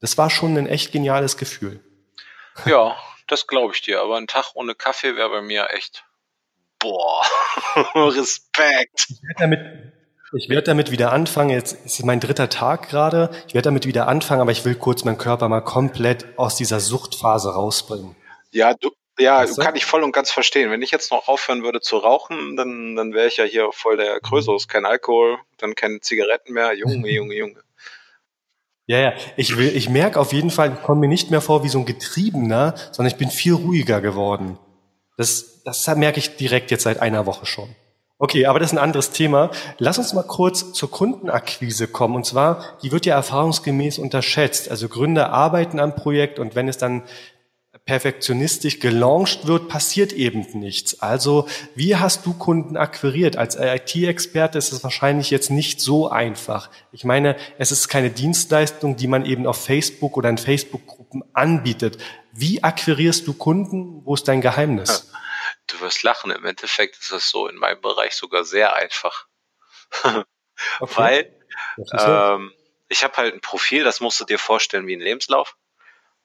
Das 0.00 0.18
war 0.18 0.30
schon 0.30 0.56
ein 0.56 0.66
echt 0.66 0.92
geniales 0.92 1.36
Gefühl. 1.36 1.80
Ja, 2.66 2.96
das 3.26 3.46
glaube 3.46 3.74
ich 3.74 3.82
dir. 3.82 4.00
Aber 4.00 4.16
ein 4.16 4.26
Tag 4.26 4.52
ohne 4.54 4.74
Kaffee 4.74 5.16
wäre 5.16 5.30
bei 5.30 5.42
mir 5.42 5.70
echt, 5.70 6.04
boah, 6.78 7.24
Respekt. 7.94 9.06
Ich 9.08 9.22
werde 9.22 9.38
damit, 9.38 9.92
ich 10.32 10.48
werde 10.48 10.62
damit 10.62 10.90
wieder 10.90 11.12
anfangen. 11.12 11.50
Jetzt 11.50 11.84
ist 11.84 12.04
mein 12.04 12.20
dritter 12.20 12.48
Tag 12.48 12.88
gerade. 12.88 13.30
Ich 13.48 13.54
werde 13.54 13.66
damit 13.66 13.86
wieder 13.86 14.08
anfangen, 14.08 14.40
aber 14.40 14.52
ich 14.52 14.64
will 14.64 14.74
kurz 14.74 15.04
meinen 15.04 15.18
Körper 15.18 15.48
mal 15.48 15.60
komplett 15.60 16.26
aus 16.38 16.56
dieser 16.56 16.80
Suchtphase 16.80 17.54
rausbringen. 17.54 18.16
Ja, 18.50 18.74
du, 18.74 18.90
ja, 19.18 19.38
weißt 19.38 19.58
du? 19.58 19.62
kann 19.62 19.76
ich 19.76 19.84
voll 19.84 20.02
und 20.02 20.12
ganz 20.12 20.30
verstehen. 20.30 20.70
Wenn 20.70 20.82
ich 20.82 20.90
jetzt 20.90 21.10
noch 21.10 21.28
aufhören 21.28 21.62
würde 21.62 21.80
zu 21.80 21.98
rauchen, 21.98 22.56
dann, 22.56 22.96
dann 22.96 23.12
wäre 23.12 23.28
ich 23.28 23.36
ja 23.36 23.44
hier 23.44 23.70
voll 23.72 23.96
der 23.96 24.20
Krösus. 24.20 24.68
Kein 24.68 24.86
Alkohol, 24.86 25.38
dann 25.58 25.74
keine 25.74 26.00
Zigaretten 26.00 26.52
mehr. 26.52 26.74
Junge, 26.74 27.08
Junge, 27.10 27.34
Junge. 27.34 27.62
Ja, 28.92 28.98
ja. 29.00 29.12
Ich, 29.36 29.56
will, 29.56 29.74
ich 29.74 29.88
merke 29.88 30.20
auf 30.20 30.34
jeden 30.34 30.50
Fall, 30.50 30.74
ich 30.74 30.82
komme 30.82 31.00
mir 31.00 31.08
nicht 31.08 31.30
mehr 31.30 31.40
vor 31.40 31.64
wie 31.64 31.70
so 31.70 31.78
ein 31.78 31.86
Getriebener, 31.86 32.74
sondern 32.90 33.10
ich 33.10 33.16
bin 33.16 33.30
viel 33.30 33.54
ruhiger 33.54 34.02
geworden. 34.02 34.58
Das, 35.16 35.62
das 35.64 35.86
merke 35.96 36.18
ich 36.18 36.36
direkt 36.36 36.70
jetzt 36.70 36.82
seit 36.82 37.00
einer 37.00 37.24
Woche 37.24 37.46
schon. 37.46 37.70
Okay, 38.18 38.44
aber 38.44 38.58
das 38.58 38.70
ist 38.70 38.78
ein 38.78 38.84
anderes 38.84 39.10
Thema. 39.10 39.50
Lass 39.78 39.96
uns 39.96 40.12
mal 40.12 40.24
kurz 40.24 40.74
zur 40.74 40.90
Kundenakquise 40.90 41.88
kommen. 41.88 42.16
Und 42.16 42.26
zwar, 42.26 42.62
die 42.82 42.92
wird 42.92 43.06
ja 43.06 43.14
erfahrungsgemäß 43.14 43.98
unterschätzt. 43.98 44.70
Also 44.70 44.90
Gründer 44.90 45.30
arbeiten 45.30 45.80
am 45.80 45.96
Projekt 45.96 46.38
und 46.38 46.54
wenn 46.54 46.68
es 46.68 46.76
dann 46.76 47.02
perfektionistisch 47.84 48.78
gelauncht 48.78 49.46
wird, 49.46 49.68
passiert 49.68 50.12
eben 50.12 50.46
nichts. 50.58 51.00
Also 51.00 51.48
wie 51.74 51.96
hast 51.96 52.24
du 52.26 52.32
Kunden 52.32 52.76
akquiriert? 52.76 53.36
Als 53.36 53.56
IT-Experte 53.56 54.58
ist 54.58 54.72
es 54.72 54.84
wahrscheinlich 54.84 55.30
jetzt 55.30 55.50
nicht 55.50 55.80
so 55.80 56.08
einfach. 56.08 56.70
Ich 56.92 57.04
meine, 57.04 57.36
es 57.58 57.72
ist 57.72 57.88
keine 57.88 58.10
Dienstleistung, 58.10 58.96
die 58.96 59.08
man 59.08 59.26
eben 59.26 59.46
auf 59.46 59.64
Facebook 59.64 60.16
oder 60.16 60.28
in 60.28 60.38
Facebook-Gruppen 60.38 61.24
anbietet. 61.32 61.98
Wie 62.30 62.62
akquirierst 62.62 63.26
du 63.26 63.34
Kunden? 63.34 64.04
Wo 64.04 64.14
ist 64.14 64.28
dein 64.28 64.40
Geheimnis? 64.40 65.10
Du 65.66 65.80
wirst 65.80 66.02
lachen. 66.04 66.30
Im 66.30 66.44
Endeffekt 66.44 66.98
ist 66.98 67.10
es 67.10 67.28
so 67.28 67.48
in 67.48 67.56
meinem 67.56 67.80
Bereich 67.80 68.14
sogar 68.14 68.44
sehr 68.44 68.76
einfach. 68.76 69.26
okay. 70.02 70.26
Weil 70.78 71.36
ähm, 71.98 72.52
ich 72.88 73.02
habe 73.02 73.16
halt 73.16 73.34
ein 73.34 73.40
Profil, 73.40 73.82
das 73.82 74.00
musst 74.00 74.20
du 74.20 74.24
dir 74.24 74.38
vorstellen 74.38 74.86
wie 74.86 74.96
ein 74.96 75.00
Lebenslauf. 75.00 75.56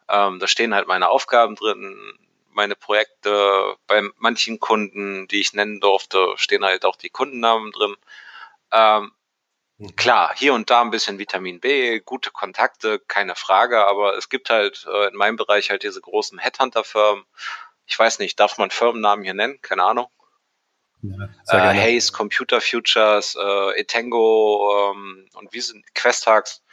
Ähm, 0.09 0.39
da 0.39 0.47
stehen 0.47 0.73
halt 0.73 0.87
meine 0.87 1.09
Aufgaben 1.09 1.55
drin, 1.55 2.17
meine 2.51 2.75
Projekte. 2.75 3.75
Bei 3.87 4.01
manchen 4.17 4.59
Kunden, 4.59 5.27
die 5.27 5.41
ich 5.41 5.53
nennen 5.53 5.79
durfte, 5.79 6.33
stehen 6.37 6.65
halt 6.65 6.85
auch 6.85 6.95
die 6.95 7.09
Kundennamen 7.09 7.71
drin. 7.71 7.95
Ähm, 8.71 9.11
mhm. 9.77 9.95
Klar, 9.95 10.33
hier 10.35 10.53
und 10.53 10.69
da 10.69 10.81
ein 10.81 10.91
bisschen 10.91 11.19
Vitamin 11.19 11.59
B, 11.59 11.99
gute 11.99 12.31
Kontakte, 12.31 12.99
keine 12.99 13.35
Frage, 13.35 13.85
aber 13.85 14.17
es 14.17 14.29
gibt 14.29 14.49
halt 14.49 14.85
äh, 14.91 15.07
in 15.09 15.15
meinem 15.15 15.35
Bereich 15.35 15.69
halt 15.69 15.83
diese 15.83 16.01
großen 16.01 16.39
Headhunter-Firmen. 16.39 17.25
Ich 17.85 17.97
weiß 17.97 18.19
nicht, 18.19 18.39
darf 18.39 18.57
man 18.57 18.69
Firmennamen 18.71 19.23
hier 19.23 19.33
nennen? 19.33 19.61
Keine 19.61 19.83
Ahnung. 19.83 20.07
Ja, 21.01 21.29
äh, 21.47 21.79
Hayes, 21.79 22.11
Computer 22.11 22.59
Futures, 22.59 23.35
äh, 23.35 23.79
Etango 23.79 24.91
ähm, 24.93 25.29
und 25.35 25.53
wie 25.53 25.61
sind 25.61 25.85
Questax. 25.93 26.63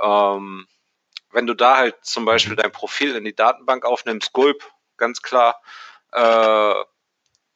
Ähm, 0.00 0.66
wenn 1.38 1.46
du 1.46 1.54
da 1.54 1.76
halt 1.76 1.94
zum 2.02 2.24
Beispiel 2.24 2.54
mhm. 2.54 2.62
dein 2.62 2.72
Profil 2.72 3.14
in 3.14 3.24
die 3.24 3.34
Datenbank 3.34 3.84
aufnimmst, 3.84 4.32
Gulp, 4.32 4.68
ganz 4.96 5.22
klar, 5.22 5.62
äh, 6.10 6.74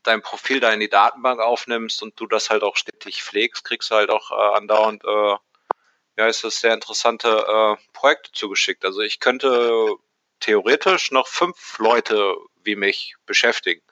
dein 0.04 0.22
Profil 0.22 0.60
da 0.60 0.72
in 0.72 0.78
die 0.78 0.88
Datenbank 0.88 1.40
aufnimmst 1.40 2.00
und 2.00 2.18
du 2.20 2.28
das 2.28 2.48
halt 2.48 2.62
auch 2.62 2.76
stetig 2.76 3.24
pflegst, 3.24 3.64
kriegst 3.64 3.90
du 3.90 3.96
halt 3.96 4.10
auch 4.10 4.30
äh, 4.30 4.56
andauernd, 4.56 5.02
äh, 5.02 5.36
ja, 6.16 6.28
ist 6.28 6.44
das 6.44 6.60
sehr 6.60 6.74
interessante 6.74 7.28
äh, 7.28 7.76
Projekte 7.92 8.30
zugeschickt. 8.30 8.84
Also 8.84 9.00
ich 9.00 9.18
könnte 9.18 9.96
theoretisch 10.38 11.10
noch 11.10 11.26
fünf 11.26 11.80
Leute 11.80 12.36
wie 12.62 12.76
mich 12.76 13.16
beschäftigen. 13.26 13.82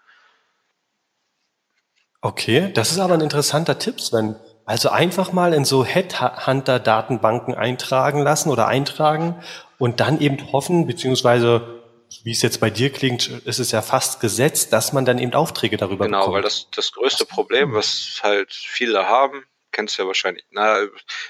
Okay, 2.20 2.70
das 2.74 2.92
ist 2.92 3.00
aber 3.00 3.14
ein 3.14 3.22
interessanter 3.22 3.76
Tipp, 3.76 4.00
Sven. 4.00 4.36
Also 4.64 4.90
einfach 4.90 5.32
mal 5.32 5.52
in 5.52 5.64
so 5.64 5.84
Headhunter-Datenbanken 5.84 7.54
eintragen 7.54 8.22
lassen 8.22 8.50
oder 8.50 8.68
eintragen 8.68 9.42
und 9.78 10.00
dann 10.00 10.20
eben 10.20 10.52
hoffen, 10.52 10.86
beziehungsweise 10.86 11.80
wie 12.24 12.32
es 12.32 12.42
jetzt 12.42 12.60
bei 12.60 12.70
dir 12.70 12.90
klingt, 12.90 13.28
ist 13.28 13.58
es 13.58 13.70
ja 13.72 13.82
fast 13.82 14.20
gesetzt, 14.20 14.72
dass 14.72 14.92
man 14.92 15.04
dann 15.04 15.18
eben 15.18 15.32
Aufträge 15.32 15.76
darüber 15.76 16.06
genau, 16.06 16.18
bekommt. 16.18 16.34
Genau, 16.34 16.36
weil 16.36 16.42
das, 16.42 16.68
das 16.74 16.92
größte 16.92 17.24
Problem, 17.24 17.72
was 17.72 18.20
halt 18.22 18.52
viele 18.52 19.06
haben, 19.06 19.44
kennst 19.72 19.96
du 19.96 20.02
ja 20.02 20.08
wahrscheinlich, 20.08 20.44
na, 20.50 20.86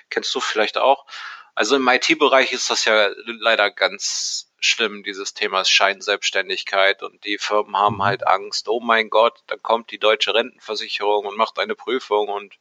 kennst 0.08 0.34
du 0.34 0.40
vielleicht 0.40 0.78
auch. 0.78 1.06
Also 1.54 1.76
im 1.76 1.86
IT-Bereich 1.86 2.52
ist 2.52 2.70
das 2.70 2.84
ja 2.86 3.10
leider 3.26 3.70
ganz 3.70 4.50
schlimm, 4.60 5.02
dieses 5.02 5.34
Thema 5.34 5.64
Scheinselbstständigkeit 5.64 7.02
und 7.02 7.24
die 7.24 7.38
Firmen 7.38 7.76
haben 7.76 7.96
mhm. 7.96 8.04
halt 8.04 8.26
Angst, 8.26 8.68
oh 8.68 8.80
mein 8.80 9.10
Gott, 9.10 9.40
dann 9.46 9.62
kommt 9.62 9.90
die 9.90 9.98
deutsche 9.98 10.34
Rentenversicherung 10.34 11.26
und 11.26 11.36
macht 11.36 11.58
eine 11.58 11.74
Prüfung 11.74 12.28
und 12.28 12.54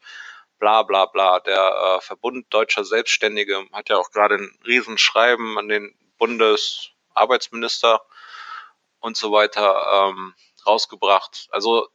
bla 0.60 0.84
bla 0.84 1.06
bla. 1.06 1.40
Der 1.40 1.98
äh, 1.98 2.02
Verbund 2.02 2.54
Deutscher 2.54 2.84
Selbstständige 2.86 3.66
hat 3.72 3.90
ja 3.90 3.98
auch 3.98 4.12
gerade 4.12 4.36
ein 4.36 4.60
Riesenschreiben 4.66 5.58
an 5.58 5.70
den 5.70 5.96
Bundesarbeitsminister 6.18 8.02
und 9.00 9.18
so 9.18 9.32
weiter 9.32 10.10
ähm, 10.10 10.34
rausgebracht. 10.66 11.48
Also 11.52 11.88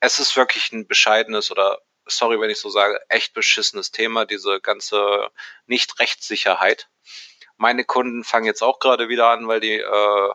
es 0.00 0.18
ist 0.18 0.36
wirklich 0.36 0.72
ein 0.72 0.86
bescheidenes 0.86 1.50
oder 1.50 1.80
sorry, 2.06 2.40
wenn 2.40 2.50
ich 2.50 2.60
so 2.60 2.70
sage, 2.70 3.00
echt 3.08 3.34
beschissenes 3.34 3.90
Thema, 3.90 4.24
diese 4.24 4.60
ganze 4.60 5.30
Nicht-Rechtssicherheit 5.66 6.88
meine 7.60 7.84
Kunden 7.84 8.24
fangen 8.24 8.46
jetzt 8.46 8.62
auch 8.62 8.78
gerade 8.78 9.10
wieder 9.10 9.28
an, 9.28 9.46
weil 9.46 9.60
die 9.60 9.78
äh, 9.78 10.34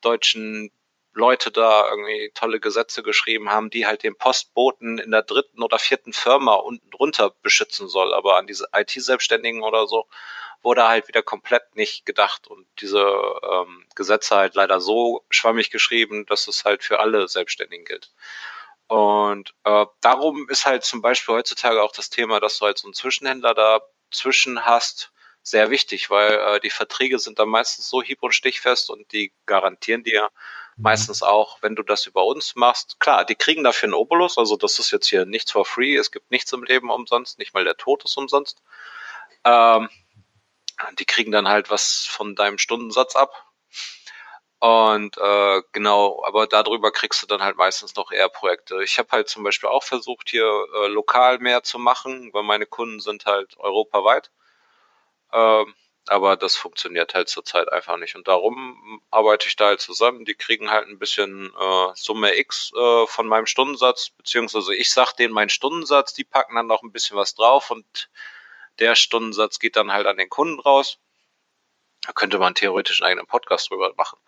deutschen 0.00 0.70
Leute 1.14 1.50
da 1.50 1.88
irgendwie 1.88 2.30
tolle 2.34 2.60
Gesetze 2.60 3.02
geschrieben 3.02 3.50
haben, 3.50 3.70
die 3.70 3.86
halt 3.86 4.02
den 4.02 4.16
Postboten 4.16 4.98
in 4.98 5.12
der 5.12 5.22
dritten 5.22 5.62
oder 5.62 5.78
vierten 5.78 6.12
Firma 6.12 6.54
unten 6.54 6.90
drunter 6.90 7.30
beschützen 7.42 7.88
soll. 7.88 8.12
Aber 8.12 8.36
an 8.36 8.46
diese 8.46 8.68
IT-Selbstständigen 8.74 9.62
oder 9.62 9.86
so 9.86 10.08
wurde 10.62 10.88
halt 10.88 11.08
wieder 11.08 11.22
komplett 11.22 11.76
nicht 11.76 12.04
gedacht 12.04 12.48
und 12.48 12.66
diese 12.80 13.00
ähm, 13.00 13.86
Gesetze 13.94 14.34
halt 14.34 14.54
leider 14.54 14.80
so 14.80 15.24
schwammig 15.28 15.70
geschrieben, 15.70 16.26
dass 16.26 16.48
es 16.48 16.64
halt 16.64 16.82
für 16.82 16.98
alle 16.98 17.28
Selbstständigen 17.28 17.84
gilt. 17.84 18.12
Und 18.88 19.54
äh, 19.64 19.86
darum 20.00 20.48
ist 20.48 20.66
halt 20.66 20.84
zum 20.84 21.00
Beispiel 21.00 21.34
heutzutage 21.34 21.82
auch 21.82 21.92
das 21.92 22.10
Thema, 22.10 22.40
dass 22.40 22.58
du 22.58 22.66
halt 22.66 22.78
so 22.78 22.86
einen 22.86 22.94
Zwischenhändler 22.94 23.54
dazwischen 23.54 24.64
hast, 24.64 25.12
sehr 25.44 25.70
wichtig, 25.70 26.08
weil 26.08 26.32
äh, 26.32 26.60
die 26.60 26.70
Verträge 26.70 27.18
sind 27.18 27.38
dann 27.38 27.50
meistens 27.50 27.88
so 27.88 28.02
hieb- 28.02 28.22
und 28.22 28.34
stichfest 28.34 28.88
und 28.90 29.12
die 29.12 29.32
garantieren 29.44 30.02
dir 30.02 30.30
mhm. 30.76 30.82
meistens 30.82 31.22
auch, 31.22 31.58
wenn 31.60 31.76
du 31.76 31.82
das 31.82 32.06
über 32.06 32.24
uns 32.24 32.56
machst. 32.56 32.98
Klar, 32.98 33.26
die 33.26 33.34
kriegen 33.34 33.62
dafür 33.62 33.88
einen 33.88 33.94
Obolus, 33.94 34.38
also 34.38 34.56
das 34.56 34.78
ist 34.78 34.90
jetzt 34.90 35.06
hier 35.06 35.26
nichts 35.26 35.52
for 35.52 35.66
free, 35.66 35.96
es 35.96 36.10
gibt 36.10 36.30
nichts 36.30 36.50
im 36.52 36.64
Leben 36.64 36.90
umsonst, 36.90 37.38
nicht 37.38 37.52
mal 37.52 37.64
der 37.64 37.76
Tod 37.76 38.04
ist 38.04 38.16
umsonst. 38.16 38.62
Ähm, 39.44 39.90
die 40.98 41.04
kriegen 41.04 41.30
dann 41.30 41.46
halt 41.46 41.70
was 41.70 42.06
von 42.06 42.34
deinem 42.34 42.58
Stundensatz 42.58 43.14
ab. 43.14 43.46
Und 44.60 45.18
äh, 45.18 45.62
genau, 45.72 46.24
aber 46.24 46.46
darüber 46.46 46.90
kriegst 46.90 47.22
du 47.22 47.26
dann 47.26 47.42
halt 47.42 47.58
meistens 47.58 47.96
noch 47.96 48.10
eher 48.10 48.30
Projekte. 48.30 48.82
Ich 48.82 48.98
habe 48.98 49.10
halt 49.12 49.28
zum 49.28 49.44
Beispiel 49.44 49.68
auch 49.68 49.82
versucht, 49.82 50.30
hier 50.30 50.46
äh, 50.46 50.86
lokal 50.86 51.38
mehr 51.38 51.62
zu 51.62 51.78
machen, 51.78 52.30
weil 52.32 52.44
meine 52.44 52.64
Kunden 52.64 52.98
sind 52.98 53.26
halt 53.26 53.58
europaweit. 53.58 54.30
Ähm, 55.32 55.74
aber 56.06 56.36
das 56.36 56.56
funktioniert 56.56 57.14
halt 57.14 57.28
zurzeit 57.28 57.72
einfach 57.72 57.96
nicht. 57.96 58.14
Und 58.14 58.28
darum 58.28 59.00
arbeite 59.10 59.48
ich 59.48 59.56
da 59.56 59.66
halt 59.66 59.80
zusammen. 59.80 60.24
Die 60.24 60.34
kriegen 60.34 60.70
halt 60.70 60.86
ein 60.88 60.98
bisschen 60.98 61.52
äh, 61.58 61.88
Summe 61.94 62.36
X 62.36 62.72
äh, 62.76 63.06
von 63.06 63.26
meinem 63.26 63.46
Stundensatz, 63.46 64.10
beziehungsweise 64.10 64.74
ich 64.74 64.92
sag 64.92 65.14
denen 65.14 65.32
meinen 65.32 65.48
Stundensatz, 65.48 66.12
die 66.12 66.24
packen 66.24 66.56
dann 66.56 66.66
noch 66.66 66.82
ein 66.82 66.92
bisschen 66.92 67.16
was 67.16 67.34
drauf 67.34 67.70
und 67.70 68.10
der 68.78 68.96
Stundensatz 68.96 69.58
geht 69.58 69.76
dann 69.76 69.92
halt 69.92 70.06
an 70.06 70.16
den 70.16 70.28
Kunden 70.28 70.60
raus. 70.60 70.98
Da 72.06 72.12
könnte 72.12 72.38
man 72.38 72.54
theoretisch 72.54 73.00
einen 73.00 73.12
eigenen 73.12 73.26
Podcast 73.26 73.70
drüber 73.70 73.94
machen, 73.96 74.18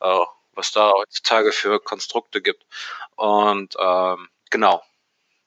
äh, 0.00 0.24
was 0.54 0.72
da 0.72 0.90
heutzutage 0.92 1.52
für 1.52 1.78
Konstrukte 1.80 2.42
gibt. 2.42 2.66
Und 3.14 3.76
ähm, 3.78 4.28
genau, 4.50 4.82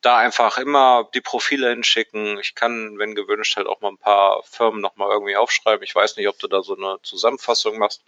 da 0.06 0.18
einfach 0.18 0.58
immer 0.58 1.10
die 1.14 1.22
Profile 1.22 1.70
hinschicken. 1.70 2.38
Ich 2.40 2.54
kann, 2.54 2.98
wenn 3.00 3.16
gewünscht, 3.16 3.58
halt 3.58 3.68
auch 3.68 3.82
mal 3.82 3.90
ein 3.90 3.98
paar 3.98 4.44
Firmen 4.44 4.82
nochmal 4.82 5.10
irgendwie 5.12 5.36
aufschreiben. 5.36 5.84
Ich 5.84 5.96
weiß 5.96 6.18
nicht, 6.18 6.28
ob 6.28 6.38
du 6.38 6.48
da 6.48 6.62
so 6.62 6.76
eine 6.76 6.98
Zusammenfassung 7.02 7.78
machst. 7.78 8.04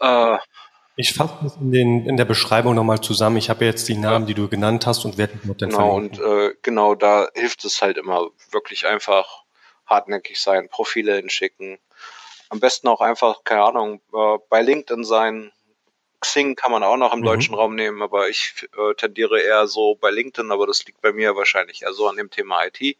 Äh, 0.00 0.38
ich 0.96 1.12
fasse 1.12 1.34
das 1.42 1.56
in, 1.56 1.72
den, 1.72 2.06
in 2.06 2.16
der 2.16 2.24
Beschreibung 2.24 2.74
nochmal 2.74 3.00
zusammen. 3.00 3.36
Ich 3.36 3.50
habe 3.50 3.66
jetzt 3.66 3.86
die 3.88 3.98
Namen, 3.98 4.24
die 4.24 4.32
du 4.32 4.48
genannt 4.48 4.86
hast 4.86 5.04
und 5.04 5.18
werde 5.18 5.38
mit 5.42 5.60
den 5.60 5.68
Genau, 5.68 5.94
und 5.94 6.18
äh, 6.18 6.54
genau 6.62 6.94
da 6.94 7.28
hilft 7.34 7.66
es 7.66 7.82
halt 7.82 7.98
immer 7.98 8.28
wirklich 8.50 8.86
einfach 8.86 9.42
hartnäckig 9.84 10.40
sein, 10.40 10.70
Profile 10.70 11.16
hinschicken. 11.16 11.78
Am 12.48 12.60
besten 12.60 12.88
auch 12.88 13.02
einfach, 13.02 13.44
keine 13.44 13.64
Ahnung, 13.64 14.00
äh, 14.14 14.38
bei 14.48 14.62
LinkedIn 14.62 15.04
sein, 15.04 15.52
Xing 16.20 16.56
kann 16.56 16.72
man 16.72 16.82
auch 16.82 16.96
noch 16.96 17.12
im 17.12 17.20
mhm. 17.20 17.24
deutschen 17.24 17.54
Raum 17.54 17.74
nehmen, 17.74 18.02
aber 18.02 18.28
ich 18.28 18.66
äh, 18.76 18.94
tendiere 18.94 19.40
eher 19.40 19.66
so 19.66 19.94
bei 19.94 20.10
LinkedIn, 20.10 20.50
aber 20.50 20.66
das 20.66 20.84
liegt 20.84 21.00
bei 21.00 21.12
mir 21.12 21.36
wahrscheinlich 21.36 21.82
eher 21.82 21.92
so 21.92 22.08
an 22.08 22.16
dem 22.16 22.30
Thema 22.30 22.64
IT. 22.66 22.96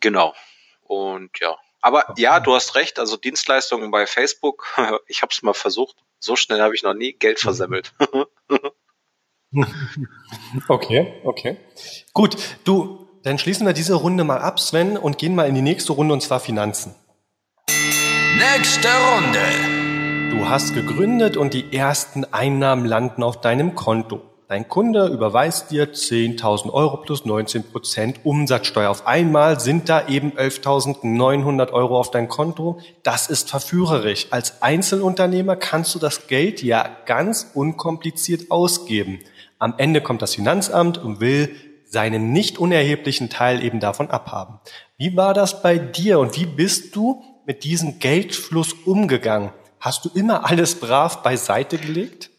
Genau. 0.00 0.34
Und 0.82 1.38
ja. 1.40 1.56
Aber 1.80 2.08
okay. 2.10 2.22
ja, 2.22 2.40
du 2.40 2.54
hast 2.54 2.74
recht, 2.76 2.98
also 2.98 3.16
Dienstleistungen 3.16 3.90
bei 3.90 4.06
Facebook, 4.06 4.66
ich 5.06 5.22
habe 5.22 5.32
es 5.32 5.42
mal 5.42 5.54
versucht. 5.54 5.96
So 6.18 6.36
schnell 6.36 6.60
habe 6.60 6.74
ich 6.74 6.82
noch 6.82 6.94
nie 6.94 7.12
Geld 7.12 7.38
mhm. 7.38 7.42
versemmelt. 7.42 7.92
okay, 10.68 11.20
okay. 11.24 11.58
Gut, 12.12 12.36
du, 12.64 13.08
dann 13.22 13.38
schließen 13.38 13.66
wir 13.66 13.72
diese 13.72 13.94
Runde 13.94 14.24
mal 14.24 14.38
ab, 14.40 14.60
Sven, 14.60 14.96
und 14.96 15.18
gehen 15.18 15.34
mal 15.34 15.48
in 15.48 15.54
die 15.54 15.62
nächste 15.62 15.92
Runde, 15.92 16.14
und 16.14 16.22
zwar 16.22 16.40
Finanzen. 16.40 16.94
Nächste 18.38 18.88
Runde. 18.88 19.73
Du 20.34 20.48
hast 20.48 20.74
gegründet 20.74 21.36
und 21.36 21.54
die 21.54 21.72
ersten 21.72 22.24
Einnahmen 22.24 22.86
landen 22.86 23.22
auf 23.22 23.40
deinem 23.40 23.76
Konto. 23.76 24.20
Dein 24.48 24.68
Kunde 24.68 25.06
überweist 25.06 25.70
dir 25.70 25.92
10.000 25.92 26.72
Euro 26.72 26.96
plus 26.96 27.24
19 27.24 27.70
Prozent 27.70 28.20
Umsatzsteuer. 28.24 28.90
Auf 28.90 29.06
einmal 29.06 29.60
sind 29.60 29.88
da 29.88 30.08
eben 30.08 30.32
11.900 30.32 31.70
Euro 31.70 32.00
auf 32.00 32.10
dein 32.10 32.28
Konto. 32.28 32.80
Das 33.04 33.28
ist 33.28 33.48
verführerisch. 33.48 34.26
Als 34.30 34.60
Einzelunternehmer 34.60 35.54
kannst 35.54 35.94
du 35.94 36.00
das 36.00 36.26
Geld 36.26 36.64
ja 36.64 36.90
ganz 37.06 37.52
unkompliziert 37.54 38.50
ausgeben. 38.50 39.20
Am 39.60 39.74
Ende 39.78 40.00
kommt 40.00 40.20
das 40.20 40.34
Finanzamt 40.34 40.98
und 40.98 41.20
will 41.20 41.54
seinen 41.84 42.32
nicht 42.32 42.58
unerheblichen 42.58 43.30
Teil 43.30 43.62
eben 43.62 43.78
davon 43.78 44.10
abhaben. 44.10 44.58
Wie 44.98 45.16
war 45.16 45.32
das 45.32 45.62
bei 45.62 45.78
dir 45.78 46.18
und 46.18 46.36
wie 46.36 46.46
bist 46.46 46.96
du 46.96 47.22
mit 47.46 47.62
diesem 47.62 48.00
Geldfluss 48.00 48.72
umgegangen? 48.72 49.52
Hast 49.84 50.06
du 50.06 50.10
immer 50.14 50.46
alles 50.46 50.80
brav 50.80 51.22
beiseite 51.22 51.76
gelegt? 51.76 52.30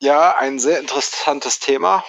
Ja, 0.00 0.36
ein 0.36 0.58
sehr 0.58 0.80
interessantes 0.80 1.58
Thema. 1.58 2.04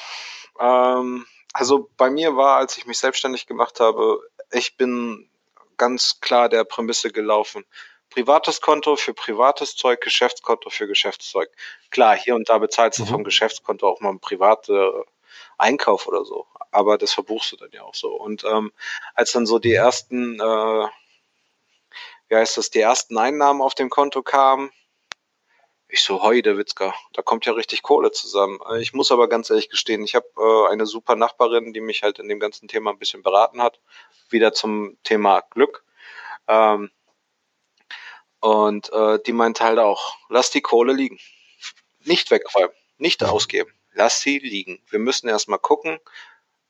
Ähm, 0.59 1.25
also 1.53 1.89
bei 1.95 2.09
mir 2.09 2.35
war, 2.35 2.57
als 2.57 2.77
ich 2.77 2.85
mich 2.85 2.99
selbstständig 2.99 3.47
gemacht 3.47 3.79
habe, 3.79 4.19
ich 4.51 4.75
bin 4.75 5.29
ganz 5.77 6.19
klar 6.19 6.49
der 6.49 6.65
Prämisse 6.65 7.09
gelaufen. 7.09 7.63
privates 8.09 8.59
Konto 8.59 8.97
für 8.97 9.13
privates 9.13 9.77
Zeug, 9.77 10.01
Geschäftskonto 10.01 10.69
für 10.69 10.87
Geschäftszeug. 10.87 11.49
Klar, 11.89 12.17
hier 12.17 12.35
und 12.35 12.49
da 12.49 12.57
bezahlst 12.57 12.99
du 12.99 13.03
mhm. 13.03 13.07
vom 13.07 13.23
Geschäftskonto 13.23 13.87
auch 13.87 14.01
mal 14.01 14.09
einen 14.09 14.19
privaten 14.19 15.05
Einkauf 15.57 16.05
oder 16.05 16.25
so, 16.25 16.47
aber 16.71 16.97
das 16.97 17.13
verbuchst 17.13 17.53
du 17.53 17.55
dann 17.55 17.71
ja 17.71 17.83
auch 17.83 17.95
so. 17.95 18.09
Und 18.09 18.43
ähm, 18.43 18.73
als 19.13 19.31
dann 19.31 19.45
so 19.45 19.57
die 19.57 19.73
ersten, 19.73 20.37
äh, 20.41 20.87
wie 22.27 22.35
heißt 22.35 22.57
das, 22.57 22.71
die 22.71 22.81
ersten 22.81 23.17
Einnahmen 23.17 23.61
auf 23.61 23.73
dem 23.73 23.89
Konto 23.89 24.21
kamen, 24.21 24.69
ich 25.91 26.03
so, 26.03 26.23
hoi, 26.23 26.41
der 26.41 26.57
Witzka, 26.57 26.93
da 27.13 27.21
kommt 27.21 27.45
ja 27.45 27.51
richtig 27.51 27.81
Kohle 27.81 28.11
zusammen. 28.11 28.59
Äh, 28.69 28.81
ich 28.81 28.93
muss 28.93 29.11
aber 29.11 29.27
ganz 29.27 29.49
ehrlich 29.49 29.69
gestehen, 29.69 30.03
ich 30.03 30.15
habe 30.15 30.27
äh, 30.37 30.71
eine 30.71 30.85
super 30.85 31.15
Nachbarin, 31.15 31.73
die 31.73 31.81
mich 31.81 32.01
halt 32.01 32.17
in 32.17 32.29
dem 32.29 32.39
ganzen 32.39 32.69
Thema 32.69 32.91
ein 32.91 32.97
bisschen 32.97 33.21
beraten 33.21 33.61
hat. 33.61 33.79
Wieder 34.29 34.53
zum 34.53 34.97
Thema 35.03 35.41
Glück. 35.41 35.83
Ähm, 36.47 36.91
und 38.39 38.91
äh, 38.93 39.19
die 39.25 39.33
meinte 39.33 39.65
halt 39.65 39.79
auch, 39.79 40.15
lass 40.29 40.49
die 40.49 40.61
Kohle 40.61 40.93
liegen. 40.93 41.19
Nicht 41.99 42.31
wegräumen, 42.31 42.75
nicht 42.97 43.23
ausgeben. 43.23 43.71
Lass 43.93 44.21
sie 44.21 44.39
liegen. 44.39 44.81
Wir 44.89 44.99
müssen 44.99 45.27
erstmal 45.27 45.59
gucken, 45.59 45.99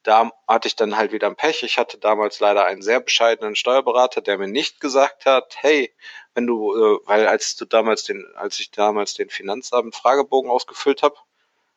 da 0.04 0.32
hatte 0.48 0.68
ich 0.68 0.76
dann 0.76 0.98
halt 0.98 1.12
wieder 1.12 1.28
ein 1.28 1.36
Pech. 1.36 1.64
Ich 1.64 1.78
hatte 1.78 1.98
damals 1.98 2.40
leider 2.40 2.66
einen 2.66 2.82
sehr 2.82 3.00
bescheidenen 3.00 3.56
Steuerberater, 3.56 4.22
der 4.22 4.38
mir 4.38 4.48
nicht 4.48 4.80
gesagt 4.80 5.26
hat, 5.26 5.56
hey, 5.58 5.94
wenn 6.34 6.48
du, 6.48 6.74
äh, 6.76 7.00
weil 7.06 7.28
als 7.28 7.56
du 7.56 7.66
damals 7.66 8.04
den, 8.04 8.26
als 8.36 8.60
ich 8.60 8.72
damals 8.72 9.14
den 9.14 9.30
Finanzamt 9.30 9.96
Fragebogen 9.96 10.50
ausgefüllt 10.50 11.04
habe, 11.04 11.16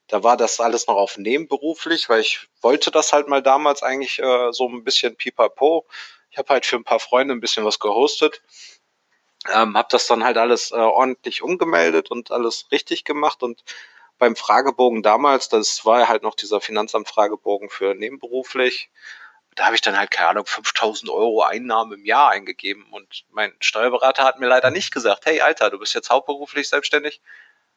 da 0.09 0.23
war 0.23 0.37
das 0.37 0.61
alles 0.61 0.87
noch 0.87 0.97
auf 0.97 1.17
nebenberuflich, 1.19 2.09
weil 2.09 2.21
ich 2.21 2.49
wollte 2.61 2.91
das 2.91 3.13
halt 3.13 3.29
mal 3.29 3.43
damals 3.43 3.83
eigentlich 3.83 4.19
äh, 4.21 4.53
so 4.53 4.69
ein 4.69 4.85
bisschen 4.85 5.17
pipapo. 5.17 5.87
Ich 6.31 6.39
habe 6.39 6.49
halt 6.53 6.67
für 6.67 6.77
ein 6.77 6.85
paar 6.85 7.01
Freunde 7.01 7.35
ein 7.35 7.41
bisschen 7.41 7.65
was 7.65 7.79
gehostet, 7.79 8.43
ähm, 9.53 9.77
habe 9.77 9.89
das 9.91 10.07
dann 10.07 10.25
halt 10.25 10.37
alles 10.37 10.73
äh, 10.73 10.77
ordentlich 10.77 11.43
umgemeldet 11.43 12.11
und 12.11 12.31
alles 12.31 12.67
richtig 12.71 13.05
gemacht 13.05 13.43
und 13.43 13.63
beim 14.19 14.37
Fragebogen 14.37 15.03
damals, 15.03 15.49
das 15.49 15.85
war 15.85 16.09
halt 16.09 16.23
noch 16.23 16.35
dieser 16.35 16.61
Finanzamt-Fragebogen 16.61 17.69
für 17.69 17.95
nebenberuflich, 17.95 18.91
da 19.55 19.67
habe 19.67 19.77
ich 19.77 19.81
dann 19.81 19.97
halt, 19.97 20.11
keine 20.11 20.31
Ahnung, 20.31 20.47
5000 20.47 21.11
Euro 21.11 21.43
Einnahmen 21.43 22.01
im 22.01 22.05
Jahr 22.05 22.31
eingegeben 22.31 22.87
und 22.91 23.25
mein 23.31 23.55
Steuerberater 23.61 24.25
hat 24.25 24.41
mir 24.41 24.49
leider 24.49 24.71
nicht 24.71 24.93
gesagt, 24.93 25.27
hey 25.27 25.41
Alter, 25.41 25.71
du 25.71 25.79
bist 25.79 25.95
jetzt 25.95 26.11
hauptberuflich 26.11 26.69
selbstständig, 26.69 27.21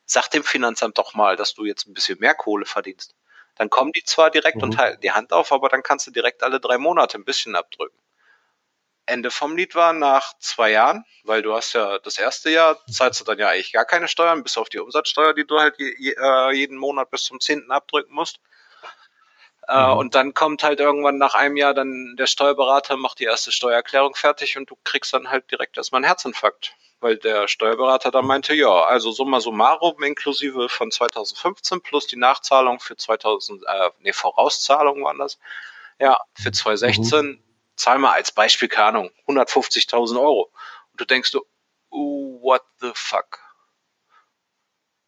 sag 0.06 0.30
dem 0.30 0.44
Finanzamt 0.44 0.98
doch 0.98 1.14
mal, 1.14 1.36
dass 1.36 1.54
du 1.54 1.66
jetzt 1.66 1.88
ein 1.88 1.94
bisschen 1.94 2.20
mehr 2.20 2.34
Kohle 2.34 2.66
verdienst. 2.66 3.16
Dann 3.56 3.70
kommen 3.70 3.92
die 3.92 4.04
zwar 4.04 4.32
direkt 4.32 4.58
mhm. 4.58 4.64
und 4.64 4.78
halten 4.78 5.02
die 5.02 5.12
Hand 5.12 5.34
auf, 5.34 5.52
aber 5.52 5.70
dann 5.70 5.84
kannst 5.84 6.08
du 6.08 6.12
direkt 6.12 6.44
alle 6.44 6.60
drei 6.60 6.78
Monate 6.78 7.18
ein 7.18 7.26
bisschen 7.26 7.56
abdrücken. 7.56 7.98
Ende 9.08 9.32
vom 9.32 9.56
Lied 9.56 9.74
war 9.74 9.94
nach 9.94 10.38
zwei 10.40 10.72
Jahren, 10.72 11.06
weil 11.24 11.42
du 11.42 11.56
hast 11.56 11.74
ja 11.74 11.98
das 12.00 12.18
erste 12.18 12.50
Jahr, 12.50 12.78
zahlst 12.88 13.20
du 13.22 13.24
dann 13.24 13.40
ja 13.40 13.50
eigentlich 13.50 13.72
gar 13.72 13.86
keine 13.86 14.08
Steuern, 14.08 14.44
bis 14.44 14.58
auf 14.58 14.70
die 14.70 14.80
Umsatzsteuer, 14.80 15.34
die 15.34 15.48
du 15.48 15.60
halt 15.60 15.76
je, 15.80 16.14
äh, 16.18 16.52
jeden 16.52 16.78
Monat 16.78 17.10
bis 17.10 17.24
zum 17.24 17.40
zehnten 17.40 17.72
abdrücken 17.72 18.14
musst. 18.14 18.40
Äh, 19.68 19.86
mhm. 19.86 19.98
und 19.98 20.16
dann 20.16 20.34
kommt 20.34 20.64
halt 20.64 20.80
irgendwann 20.80 21.18
nach 21.18 21.36
einem 21.36 21.58
Jahr 21.58 21.74
dann 21.74 22.16
der 22.18 22.28
Steuerberater, 22.28 22.96
macht 22.96 23.20
die 23.20 23.26
erste 23.26 23.52
Steuererklärung 23.52 24.16
fertig 24.16 24.58
und 24.58 24.70
du 24.70 24.78
kriegst 24.84 25.14
dann 25.14 25.30
halt 25.30 25.52
direkt 25.52 25.78
erstmal 25.78 26.00
einen 26.00 26.08
Herzinfarkt. 26.08 26.76
Weil 27.00 27.18
der 27.18 27.48
Steuerberater 27.48 28.10
dann 28.10 28.26
meinte, 28.26 28.54
ja, 28.56 28.84
also 28.84 29.12
summa 29.12 29.40
summarum 29.40 30.02
inklusive 30.04 30.70
von 30.70 30.90
2015 30.90 31.82
plus 31.82 32.08
die 32.08 32.16
Nachzahlung 32.16 32.80
für 32.80 32.96
2000, 32.96 33.64
äh, 33.68 33.90
nee, 34.00 34.14
Vorauszahlung 34.14 35.04
waren 35.04 35.20
das. 35.20 35.38
Ja, 36.00 36.18
für 36.34 36.52
2016 36.52 37.26
mhm 37.26 37.47
zahl 37.78 38.00
mal 38.00 38.14
als 38.14 38.32
Beispiel, 38.32 38.68
keine 38.68 38.88
Ahnung, 38.88 39.12
150.000 39.28 40.20
Euro. 40.20 40.52
Und 40.92 41.02
du 41.02 41.06
denkst 41.06 41.32
du, 41.32 41.46
oh, 41.90 42.40
what 42.42 42.64
the 42.80 42.92
fuck? 42.94 43.40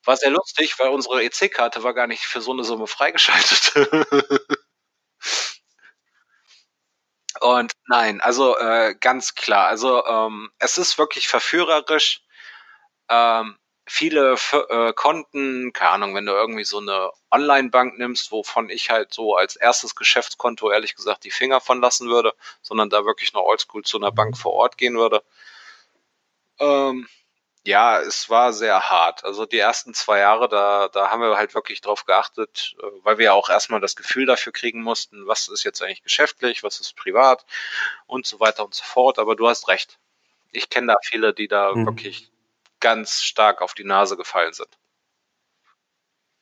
War 0.05 0.15
sehr 0.17 0.31
lustig, 0.31 0.79
weil 0.79 0.89
unsere 0.89 1.23
EC-Karte 1.23 1.83
war 1.83 1.93
gar 1.93 2.07
nicht 2.07 2.25
für 2.25 2.41
so 2.41 2.51
eine 2.51 2.63
Summe 2.63 2.87
freigeschaltet. 2.87 3.73
Und 7.41 7.73
nein, 7.87 8.21
also 8.21 8.57
äh, 8.57 8.95
ganz 8.99 9.35
klar, 9.35 9.67
also 9.67 10.05
ähm, 10.05 10.51
es 10.59 10.77
ist 10.77 10.97
wirklich 10.97 11.27
verführerisch. 11.27 12.21
Ähm, 13.09 13.57
viele 13.89 14.35
äh, 14.69 14.93
Konten, 14.93 15.73
keine 15.73 15.91
Ahnung, 15.91 16.15
wenn 16.15 16.25
du 16.25 16.31
irgendwie 16.31 16.63
so 16.63 16.77
eine 16.77 17.11
Online-Bank 17.31 17.97
nimmst, 17.97 18.31
wovon 18.31 18.69
ich 18.69 18.89
halt 18.89 19.13
so 19.13 19.35
als 19.35 19.55
erstes 19.55 19.95
Geschäftskonto 19.95 20.69
ehrlich 20.71 20.95
gesagt 20.95 21.23
die 21.23 21.31
Finger 21.31 21.59
von 21.59 21.81
lassen 21.81 22.09
würde, 22.09 22.33
sondern 22.61 22.89
da 22.89 23.05
wirklich 23.05 23.33
noch 23.33 23.41
oldschool 23.41 23.83
zu 23.83 23.97
einer 23.97 24.11
Bank 24.11 24.37
vor 24.37 24.53
Ort 24.53 24.77
gehen 24.77 24.95
würde. 24.95 25.23
Ähm, 26.59 27.07
ja, 27.65 27.99
es 27.99 28.29
war 28.29 28.53
sehr 28.53 28.89
hart. 28.89 29.25
Also 29.25 29.45
die 29.45 29.57
ersten 29.57 29.93
zwei 29.93 30.19
Jahre, 30.19 30.47
da, 30.47 30.87
da 30.89 31.09
haben 31.09 31.21
wir 31.21 31.35
halt 31.35 31.55
wirklich 31.55 31.81
drauf 31.81 32.05
geachtet, 32.05 32.75
äh, 32.79 32.85
weil 33.03 33.17
wir 33.17 33.25
ja 33.25 33.33
auch 33.33 33.49
erstmal 33.49 33.81
das 33.81 33.95
Gefühl 33.95 34.27
dafür 34.27 34.53
kriegen 34.53 34.81
mussten, 34.83 35.25
was 35.27 35.47
ist 35.47 35.63
jetzt 35.63 35.81
eigentlich 35.81 36.03
geschäftlich, 36.03 36.63
was 36.63 36.79
ist 36.79 36.95
privat 36.95 37.45
und 38.05 38.27
so 38.27 38.39
weiter 38.39 38.65
und 38.65 38.75
so 38.75 38.83
fort. 38.83 39.17
Aber 39.19 39.35
du 39.35 39.47
hast 39.47 39.67
recht. 39.67 39.97
Ich 40.51 40.69
kenne 40.69 40.93
da 40.93 40.95
viele, 41.03 41.33
die 41.33 41.47
da 41.47 41.73
mhm. 41.73 41.85
wirklich 41.85 42.31
ganz 42.79 43.21
stark 43.21 43.61
auf 43.61 43.73
die 43.73 43.83
Nase 43.83 44.17
gefallen 44.17 44.53
sind. 44.53 44.69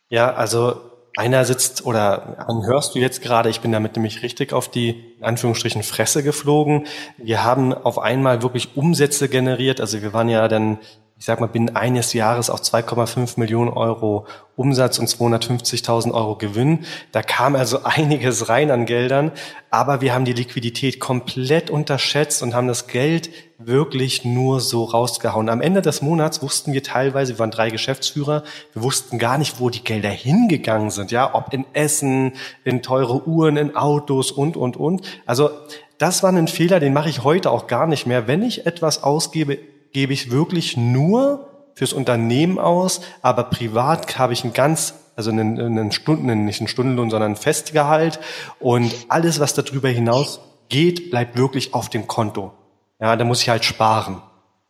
Ja, 0.09 0.33
also 0.33 0.91
einer 1.17 1.45
sitzt 1.45 1.83
oder 1.83 2.45
hörst 2.65 2.93
du 2.93 2.99
jetzt 2.99 3.21
gerade, 3.21 3.49
ich 3.49 3.61
bin 3.61 3.71
damit 3.71 3.95
nämlich 3.95 4.21
richtig 4.21 4.53
auf 4.53 4.69
die 4.69 5.15
in 5.17 5.23
Anführungsstrichen 5.23 5.81
Fresse 5.81 6.23
geflogen. 6.23 6.85
Wir 7.17 7.43
haben 7.43 7.73
auf 7.73 7.97
einmal 7.97 8.43
wirklich 8.43 8.77
Umsätze 8.77 9.27
generiert. 9.27 9.81
Also 9.81 10.01
wir 10.03 10.13
waren 10.13 10.29
ja 10.29 10.47
dann 10.47 10.77
ich 11.20 11.26
sag 11.26 11.39
mal, 11.39 11.47
binnen 11.47 11.76
eines 11.76 12.13
Jahres 12.13 12.51
auch 12.51 12.59
2,5 12.59 13.39
Millionen 13.39 13.70
Euro 13.70 14.28
Umsatz 14.55 14.99
und 14.99 15.09
250.000 15.09 16.13
Euro 16.13 16.36
Gewinn. 16.36 16.86
Da 17.11 17.24
kam 17.24 17.55
also 17.55 17.80
einiges 17.84 18.49
rein 18.49 18.70
an 18.70 18.86
Geldern, 18.86 19.32
aber 19.72 20.01
wir 20.01 20.13
haben 20.13 20.26
die 20.26 20.34
Liquidität 20.34 20.99
komplett 20.99 21.72
unterschätzt 21.72 22.43
und 22.43 22.53
haben 22.53 22.68
das 22.68 22.86
Geld 22.86 23.32
wirklich 23.57 24.26
nur 24.26 24.61
so 24.61 24.84
rausgehauen. 24.84 25.49
Am 25.49 25.61
Ende 25.61 25.82
des 25.82 26.03
Monats 26.03 26.43
wussten 26.43 26.74
wir 26.74 26.84
teilweise, 26.84 27.34
wir 27.34 27.39
waren 27.39 27.51
drei 27.51 27.72
Geschäftsführer, 27.72 28.43
wir 28.74 28.84
wussten 28.84 29.18
gar 29.18 29.39
nicht, 29.39 29.59
wo 29.59 29.72
die 29.72 29.84
Gelder 29.84 30.09
hingegangen 30.09 30.91
sind, 30.91 31.11
ja, 31.11 31.34
ob 31.34 31.51
in 31.51 31.65
Essen, 31.74 32.34
in 32.63 32.84
teure 32.84 33.28
Uhren, 33.28 33.57
in 33.57 33.76
Autos 33.76 34.32
und, 34.32 34.55
und, 34.55 34.78
und. 34.78 35.01
Also, 35.26 35.49
das 35.97 36.22
war 36.22 36.32
ein 36.32 36.47
Fehler, 36.47 36.80
den 36.80 36.93
mache 36.93 37.09
ich 37.09 37.24
heute 37.24 37.49
auch 37.49 37.65
gar 37.65 37.88
nicht 37.88 38.05
mehr. 38.05 38.28
Wenn 38.28 38.43
ich 38.43 38.68
etwas 38.68 39.01
ausgebe, 39.01 39.57
gebe 39.97 40.13
ich 40.13 40.29
wirklich 40.29 40.77
nur 40.77 41.71
fürs 41.73 41.91
Unternehmen 41.91 42.59
aus, 42.59 43.01
aber 43.23 43.45
privat 43.45 44.19
habe 44.19 44.31
ich 44.31 44.43
einen 44.43 44.53
ganz, 44.53 44.93
also 45.15 45.31
einen, 45.31 45.59
einen 45.59 45.91
Stunden, 45.91 46.45
nicht 46.45 46.59
einen 46.59 46.67
Stundenlohn, 46.67 47.09
sondern 47.09 47.31
ein 47.31 47.35
Festgehalt 47.35 48.19
und 48.59 48.93
alles, 49.09 49.39
was 49.39 49.55
darüber 49.55 49.89
hinaus 49.89 50.39
geht, 50.69 51.09
bleibt 51.09 51.35
wirklich 51.35 51.73
auf 51.73 51.89
dem 51.89 52.05
Konto. 52.05 52.53
Ja, 52.99 53.15
da 53.15 53.25
muss 53.25 53.41
ich 53.41 53.49
halt 53.49 53.65
sparen. 53.65 54.21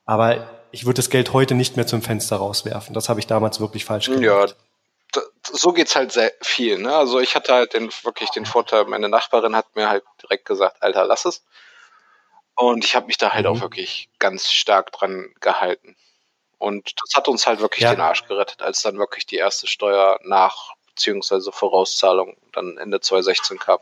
Aber 0.05 0.47
ich 0.71 0.86
würde 0.86 0.95
das 0.95 1.09
Geld 1.09 1.34
heute 1.34 1.55
nicht 1.55 1.75
mehr 1.75 1.88
zum 1.88 2.01
Fenster 2.01 2.38
rauswerfen. 2.38 2.93
Das 2.93 3.09
habe 3.09 3.19
ich 3.19 3.28
damals 3.28 3.59
wirklich 3.59 3.84
falsch 3.84 4.05
gemacht. 4.05 4.23
Ja, 4.23 4.45
so 5.43 5.73
geht's 5.73 5.97
halt 5.97 6.13
sehr 6.13 6.32
viel. 6.39 6.78
Ne? 6.78 6.95
Also 6.95 7.19
ich 7.19 7.36
hatte 7.36 7.51
halt 7.51 7.73
den, 7.73 7.89
wirklich 8.03 8.30
den 8.30 8.45
Vorteil, 8.45 8.86
meine 8.86 9.09
Nachbarin 9.09 9.57
hat 9.57 9.75
mir 9.75 9.89
halt 9.89 10.05
direkt 10.23 10.45
gesagt, 10.45 10.82
Alter, 10.82 11.03
lass 11.03 11.25
es. 11.25 11.43
Und 12.58 12.84
ich 12.84 12.95
habe 12.95 13.05
mich 13.05 13.18
da 13.18 13.34
halt 13.34 13.45
mhm. 13.45 13.51
auch 13.51 13.62
wirklich 13.62 14.10
ganz 14.18 14.51
stark 14.51 14.91
dran 14.91 15.30
gehalten. 15.39 15.95
Und 16.58 16.93
das 16.99 17.16
hat 17.16 17.28
uns 17.28 17.45
halt 17.45 17.60
wirklich 17.60 17.84
ja. 17.84 17.93
den 17.93 18.01
Arsch 18.01 18.26
gerettet, 18.26 18.64
als 18.64 18.82
dann 18.82 18.97
wirklich 18.97 19.28
die 19.28 19.36
erste 19.36 19.68
Steuer 19.68 20.20
nach 20.24 20.74
beziehungsweise 20.88 21.51
Vorauszahlung 21.51 22.36
dann 22.53 22.78
Ende 22.78 22.99
2016 22.99 23.60
kam. 23.60 23.78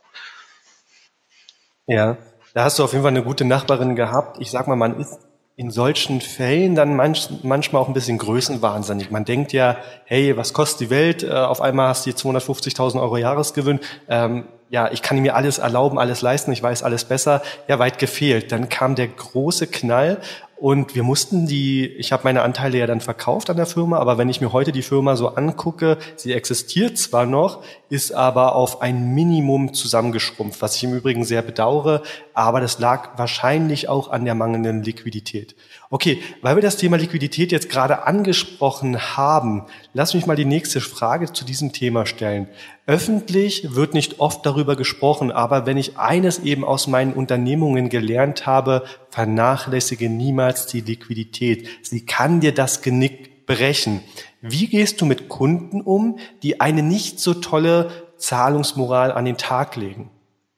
Ja, 1.88 2.17
da 2.53 2.65
hast 2.65 2.78
du 2.78 2.84
auf 2.84 2.91
jeden 2.91 3.03
Fall 3.03 3.11
eine 3.11 3.23
gute 3.23 3.45
Nachbarin 3.45 3.95
gehabt. 3.95 4.41
Ich 4.41 4.51
sag 4.51 4.67
mal, 4.67 4.76
man 4.76 4.99
ist 4.99 5.19
in 5.55 5.71
solchen 5.71 6.19
Fällen 6.19 6.76
dann 6.76 6.97
manch, 6.97 7.30
manchmal 7.43 7.82
auch 7.82 7.88
ein 7.88 7.93
bisschen 7.93 8.17
größenwahnsinnig. 8.17 9.09
Man 9.09 9.23
denkt 9.23 9.53
ja, 9.53 9.78
hey, 10.03 10.36
was 10.36 10.51
kostet 10.51 10.82
die 10.82 10.89
Welt? 10.89 11.23
Äh, 11.23 11.32
auf 11.32 11.61
einmal 11.61 11.88
hast 11.88 12.05
du 12.05 12.09
250.000 12.09 13.01
Euro 13.01 13.15
Jahresgewinn. 13.15 13.80
Ähm, 14.09 14.49
ja, 14.70 14.91
ich 14.91 15.01
kann 15.01 15.20
mir 15.20 15.36
alles 15.36 15.59
erlauben, 15.59 15.99
alles 15.99 16.22
leisten, 16.22 16.51
ich 16.51 16.61
weiß 16.61 16.84
alles 16.84 17.05
besser. 17.05 17.41
Ja, 17.68 17.80
weit 17.80 17.99
gefehlt. 17.99 18.51
Dann 18.51 18.70
kam 18.70 18.95
der 18.95 19.07
große 19.07 19.68
Knall 19.68 20.20
und 20.57 20.95
wir 20.95 21.03
mussten 21.03 21.47
die, 21.47 21.85
ich 21.85 22.13
habe 22.13 22.23
meine 22.23 22.41
Anteile 22.41 22.77
ja 22.77 22.87
dann 22.87 23.01
verkauft 23.01 23.49
an 23.49 23.57
der 23.57 23.65
Firma, 23.65 23.99
aber 23.99 24.17
wenn 24.17 24.29
ich 24.29 24.39
mir 24.39 24.53
heute 24.53 24.71
die 24.71 24.83
Firma 24.83 25.17
so 25.17 25.35
angucke, 25.35 25.97
sie 26.15 26.31
existiert 26.31 26.97
zwar 26.97 27.25
noch, 27.25 27.61
ist 27.89 28.13
aber 28.13 28.55
auf 28.55 28.81
ein 28.81 29.13
Minimum 29.13 29.73
zusammengeschrumpft, 29.73 30.61
was 30.61 30.77
ich 30.77 30.85
im 30.85 30.93
Übrigen 30.93 31.25
sehr 31.25 31.41
bedauere, 31.41 32.03
aber 32.33 32.61
das 32.61 32.79
lag 32.79 33.17
wahrscheinlich 33.17 33.89
auch 33.89 34.09
an 34.09 34.23
der 34.23 34.33
mangelnden 34.33 34.81
Liquidität. 34.81 35.55
Okay, 35.89 36.21
weil 36.41 36.55
wir 36.55 36.61
das 36.61 36.77
Thema 36.77 36.97
Liquidität 36.97 37.51
jetzt 37.51 37.69
gerade 37.69 38.05
angesprochen 38.07 39.17
haben, 39.17 39.65
lass 39.93 40.13
mich 40.13 40.25
mal 40.25 40.35
die 40.35 40.45
nächste 40.45 40.79
Frage 40.79 41.33
zu 41.33 41.43
diesem 41.43 41.73
Thema 41.73 42.05
stellen. 42.05 42.47
Öffentlich 42.87 43.75
wird 43.75 43.93
nicht 43.95 44.19
oft 44.19 44.45
darüber 44.45 44.75
gesprochen, 44.75 45.31
aber 45.31 45.65
wenn 45.65 45.77
ich 45.77 45.97
eines 45.97 46.39
eben 46.39 46.63
aus 46.63 46.85
meinen 46.85 47.13
Unternehmungen 47.13 47.89
gelernt 47.89 48.45
habe, 48.45 48.83
vernachlässige 49.16 50.09
niemals 50.09 50.68
die 50.68 50.82
Liquidität. 50.82 51.70
Sie 51.86 52.05
kann 52.05 52.41
dir 52.41 52.53
das 52.53 52.82
Genick 52.82 53.45
brechen. 53.45 54.03
Wie 54.41 54.68
gehst 54.68 54.99
du 54.99 55.05
mit 55.05 55.30
Kunden 55.30 55.80
um, 55.80 56.20
die 56.43 56.59
eine 56.59 56.84
nicht 56.84 57.22
so 57.22 57.34
tolle 57.34 58.13
Zahlungsmoral 58.18 59.13
an 59.13 59.24
den 59.24 59.38
Tag 59.38 59.78
legen? 59.78 60.11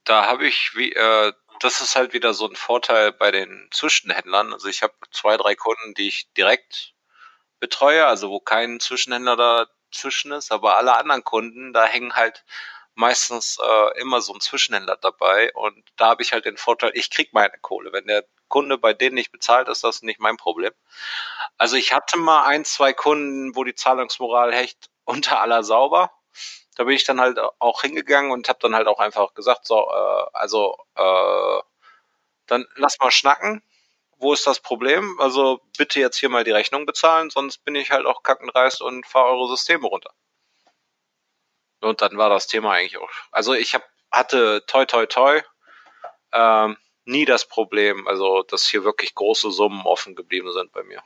Da 0.05 0.25
habe 0.25 0.47
ich, 0.47 0.71
wie, 0.75 0.91
äh, 0.91 1.33
das 1.59 1.81
ist 1.81 1.95
halt 1.95 2.13
wieder 2.13 2.33
so 2.33 2.49
ein 2.49 2.55
Vorteil 2.55 3.11
bei 3.11 3.29
den 3.29 3.67
Zwischenhändlern. 3.71 4.51
Also 4.53 4.67
ich 4.69 4.81
habe 4.81 4.93
zwei, 5.11 5.37
drei 5.37 5.53
Kunden, 5.53 5.93
die 5.93 6.07
ich 6.07 6.33
direkt 6.33 6.95
betreue, 7.59 8.07
also 8.07 8.31
wo 8.31 8.39
kein 8.39 8.79
Zwischenhändler 8.79 9.67
dazwischen 9.91 10.31
ist, 10.31 10.51
aber 10.51 10.77
alle 10.77 10.97
anderen 10.97 11.23
Kunden, 11.23 11.73
da 11.73 11.85
hängen 11.85 12.15
halt 12.15 12.43
meistens 12.95 13.59
äh, 13.63 14.01
immer 14.01 14.21
so 14.21 14.33
ein 14.33 14.41
Zwischenhändler 14.41 14.97
dabei 14.97 15.53
und 15.53 15.83
da 15.95 16.07
habe 16.07 16.23
ich 16.23 16.33
halt 16.33 16.45
den 16.45 16.57
Vorteil, 16.57 16.91
ich 16.95 17.11
krieg 17.11 17.31
meine 17.33 17.57
Kohle. 17.61 17.93
Wenn 17.93 18.07
der 18.07 18.25
Kunde 18.47 18.77
bei 18.77 18.93
denen 18.93 19.15
nicht 19.15 19.31
bezahlt, 19.31 19.67
ist 19.67 19.83
das 19.83 20.01
nicht 20.01 20.19
mein 20.19 20.37
Problem. 20.37 20.71
Also 21.57 21.75
ich 21.75 21.93
hatte 21.93 22.17
mal 22.17 22.45
ein, 22.45 22.65
zwei 22.65 22.93
Kunden, 22.93 23.55
wo 23.55 23.63
die 23.63 23.75
Zahlungsmoral 23.75 24.53
hecht 24.53 24.89
unter 25.05 25.41
aller 25.41 25.63
sauber. 25.63 26.11
Da 26.75 26.83
bin 26.83 26.95
ich 26.95 27.05
dann 27.05 27.19
halt 27.19 27.39
auch 27.39 27.81
hingegangen 27.81 28.31
und 28.31 28.49
habe 28.49 28.59
dann 28.61 28.75
halt 28.75 28.87
auch 28.87 28.99
einfach 28.99 29.33
gesagt, 29.33 29.65
so, 29.65 29.89
äh, 29.89 30.25
also 30.33 30.77
äh, 30.95 31.61
dann 32.45 32.65
lass 32.75 32.99
mal 32.99 33.11
schnacken. 33.11 33.63
Wo 34.19 34.33
ist 34.33 34.47
das 34.47 34.59
Problem? 34.59 35.19
Also 35.19 35.61
bitte 35.77 35.99
jetzt 35.99 36.17
hier 36.17 36.29
mal 36.29 36.43
die 36.43 36.51
Rechnung 36.51 36.85
bezahlen, 36.85 37.29
sonst 37.29 37.63
bin 37.65 37.75
ich 37.75 37.91
halt 37.91 38.05
auch 38.05 38.23
kackenreist 38.23 38.81
und 38.81 39.05
fahre 39.05 39.29
eure 39.29 39.47
Systeme 39.47 39.87
runter. 39.87 40.11
Und 41.81 42.01
dann 42.01 42.17
war 42.17 42.29
das 42.29 42.47
Thema 42.47 42.73
eigentlich 42.73 42.97
auch. 42.97 43.09
Also 43.31 43.53
ich 43.53 43.75
hab, 43.75 43.83
hatte 44.11 44.63
toi 44.65 44.85
toi 44.85 45.05
toi 45.05 45.41
ähm, 46.31 46.77
nie 47.07 47.25
das 47.25 47.47
Problem, 47.47 48.07
also 48.07 48.43
dass 48.43 48.67
hier 48.67 48.83
wirklich 48.83 49.15
große 49.15 49.51
Summen 49.51 49.81
offen 49.85 50.15
geblieben 50.15 50.51
sind 50.51 50.71
bei 50.71 50.83
mir. 50.83 51.01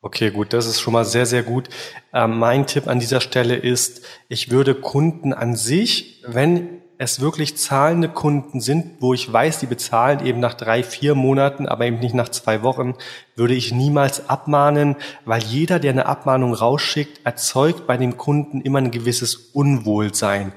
Okay, 0.00 0.30
gut, 0.30 0.52
das 0.52 0.66
ist 0.66 0.80
schon 0.80 0.92
mal 0.92 1.04
sehr, 1.04 1.26
sehr 1.26 1.42
gut. 1.42 1.68
Ähm, 2.12 2.38
mein 2.38 2.68
Tipp 2.68 2.86
an 2.86 3.00
dieser 3.00 3.20
Stelle 3.20 3.56
ist, 3.56 4.06
ich 4.28 4.50
würde 4.50 4.76
Kunden 4.76 5.32
an 5.32 5.56
sich, 5.56 6.22
wenn 6.24 6.82
es 6.98 7.20
wirklich 7.20 7.56
zahlende 7.56 8.08
Kunden 8.08 8.60
sind, 8.60 9.00
wo 9.00 9.14
ich 9.14 9.32
weiß, 9.32 9.60
die 9.60 9.66
bezahlen 9.66 10.24
eben 10.24 10.40
nach 10.40 10.54
drei, 10.54 10.82
vier 10.82 11.14
Monaten, 11.14 11.66
aber 11.66 11.86
eben 11.86 12.00
nicht 12.00 12.14
nach 12.14 12.28
zwei 12.28 12.62
Wochen, 12.62 12.94
würde 13.36 13.54
ich 13.54 13.72
niemals 13.72 14.28
abmahnen, 14.28 14.96
weil 15.24 15.42
jeder, 15.42 15.78
der 15.78 15.92
eine 15.92 16.06
Abmahnung 16.06 16.54
rausschickt, 16.54 17.24
erzeugt 17.24 17.86
bei 17.86 17.96
dem 17.96 18.16
Kunden 18.16 18.60
immer 18.60 18.78
ein 18.78 18.90
gewisses 18.90 19.36
Unwohlsein. 19.36 20.52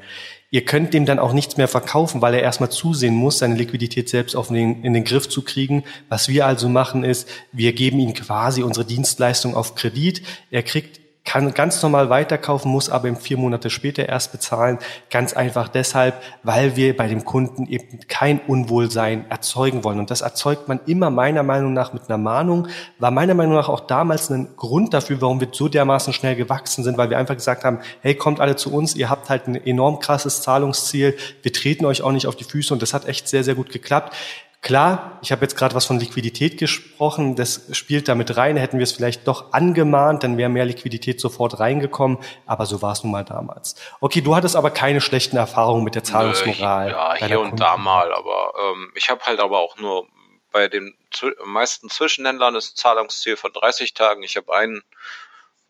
Ihr 0.54 0.66
könnt 0.66 0.94
dem 0.94 1.06
dann 1.06 1.18
auch 1.18 1.32
nichts 1.32 1.56
mehr 1.56 1.70
verkaufen, 1.70 2.22
weil 2.22 2.34
er 2.34 2.42
erstmal 2.42 2.70
zusehen 2.70 3.16
muss, 3.16 3.38
seine 3.38 3.56
Liquidität 3.56 4.10
selbst 4.10 4.36
auf 4.36 4.50
den, 4.50 4.84
in 4.84 4.94
den 4.94 5.06
Griff 5.06 5.30
zu 5.30 5.44
kriegen. 5.44 5.86
Was 6.10 6.28
wir 6.28 6.46
also 6.46 6.68
machen 6.68 7.06
ist, 7.06 7.30
wir 7.54 7.72
geben 7.72 8.00
ihm 8.00 8.14
quasi 8.14 8.62
unsere 8.62 8.86
Dienstleistung 8.86 9.56
auf 9.56 9.76
Kredit. 9.76 10.22
Er 10.52 10.64
kriegt 10.64 11.01
kann 11.24 11.54
ganz 11.54 11.82
normal 11.84 12.10
weiterkaufen, 12.10 12.72
muss 12.72 12.90
aber 12.90 13.08
im 13.08 13.16
vier 13.16 13.38
Monate 13.38 13.70
später 13.70 14.10
erst 14.10 14.32
bezahlen. 14.32 14.80
Ganz 15.12 15.34
einfach 15.34 15.68
deshalb, 15.70 16.16
weil 16.42 16.76
wir 16.76 16.98
bei 16.98 17.08
dem 17.08 17.26
Kunden 17.26 17.68
eben 17.68 18.00
kein 18.08 18.40
Unwohlsein 18.40 19.30
erzeugen 19.30 19.84
wollen. 19.84 20.00
Und 20.00 20.10
das 20.10 20.22
erzeugt 20.22 20.68
man 20.68 20.80
immer 20.88 21.12
meiner 21.12 21.44
Meinung 21.44 21.74
nach 21.74 21.94
mit 21.94 22.10
einer 22.10 22.18
Mahnung. 22.18 22.68
War 22.98 23.12
meiner 23.12 23.36
Meinung 23.36 23.54
nach 23.54 23.70
auch 23.70 23.82
damals 23.82 24.30
ein 24.30 24.56
Grund 24.58 24.94
dafür, 24.94 25.22
warum 25.22 25.40
wir 25.40 25.50
so 25.52 25.68
dermaßen 25.68 26.12
schnell 26.12 26.36
gewachsen 26.36 26.84
sind, 26.84 26.98
weil 26.98 27.12
wir 27.12 27.20
einfach 27.20 27.36
gesagt 27.36 27.64
haben, 27.64 27.80
hey, 28.02 28.16
kommt 28.16 28.40
alle 28.40 28.56
zu 28.56 28.74
uns, 28.74 28.96
ihr 28.96 29.10
habt 29.10 29.30
halt 29.30 29.48
ein 29.48 29.56
enorm 29.56 30.00
krasses 30.00 30.42
Zahlungsziel, 30.42 31.16
wir 31.44 31.54
treten 31.54 31.86
euch 31.86 32.02
auch 32.02 32.12
nicht 32.12 32.26
auf 32.26 32.36
die 32.36 32.44
Füße 32.44 32.74
und 32.74 32.82
das 32.82 32.94
hat 32.94 33.08
echt 33.08 33.28
sehr, 33.28 33.44
sehr 33.44 33.56
gut 33.56 33.72
geklappt. 33.72 34.16
Klar, 34.62 35.18
ich 35.24 35.32
habe 35.32 35.42
jetzt 35.42 35.56
gerade 35.56 35.74
was 35.74 35.88
von 35.88 36.00
Liquidität 36.00 36.60
gesprochen, 36.60 37.36
das 37.36 37.76
spielt 37.76 38.08
damit 38.08 38.38
rein, 38.38 38.58
hätten 38.58 38.78
wir 38.78 38.84
es 38.84 38.92
vielleicht 38.92 39.28
doch 39.28 39.54
angemahnt, 39.54 40.24
dann 40.24 40.38
wäre 40.38 40.50
mehr 40.50 40.66
Liquidität 40.66 41.20
sofort 41.20 41.60
reingekommen, 41.60 42.20
aber 42.46 42.68
so 42.68 42.84
war 42.84 42.92
es 42.92 43.04
nun 43.04 43.12
mal 43.12 43.26
damals. 43.26 43.76
Okay, 44.02 44.22
du 44.22 44.36
hattest 44.36 44.56
aber 44.56 44.70
keine 44.70 45.02
schlechten 45.02 45.36
Erfahrungen 45.36 45.84
mit 45.84 45.96
der 45.96 46.04
Zahlungsmoral. 46.04 46.90
Nö, 46.90 46.92
ja, 46.92 47.16
hier 47.16 47.40
und 47.40 47.50
Kunden. 47.50 47.58
da 47.58 47.76
mal, 47.76 48.14
aber 48.14 48.54
ähm, 48.60 48.92
ich 48.94 49.10
habe 49.10 49.26
halt 49.26 49.40
aber 49.40 49.58
auch 49.58 49.78
nur 49.78 50.08
bei 50.52 50.68
den 50.68 50.96
meisten 51.44 51.90
Zwischenhändlern 51.90 52.56
ist 52.56 52.74
ein 52.74 52.78
Zahlungsziel 52.78 53.38
von 53.38 53.54
30 53.54 53.94
Tagen. 53.94 54.22
Ich 54.22 54.38
habe 54.38 54.54
einen 54.54 54.84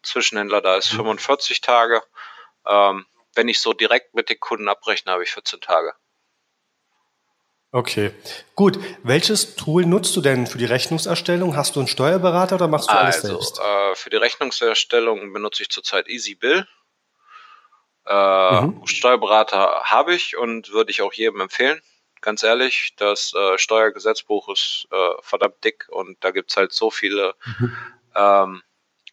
Zwischenhändler, 0.03 0.61
da 0.61 0.75
ist 0.75 0.89
45 0.89 1.61
mhm. 1.61 1.65
Tage. 1.65 2.03
Ähm, 2.65 3.05
wenn 3.35 3.47
ich 3.47 3.61
so 3.61 3.73
direkt 3.73 4.15
mit 4.15 4.29
den 4.29 4.39
Kunden 4.39 4.67
abrechne, 4.67 5.11
habe 5.11 5.23
ich 5.23 5.31
14 5.31 5.61
Tage. 5.61 5.93
Okay, 7.73 8.13
gut. 8.55 8.77
Welches 9.01 9.55
Tool 9.55 9.85
nutzt 9.85 10.13
du 10.17 10.21
denn 10.21 10.45
für 10.45 10.57
die 10.57 10.65
Rechnungserstellung? 10.65 11.55
Hast 11.55 11.75
du 11.75 11.79
einen 11.79 11.87
Steuerberater 11.87 12.55
oder 12.55 12.67
machst 12.67 12.89
du 12.89 12.93
alles 12.93 13.23
also, 13.23 13.27
selbst? 13.27 13.59
Äh, 13.59 13.95
für 13.95 14.09
die 14.09 14.17
Rechnungserstellung 14.17 15.31
benutze 15.31 15.63
ich 15.63 15.69
zurzeit 15.69 16.09
EasyBill. 16.09 16.67
Äh, 18.05 18.61
mhm. 18.61 18.85
Steuerberater 18.85 19.83
habe 19.85 20.13
ich 20.13 20.35
und 20.35 20.71
würde 20.73 20.91
ich 20.91 21.01
auch 21.01 21.13
jedem 21.13 21.39
empfehlen. 21.39 21.81
Ganz 22.19 22.43
ehrlich, 22.43 22.93
das 22.97 23.33
äh, 23.33 23.57
Steuergesetzbuch 23.57 24.49
ist 24.49 24.87
äh, 24.91 25.21
verdammt 25.21 25.63
dick 25.63 25.87
und 25.89 26.21
da 26.23 26.31
gibt's 26.31 26.57
halt 26.57 26.73
so 26.73 26.91
viele, 26.91 27.35
mhm. 27.45 27.77
ähm, 28.15 28.63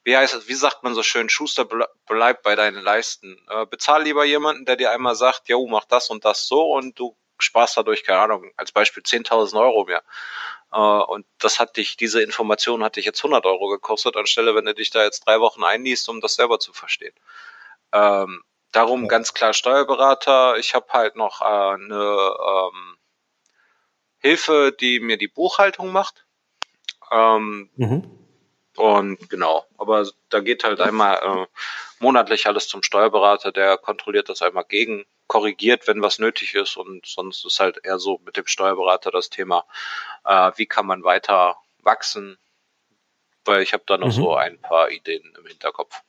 wie 0.02 0.16
heißt 0.16 0.34
es, 0.34 0.48
wie 0.48 0.54
sagt 0.54 0.82
man 0.82 0.94
so 0.94 1.04
schön, 1.04 1.28
Schuster 1.28 1.66
bleib 2.06 2.42
bei 2.42 2.56
deinen 2.56 2.82
Leisten. 2.82 3.40
Äh, 3.48 3.66
bezahl 3.66 4.02
lieber 4.02 4.24
jemanden, 4.24 4.64
der 4.64 4.76
dir 4.76 4.90
einmal 4.90 5.14
sagt, 5.14 5.48
jo, 5.48 5.66
mach 5.68 5.84
das 5.84 6.10
und 6.10 6.24
das 6.24 6.48
so 6.48 6.72
und 6.72 6.98
du 6.98 7.16
sparst 7.38 7.76
dadurch, 7.76 8.04
keine 8.04 8.20
Ahnung, 8.20 8.50
als 8.56 8.72
Beispiel 8.72 9.02
10.000 9.02 9.60
Euro 9.60 9.84
mehr. 9.84 10.02
Äh, 10.72 10.78
und 10.78 11.26
das 11.38 11.60
hat 11.60 11.76
dich, 11.76 11.96
diese 11.96 12.22
Information 12.22 12.84
hat 12.84 12.96
dich 12.96 13.04
jetzt 13.04 13.20
100 13.20 13.44
Euro 13.46 13.68
gekostet, 13.68 14.16
anstelle, 14.16 14.54
wenn 14.54 14.64
du 14.64 14.74
dich 14.74 14.90
da 14.90 15.02
jetzt 15.04 15.26
drei 15.26 15.40
Wochen 15.40 15.64
einliest, 15.64 16.08
um 16.08 16.20
das 16.20 16.34
selber 16.34 16.58
zu 16.58 16.72
verstehen. 16.72 17.14
Ähm, 17.92 18.42
darum 18.72 19.08
ganz 19.08 19.34
klar 19.34 19.54
Steuerberater. 19.54 20.56
Ich 20.58 20.74
habe 20.74 20.92
halt 20.92 21.16
noch 21.16 21.40
äh, 21.40 21.44
eine 21.44 22.36
ähm, 22.46 22.98
Hilfe, 24.18 24.74
die 24.78 25.00
mir 25.00 25.16
die 25.16 25.28
Buchhaltung 25.28 25.92
macht. 25.92 26.26
Ähm, 27.10 27.70
mhm. 27.76 28.10
Und 28.76 29.28
genau, 29.28 29.66
aber 29.76 30.06
da 30.28 30.38
geht 30.40 30.62
halt 30.62 30.80
einmal 30.80 31.16
äh, 31.16 31.46
monatlich 31.98 32.46
alles 32.46 32.68
zum 32.68 32.84
Steuerberater, 32.84 33.50
der 33.50 33.76
kontrolliert 33.76 34.28
das 34.28 34.40
einmal 34.40 34.64
gegen, 34.64 35.04
korrigiert, 35.28 35.86
wenn 35.86 36.02
was 36.02 36.18
nötig 36.18 36.54
ist 36.54 36.76
und 36.76 37.06
sonst 37.06 37.44
ist 37.44 37.60
halt 37.60 37.78
eher 37.84 37.98
so 37.98 38.20
mit 38.24 38.36
dem 38.36 38.46
Steuerberater 38.46 39.10
das 39.10 39.30
Thema, 39.30 39.64
äh, 40.24 40.50
wie 40.56 40.66
kann 40.66 40.86
man 40.86 41.04
weiter 41.04 41.56
wachsen, 41.82 42.38
weil 43.44 43.62
ich 43.62 43.72
habe 43.72 43.84
da 43.86 43.96
noch 43.96 44.08
mhm. 44.08 44.12
so 44.12 44.34
ein 44.34 44.60
paar 44.60 44.90
Ideen 44.90 45.32
im 45.38 45.46
Hinterkopf. 45.46 46.02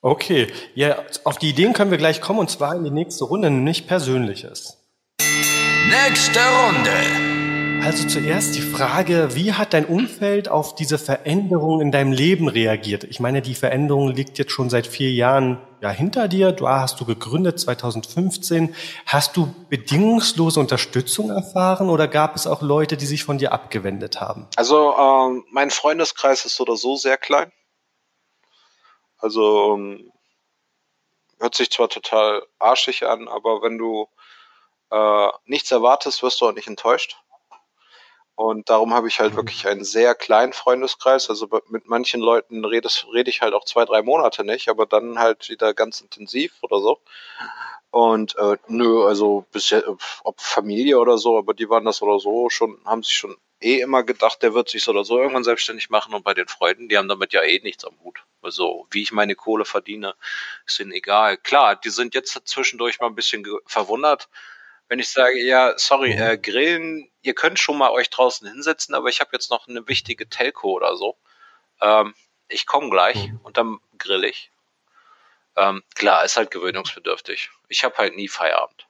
Okay, 0.00 0.52
ja, 0.74 1.04
auf 1.24 1.38
die 1.38 1.50
Ideen 1.50 1.72
können 1.72 1.90
wir 1.90 1.98
gleich 1.98 2.20
kommen 2.20 2.40
und 2.40 2.50
zwar 2.50 2.74
in 2.74 2.84
die 2.84 2.90
nächste 2.90 3.24
Runde, 3.24 3.50
nämlich 3.50 3.86
Persönliches. 3.86 4.78
Nächste 5.88 6.40
Runde. 6.40 7.42
Also 7.84 8.06
zuerst 8.06 8.56
die 8.56 8.62
Frage, 8.62 9.30
wie 9.34 9.52
hat 9.52 9.74
dein 9.74 9.86
Umfeld 9.86 10.48
auf 10.48 10.74
diese 10.74 10.98
Veränderung 10.98 11.80
in 11.80 11.90
deinem 11.90 12.12
Leben 12.12 12.48
reagiert? 12.48 13.04
Ich 13.04 13.18
meine, 13.18 13.42
die 13.42 13.54
Veränderung 13.54 14.08
liegt 14.08 14.38
jetzt 14.38 14.52
schon 14.52 14.70
seit 14.70 14.86
vier 14.86 15.10
Jahren 15.10 15.58
ja 15.82 15.90
hinter 15.90 16.28
dir. 16.28 16.52
Du 16.52 16.68
hast 16.68 17.00
du 17.00 17.04
gegründet 17.04 17.58
2015. 17.60 18.74
Hast 19.04 19.36
du 19.36 19.52
bedingungslose 19.68 20.60
Unterstützung 20.60 21.30
erfahren 21.30 21.90
oder 21.90 22.06
gab 22.06 22.36
es 22.36 22.46
auch 22.46 22.62
Leute, 22.62 22.96
die 22.96 23.04
sich 23.04 23.24
von 23.24 23.36
dir 23.36 23.52
abgewendet 23.52 24.20
haben? 24.20 24.46
Also 24.56 24.96
ähm, 24.96 25.44
mein 25.50 25.70
Freundeskreis 25.70 26.44
ist 26.44 26.56
so 26.56 26.62
oder 26.62 26.76
so 26.76 26.96
sehr 26.96 27.18
klein. 27.18 27.50
Also 29.18 29.74
ähm, 29.74 30.12
hört 31.40 31.56
sich 31.56 31.70
zwar 31.70 31.88
total 31.88 32.42
arschig 32.60 33.04
an, 33.04 33.28
aber 33.28 33.62
wenn 33.62 33.76
du 33.76 34.06
äh, 34.90 35.28
nichts 35.46 35.72
erwartest, 35.72 36.22
wirst 36.22 36.40
du 36.40 36.46
auch 36.46 36.52
nicht 36.52 36.68
enttäuscht. 36.68 37.16
Und 38.34 38.70
darum 38.70 38.94
habe 38.94 39.08
ich 39.08 39.20
halt 39.20 39.32
mhm. 39.32 39.36
wirklich 39.36 39.66
einen 39.66 39.84
sehr 39.84 40.14
kleinen 40.14 40.52
Freundeskreis. 40.52 41.28
Also 41.28 41.48
mit 41.68 41.86
manchen 41.86 42.20
Leuten 42.20 42.64
rede, 42.64 42.88
rede 43.12 43.30
ich 43.30 43.42
halt 43.42 43.54
auch 43.54 43.64
zwei, 43.64 43.84
drei 43.84 44.02
Monate 44.02 44.44
nicht, 44.44 44.68
aber 44.68 44.86
dann 44.86 45.18
halt 45.18 45.48
wieder 45.48 45.74
ganz 45.74 46.00
intensiv 46.00 46.54
oder 46.62 46.80
so. 46.80 46.98
Und 47.90 48.36
äh, 48.38 48.56
nö, 48.68 49.06
also 49.06 49.44
bisher, 49.52 49.84
ob 50.24 50.40
Familie 50.40 50.98
oder 50.98 51.18
so, 51.18 51.36
aber 51.36 51.52
die 51.52 51.68
waren 51.68 51.84
das 51.84 52.00
oder 52.00 52.18
so 52.18 52.48
schon, 52.48 52.80
haben 52.86 53.02
sich 53.02 53.14
schon 53.14 53.36
eh 53.60 53.80
immer 53.80 54.02
gedacht, 54.02 54.42
der 54.42 54.54
wird 54.54 54.70
sich 54.70 54.82
so 54.82 54.92
oder 54.92 55.04
so 55.04 55.18
irgendwann 55.18 55.44
selbstständig 55.44 55.90
machen 55.90 56.14
und 56.14 56.24
bei 56.24 56.32
den 56.32 56.48
Freunden, 56.48 56.88
die 56.88 56.96
haben 56.96 57.08
damit 57.08 57.34
ja 57.34 57.42
eh 57.42 57.60
nichts 57.62 57.84
am 57.84 57.98
Hut. 58.02 58.24
Also 58.40 58.86
wie 58.90 59.02
ich 59.02 59.12
meine 59.12 59.34
Kohle 59.34 59.66
verdiene, 59.66 60.14
ist 60.66 60.80
ihnen 60.80 60.92
egal. 60.92 61.36
Klar, 61.36 61.76
die 61.76 61.90
sind 61.90 62.14
jetzt 62.14 62.40
zwischendurch 62.44 62.98
mal 62.98 63.08
ein 63.08 63.14
bisschen 63.14 63.46
verwundert, 63.66 64.28
wenn 64.92 64.98
ich 64.98 65.08
sage, 65.08 65.42
ja, 65.42 65.72
sorry, 65.78 66.12
mhm. 66.12 66.20
äh, 66.20 66.36
Grillen, 66.36 67.10
ihr 67.22 67.32
könnt 67.32 67.58
schon 67.58 67.78
mal 67.78 67.92
euch 67.92 68.10
draußen 68.10 68.46
hinsetzen, 68.46 68.94
aber 68.94 69.08
ich 69.08 69.20
habe 69.20 69.30
jetzt 69.32 69.50
noch 69.50 69.66
eine 69.66 69.88
wichtige 69.88 70.28
Telco 70.28 70.68
oder 70.72 70.98
so. 70.98 71.16
Ähm, 71.80 72.12
ich 72.48 72.66
komme 72.66 72.90
gleich 72.90 73.28
mhm. 73.28 73.40
und 73.42 73.56
dann 73.56 73.78
grill 73.96 74.24
ich. 74.24 74.50
Ähm, 75.56 75.82
klar, 75.94 76.26
ist 76.26 76.36
halt 76.36 76.50
gewöhnungsbedürftig. 76.50 77.48
Ich 77.68 77.84
habe 77.84 77.96
halt 77.96 78.16
nie 78.16 78.28
Feierabend. 78.28 78.86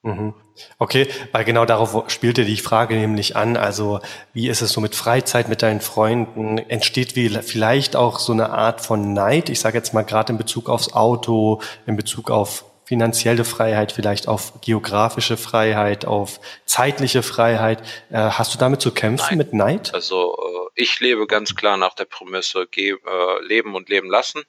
Mhm. 0.00 0.32
Okay, 0.78 1.08
weil 1.32 1.44
genau 1.44 1.66
darauf 1.66 2.10
spielte 2.10 2.46
die 2.46 2.56
Frage 2.56 2.94
nämlich 2.94 3.36
an. 3.36 3.58
Also 3.58 4.00
wie 4.32 4.48
ist 4.48 4.62
es 4.62 4.72
so 4.72 4.80
mit 4.80 4.94
Freizeit 4.94 5.50
mit 5.50 5.60
deinen 5.60 5.82
Freunden? 5.82 6.56
Entsteht 6.56 7.16
wie, 7.16 7.28
vielleicht 7.28 7.96
auch 7.96 8.18
so 8.18 8.32
eine 8.32 8.48
Art 8.48 8.80
von 8.80 9.12
Neid? 9.12 9.50
Ich 9.50 9.60
sage 9.60 9.76
jetzt 9.76 9.92
mal 9.92 10.06
gerade 10.06 10.32
in 10.32 10.38
Bezug 10.38 10.70
aufs 10.70 10.94
Auto, 10.94 11.60
in 11.84 11.96
Bezug 11.96 12.30
auf 12.30 12.64
finanzielle 12.84 13.44
Freiheit, 13.44 13.92
vielleicht 13.92 14.28
auf 14.28 14.60
geografische 14.60 15.36
Freiheit, 15.36 16.04
auf 16.04 16.40
zeitliche 16.66 17.22
Freiheit. 17.22 17.82
Äh, 18.10 18.16
hast 18.18 18.54
du 18.54 18.58
damit 18.58 18.80
zu 18.80 18.92
kämpfen 18.92 19.26
Nein. 19.30 19.38
mit 19.38 19.52
Neid? 19.52 19.94
Also 19.94 20.36
äh, 20.36 20.70
ich 20.74 20.98
lebe 21.00 21.26
ganz 21.26 21.54
klar 21.54 21.76
nach 21.76 21.94
der 21.94 22.04
Prämisse, 22.04 22.66
geh, 22.70 22.90
äh, 22.90 23.42
leben 23.42 23.74
und 23.74 23.88
leben 23.88 24.10
lassen. 24.10 24.42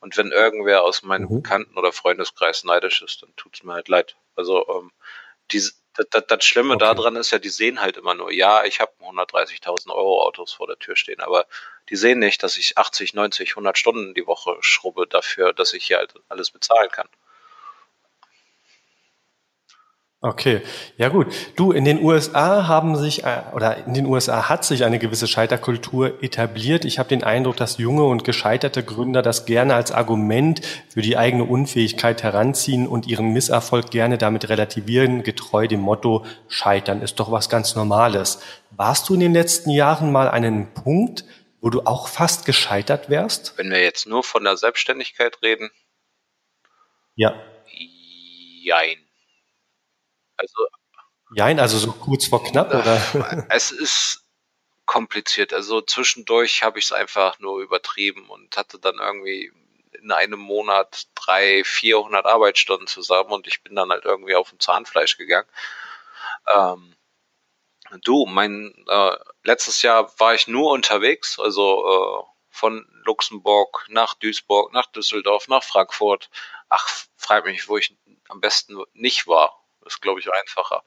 Und 0.00 0.16
wenn 0.16 0.30
irgendwer 0.30 0.82
aus 0.82 1.02
meinem 1.02 1.28
mhm. 1.28 1.42
Bekannten- 1.42 1.78
oder 1.78 1.92
Freundeskreis 1.92 2.64
neidisch 2.64 3.02
ist, 3.02 3.22
dann 3.22 3.34
tut 3.36 3.54
es 3.54 3.62
mir 3.62 3.72
halt 3.72 3.88
leid. 3.88 4.16
Also 4.36 4.66
ähm, 4.68 4.92
die, 5.50 5.62
das, 6.10 6.24
das 6.26 6.44
Schlimme 6.44 6.74
okay. 6.74 6.84
daran 6.84 7.16
ist 7.16 7.30
ja, 7.30 7.38
die 7.38 7.48
sehen 7.48 7.80
halt 7.80 7.96
immer 7.96 8.14
nur, 8.14 8.32
ja, 8.32 8.64
ich 8.64 8.80
habe 8.80 8.92
130.000 9.00 9.90
Euro 9.90 10.22
Autos 10.22 10.52
vor 10.52 10.66
der 10.66 10.78
Tür 10.78 10.96
stehen, 10.96 11.20
aber 11.20 11.46
die 11.88 11.96
sehen 11.96 12.18
nicht, 12.18 12.42
dass 12.42 12.56
ich 12.56 12.76
80, 12.76 13.14
90, 13.14 13.50
100 13.50 13.78
Stunden 13.78 14.14
die 14.14 14.26
Woche 14.26 14.56
schrubbe 14.60 15.06
dafür, 15.06 15.52
dass 15.52 15.72
ich 15.72 15.86
hier 15.86 15.98
halt 15.98 16.14
alles 16.28 16.50
bezahlen 16.50 16.90
kann. 16.90 17.08
Okay, 20.26 20.60
ja 20.96 21.08
gut. 21.08 21.28
Du, 21.54 21.70
in 21.70 21.84
den 21.84 22.02
USA 22.02 22.66
haben 22.66 22.96
sich, 22.96 23.22
äh, 23.22 23.42
oder 23.54 23.86
in 23.86 23.94
den 23.94 24.06
USA 24.06 24.48
hat 24.48 24.64
sich 24.64 24.82
eine 24.82 24.98
gewisse 24.98 25.28
Scheiterkultur 25.28 26.20
etabliert. 26.20 26.84
Ich 26.84 26.98
habe 26.98 27.08
den 27.08 27.22
Eindruck, 27.22 27.56
dass 27.56 27.78
junge 27.78 28.02
und 28.02 28.24
gescheiterte 28.24 28.82
Gründer 28.82 29.22
das 29.22 29.46
gerne 29.46 29.76
als 29.76 29.92
Argument 29.92 30.62
für 30.88 31.00
die 31.00 31.16
eigene 31.16 31.44
Unfähigkeit 31.44 32.24
heranziehen 32.24 32.88
und 32.88 33.06
ihren 33.06 33.32
Misserfolg 33.32 33.92
gerne 33.92 34.18
damit 34.18 34.48
relativieren, 34.48 35.22
getreu 35.22 35.68
dem 35.68 35.78
Motto, 35.78 36.26
Scheitern 36.48 37.02
ist 37.02 37.20
doch 37.20 37.30
was 37.30 37.48
ganz 37.48 37.76
Normales. 37.76 38.40
Warst 38.72 39.08
du 39.08 39.14
in 39.14 39.20
den 39.20 39.32
letzten 39.32 39.70
Jahren 39.70 40.10
mal 40.10 40.26
an 40.26 40.44
einem 40.44 40.74
Punkt, 40.74 41.24
wo 41.60 41.70
du 41.70 41.82
auch 41.82 42.08
fast 42.08 42.46
gescheitert 42.46 43.08
wärst? 43.08 43.52
Wenn 43.58 43.70
wir 43.70 43.80
jetzt 43.80 44.08
nur 44.08 44.24
von 44.24 44.42
der 44.42 44.56
Selbstständigkeit 44.56 45.40
reden? 45.40 45.70
Ja. 47.14 47.32
Jein. 48.64 49.05
Also. 50.36 50.66
Nein, 51.30 51.58
also 51.58 51.78
so 51.78 51.92
kurz 51.92 52.26
vor 52.26 52.44
knapp, 52.44 52.72
oder? 52.72 53.46
Es 53.50 53.70
ist 53.70 54.26
kompliziert. 54.86 55.52
Also 55.52 55.82
zwischendurch 55.82 56.62
habe 56.62 56.78
ich 56.78 56.86
es 56.86 56.92
einfach 56.92 57.38
nur 57.40 57.60
übertrieben 57.60 58.28
und 58.30 58.56
hatte 58.56 58.78
dann 58.78 58.98
irgendwie 58.98 59.52
in 59.92 60.12
einem 60.12 60.38
Monat 60.38 61.08
drei, 61.14 61.64
400 61.64 62.24
Arbeitsstunden 62.24 62.86
zusammen 62.86 63.30
und 63.32 63.46
ich 63.46 63.62
bin 63.62 63.74
dann 63.74 63.90
halt 63.90 64.04
irgendwie 64.04 64.36
auf 64.36 64.50
dem 64.50 64.60
Zahnfleisch 64.60 65.16
gegangen. 65.16 65.48
Ähm, 66.54 66.94
du, 68.04 68.26
mein 68.26 68.74
äh, 68.88 69.16
letztes 69.42 69.82
Jahr 69.82 70.12
war 70.18 70.34
ich 70.34 70.46
nur 70.46 70.70
unterwegs, 70.70 71.38
also 71.40 72.24
äh, 72.24 72.32
von 72.50 72.86
Luxemburg 73.04 73.86
nach 73.88 74.14
Duisburg, 74.14 74.72
nach 74.72 74.86
Düsseldorf, 74.86 75.48
nach 75.48 75.64
Frankfurt. 75.64 76.30
Ach, 76.68 76.88
frag 77.16 77.44
mich, 77.46 77.68
wo 77.68 77.76
ich 77.76 77.96
am 78.28 78.40
besten 78.40 78.82
nicht 78.94 79.26
war 79.26 79.65
ist, 79.86 80.00
glaube 80.02 80.20
ich, 80.20 80.32
einfacher. 80.32 80.82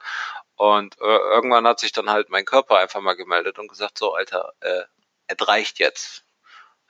Und 0.56 1.00
äh, 1.00 1.04
irgendwann 1.06 1.68
hat 1.68 1.80
sich 1.80 1.91
dann 1.91 2.10
halt 2.10 2.30
mein 2.30 2.45
Körper 2.45 2.78
einfach 2.78 3.02
mal 3.02 3.16
gemeldet 3.16 3.60
und 3.60 3.68
gesagt, 3.70 3.97
so, 3.97 4.14
Alter, 4.14 4.54
äh, 4.62 4.84
es 5.28 5.47
reicht 5.47 5.80
jetzt. 5.80 6.26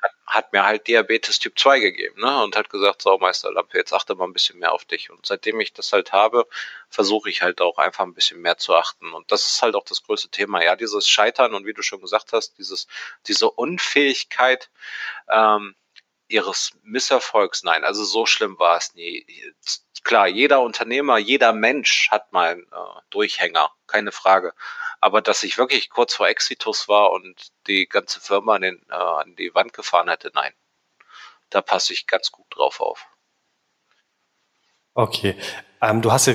Hat, 0.01 0.12
hat 0.26 0.53
mir 0.53 0.64
halt 0.64 0.88
Diabetes 0.88 1.39
Typ 1.39 1.60
2 1.60 1.80
gegeben, 1.80 2.22
ne? 2.22 2.41
Und 2.43 2.55
hat 2.55 2.70
gesagt, 2.70 3.01
so, 3.01 3.18
Meisterlampe, 3.18 3.78
jetzt 3.78 3.93
achte 3.93 4.16
mal 4.16 4.26
ein 4.26 4.34
bisschen 4.34 4.60
mehr 4.60 4.72
auf 4.72 4.86
dich. 4.86 5.10
Und 5.10 5.26
seitdem 5.26 5.60
ich 5.60 5.74
das 5.74 5.91
halt 5.93 6.14
habe, 6.14 6.47
versuche 6.89 7.30
ich 7.30 7.41
halt 7.41 7.62
auch 7.62 7.78
einfach 7.78 8.05
ein 8.05 8.14
bisschen 8.14 8.41
mehr 8.41 8.57
zu 8.57 8.76
achten. 8.76 9.14
Und 9.14 9.32
das 9.32 9.45
ist 9.45 9.62
halt 9.62 9.76
auch 9.76 9.84
das 9.84 10.03
größte 10.03 10.30
Thema. 10.30 10.64
Ja, 10.64 10.76
dieses 10.76 11.07
Scheitern 11.10 11.53
und 11.53 11.66
wie 11.66 11.74
du 11.74 11.82
schon 11.82 12.01
gesagt 12.01 12.34
hast, 12.34 12.57
dieses, 12.57 12.88
diese 13.28 13.49
Unfähigkeit, 13.51 14.70
ähm, 15.30 15.76
ihres 16.30 16.72
Misserfolgs. 16.84 17.64
Nein, 17.64 17.84
also 17.84 18.03
so 18.05 18.26
schlimm 18.26 18.57
war 18.60 18.78
es 18.78 18.93
nie. 18.95 19.26
Klar, 20.04 20.28
jeder 20.28 20.62
Unternehmer, 20.62 21.18
jeder 21.18 21.54
Mensch 21.54 22.10
hat 22.10 22.32
mal 22.32 22.52
einen 22.52 22.64
äh, 22.64 23.02
Durchhänger, 23.10 23.72
keine 23.88 24.12
Frage. 24.12 24.54
Aber 25.02 25.22
dass 25.22 25.43
ich 25.43 25.58
wirklich 25.58 25.89
kurz 25.89 26.14
vor 26.16 26.28
Exitus 26.28 26.88
war 26.88 27.12
und 27.12 27.50
die 27.68 27.88
ganze 27.88 28.20
Firma 28.20 28.56
an, 28.56 28.62
den, 28.62 28.86
äh, 28.89 28.93
an 28.93 29.36
die 29.36 29.54
Wand 29.54 29.74
gefahren 29.74 30.10
hätte, 30.10 30.32
nein. 30.34 30.54
Da 31.50 31.62
passe 31.62 31.93
ich 31.93 32.08
ganz 32.08 32.32
gut 32.32 32.45
drauf 32.50 32.80
auf. 32.80 33.08
Okay. 34.93 35.36
Ähm, 35.82 36.02
du 36.02 36.12
hast 36.12 36.28
ja 36.28 36.34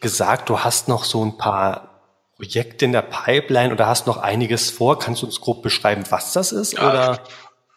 gesagt, 0.00 0.48
du 0.48 0.60
hast 0.60 0.88
noch 0.88 1.04
so 1.04 1.24
ein 1.24 1.36
paar 1.36 1.96
Projekte 2.36 2.84
in 2.84 2.92
der 2.92 3.02
Pipeline 3.02 3.72
oder 3.72 3.86
hast 3.86 4.06
noch 4.06 4.18
einiges 4.18 4.70
vor. 4.70 4.98
Kannst 4.98 5.22
du 5.22 5.26
uns 5.26 5.40
grob 5.40 5.62
beschreiben, 5.62 6.04
was 6.10 6.32
das 6.32 6.52
ist? 6.52 6.74
Ja, 6.74 6.88
oder 6.88 7.24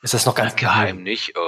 ist 0.02 0.14
das 0.14 0.26
noch 0.26 0.36
ganz 0.36 0.56
geheim? 0.56 0.98
geheim 0.98 1.04
nicht. 1.04 1.36
Äh, 1.36 1.40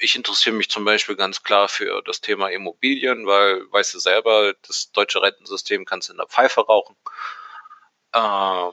ich 0.00 0.16
interessiere 0.16 0.54
mich 0.54 0.68
zum 0.68 0.84
Beispiel 0.84 1.16
ganz 1.16 1.42
klar 1.42 1.68
für 1.68 2.02
das 2.02 2.20
Thema 2.20 2.48
Immobilien, 2.50 3.26
weil, 3.26 3.70
weißt 3.72 3.94
du 3.94 3.98
selber, 3.98 4.54
das 4.66 4.92
deutsche 4.92 5.22
Rentensystem 5.22 5.84
kannst 5.84 6.08
du 6.08 6.12
in 6.12 6.18
der 6.18 6.26
Pfeife 6.26 6.60
rauchen. 6.62 6.96
Ähm, 8.12 8.72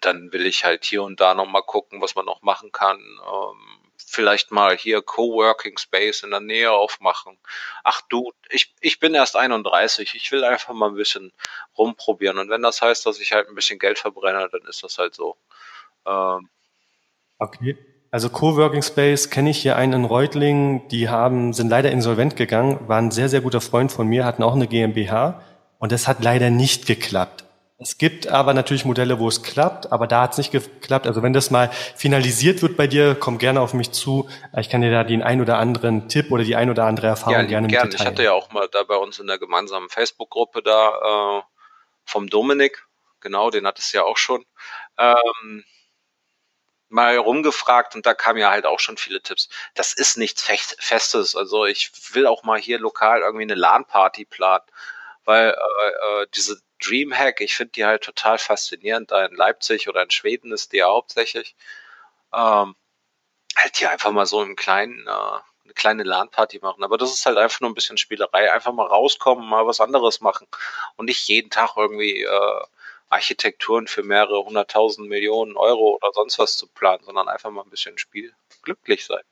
dann 0.00 0.32
will 0.32 0.46
ich 0.46 0.64
halt 0.64 0.84
hier 0.84 1.02
und 1.02 1.20
da 1.20 1.34
nochmal 1.34 1.62
gucken, 1.62 2.00
was 2.00 2.14
man 2.14 2.26
noch 2.26 2.42
machen 2.42 2.72
kann. 2.72 2.98
Ähm, 3.00 3.92
vielleicht 3.96 4.50
mal 4.50 4.76
hier 4.76 5.02
Coworking 5.02 5.78
Space 5.78 6.22
in 6.22 6.30
der 6.30 6.40
Nähe 6.40 6.70
aufmachen. 6.72 7.38
Ach 7.84 8.00
du, 8.02 8.32
ich, 8.50 8.74
ich 8.80 9.00
bin 9.00 9.14
erst 9.14 9.36
31, 9.36 10.14
ich 10.14 10.30
will 10.32 10.44
einfach 10.44 10.74
mal 10.74 10.88
ein 10.88 10.96
bisschen 10.96 11.32
rumprobieren. 11.76 12.38
Und 12.38 12.50
wenn 12.50 12.62
das 12.62 12.82
heißt, 12.82 13.06
dass 13.06 13.20
ich 13.20 13.32
halt 13.32 13.48
ein 13.48 13.54
bisschen 13.54 13.78
Geld 13.78 13.98
verbrenne, 13.98 14.48
dann 14.50 14.62
ist 14.62 14.82
das 14.82 14.98
halt 14.98 15.14
so. 15.14 15.36
Ähm, 16.06 16.50
Okay. 17.40 17.76
Also 18.10 18.30
Coworking 18.30 18.82
Space 18.82 19.28
kenne 19.28 19.50
ich 19.50 19.58
hier 19.58 19.76
einen 19.76 19.92
in 19.92 20.04
Reutlingen, 20.04 20.88
die 20.88 21.10
haben, 21.10 21.52
sind 21.52 21.68
leider 21.68 21.90
insolvent 21.90 22.36
gegangen, 22.36 22.88
war 22.88 22.98
ein 22.98 23.10
sehr, 23.10 23.28
sehr 23.28 23.42
guter 23.42 23.60
Freund 23.60 23.92
von 23.92 24.06
mir, 24.08 24.24
hatten 24.24 24.42
auch 24.42 24.54
eine 24.54 24.66
GmbH 24.66 25.42
und 25.78 25.92
das 25.92 26.08
hat 26.08 26.22
leider 26.24 26.48
nicht 26.48 26.86
geklappt. 26.86 27.44
Es 27.80 27.96
gibt 27.96 28.26
aber 28.26 28.54
natürlich 28.54 28.84
Modelle, 28.84 29.20
wo 29.20 29.28
es 29.28 29.44
klappt, 29.44 29.92
aber 29.92 30.08
da 30.08 30.22
hat 30.22 30.32
es 30.32 30.38
nicht 30.38 30.50
geklappt. 30.50 31.06
Also 31.06 31.22
wenn 31.22 31.32
das 31.32 31.52
mal 31.52 31.70
finalisiert 31.94 32.60
wird 32.60 32.76
bei 32.76 32.88
dir, 32.88 33.14
komm 33.14 33.38
gerne 33.38 33.60
auf 33.60 33.72
mich 33.72 33.92
zu. 33.92 34.28
Ich 34.56 34.68
kann 34.68 34.80
dir 34.80 34.90
da 34.90 35.04
den 35.04 35.22
ein 35.22 35.40
oder 35.40 35.58
anderen 35.58 36.08
Tipp 36.08 36.32
oder 36.32 36.42
die 36.42 36.56
ein 36.56 36.70
oder 36.70 36.86
andere 36.86 37.06
Erfahrung 37.06 37.34
ja, 37.34 37.42
gerne 37.42 37.68
gern. 37.68 37.88
Ich 37.94 38.04
hatte 38.04 38.24
ja 38.24 38.32
auch 38.32 38.50
mal 38.50 38.68
da 38.72 38.82
bei 38.82 38.96
uns 38.96 39.20
in 39.20 39.28
der 39.28 39.38
gemeinsamen 39.38 39.88
Facebook-Gruppe 39.90 40.62
da 40.62 41.38
äh, 41.38 41.42
vom 42.04 42.28
Dominik, 42.28 42.84
genau, 43.20 43.50
den 43.50 43.64
hat 43.64 43.78
es 43.78 43.92
ja 43.92 44.02
auch 44.02 44.16
schon. 44.16 44.44
Ähm, 44.98 45.62
mal 46.88 47.16
rumgefragt 47.18 47.94
und 47.94 48.06
da 48.06 48.14
kamen 48.14 48.38
ja 48.38 48.50
halt 48.50 48.66
auch 48.66 48.80
schon 48.80 48.96
viele 48.96 49.20
Tipps. 49.22 49.48
Das 49.74 49.92
ist 49.92 50.16
nichts 50.16 50.42
Festes. 50.42 51.36
Also 51.36 51.66
ich 51.66 51.90
will 52.12 52.26
auch 52.26 52.42
mal 52.44 52.58
hier 52.58 52.78
lokal 52.78 53.20
irgendwie 53.20 53.42
eine 53.42 53.54
LAN-Party 53.54 54.24
planen, 54.24 54.64
weil 55.24 55.50
äh, 55.50 56.22
äh, 56.22 56.26
diese 56.34 56.60
Dreamhack, 56.82 57.40
ich 57.40 57.54
finde 57.56 57.72
die 57.72 57.84
halt 57.84 58.04
total 58.04 58.38
faszinierend. 58.38 59.10
Da 59.10 59.26
in 59.26 59.34
Leipzig 59.34 59.88
oder 59.88 60.02
in 60.02 60.10
Schweden 60.10 60.52
ist 60.52 60.72
die 60.72 60.78
ja 60.78 60.86
hauptsächlich. 60.86 61.56
Ähm, 62.32 62.76
halt 63.56 63.76
hier 63.76 63.90
einfach 63.90 64.12
mal 64.12 64.26
so 64.26 64.42
im 64.42 64.56
kleinen, 64.56 65.06
äh, 65.06 65.10
eine 65.10 65.74
kleine 65.74 66.02
LAN-Party 66.04 66.60
machen. 66.60 66.84
Aber 66.84 66.98
das 66.98 67.12
ist 67.12 67.26
halt 67.26 67.38
einfach 67.38 67.60
nur 67.60 67.70
ein 67.70 67.74
bisschen 67.74 67.98
Spielerei. 67.98 68.52
Einfach 68.52 68.72
mal 68.72 68.86
rauskommen, 68.86 69.48
mal 69.48 69.66
was 69.66 69.80
anderes 69.80 70.20
machen 70.20 70.46
und 70.96 71.06
nicht 71.06 71.28
jeden 71.28 71.50
Tag 71.50 71.76
irgendwie 71.76 72.22
äh, 72.22 72.60
Architekturen 73.08 73.86
für 73.86 74.02
mehrere 74.02 74.44
hunderttausend 74.44 75.08
Millionen 75.08 75.56
Euro 75.56 75.96
oder 75.96 76.10
sonst 76.12 76.38
was 76.38 76.56
zu 76.56 76.66
planen, 76.66 77.02
sondern 77.04 77.28
einfach 77.28 77.50
mal 77.50 77.62
ein 77.62 77.70
bisschen 77.70 77.98
Spiel 77.98 78.32
glücklich 78.62 79.06
sein. 79.06 79.22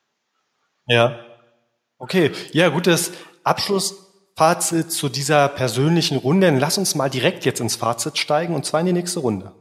Ja. 0.87 1.25
Okay, 1.99 2.33
ja, 2.53 2.69
gutes 2.69 3.13
Abschlussfazit 3.43 4.93
zu 4.93 5.09
dieser 5.09 5.49
persönlichen 5.49 6.19
Runde. 6.19 6.47
Dann 6.47 6.61
lass 6.61 6.79
uns 6.79 6.95
mal 6.95 7.09
direkt 7.09 7.45
jetzt 7.45 7.61
ins 7.61 7.77
Fazit 7.77 8.19
steigen 8.19 8.55
und 8.55 8.65
zwar 8.65 8.81
in 8.81 8.87
die 8.87 8.93
nächste 8.93 9.21
Runde. 9.21 9.53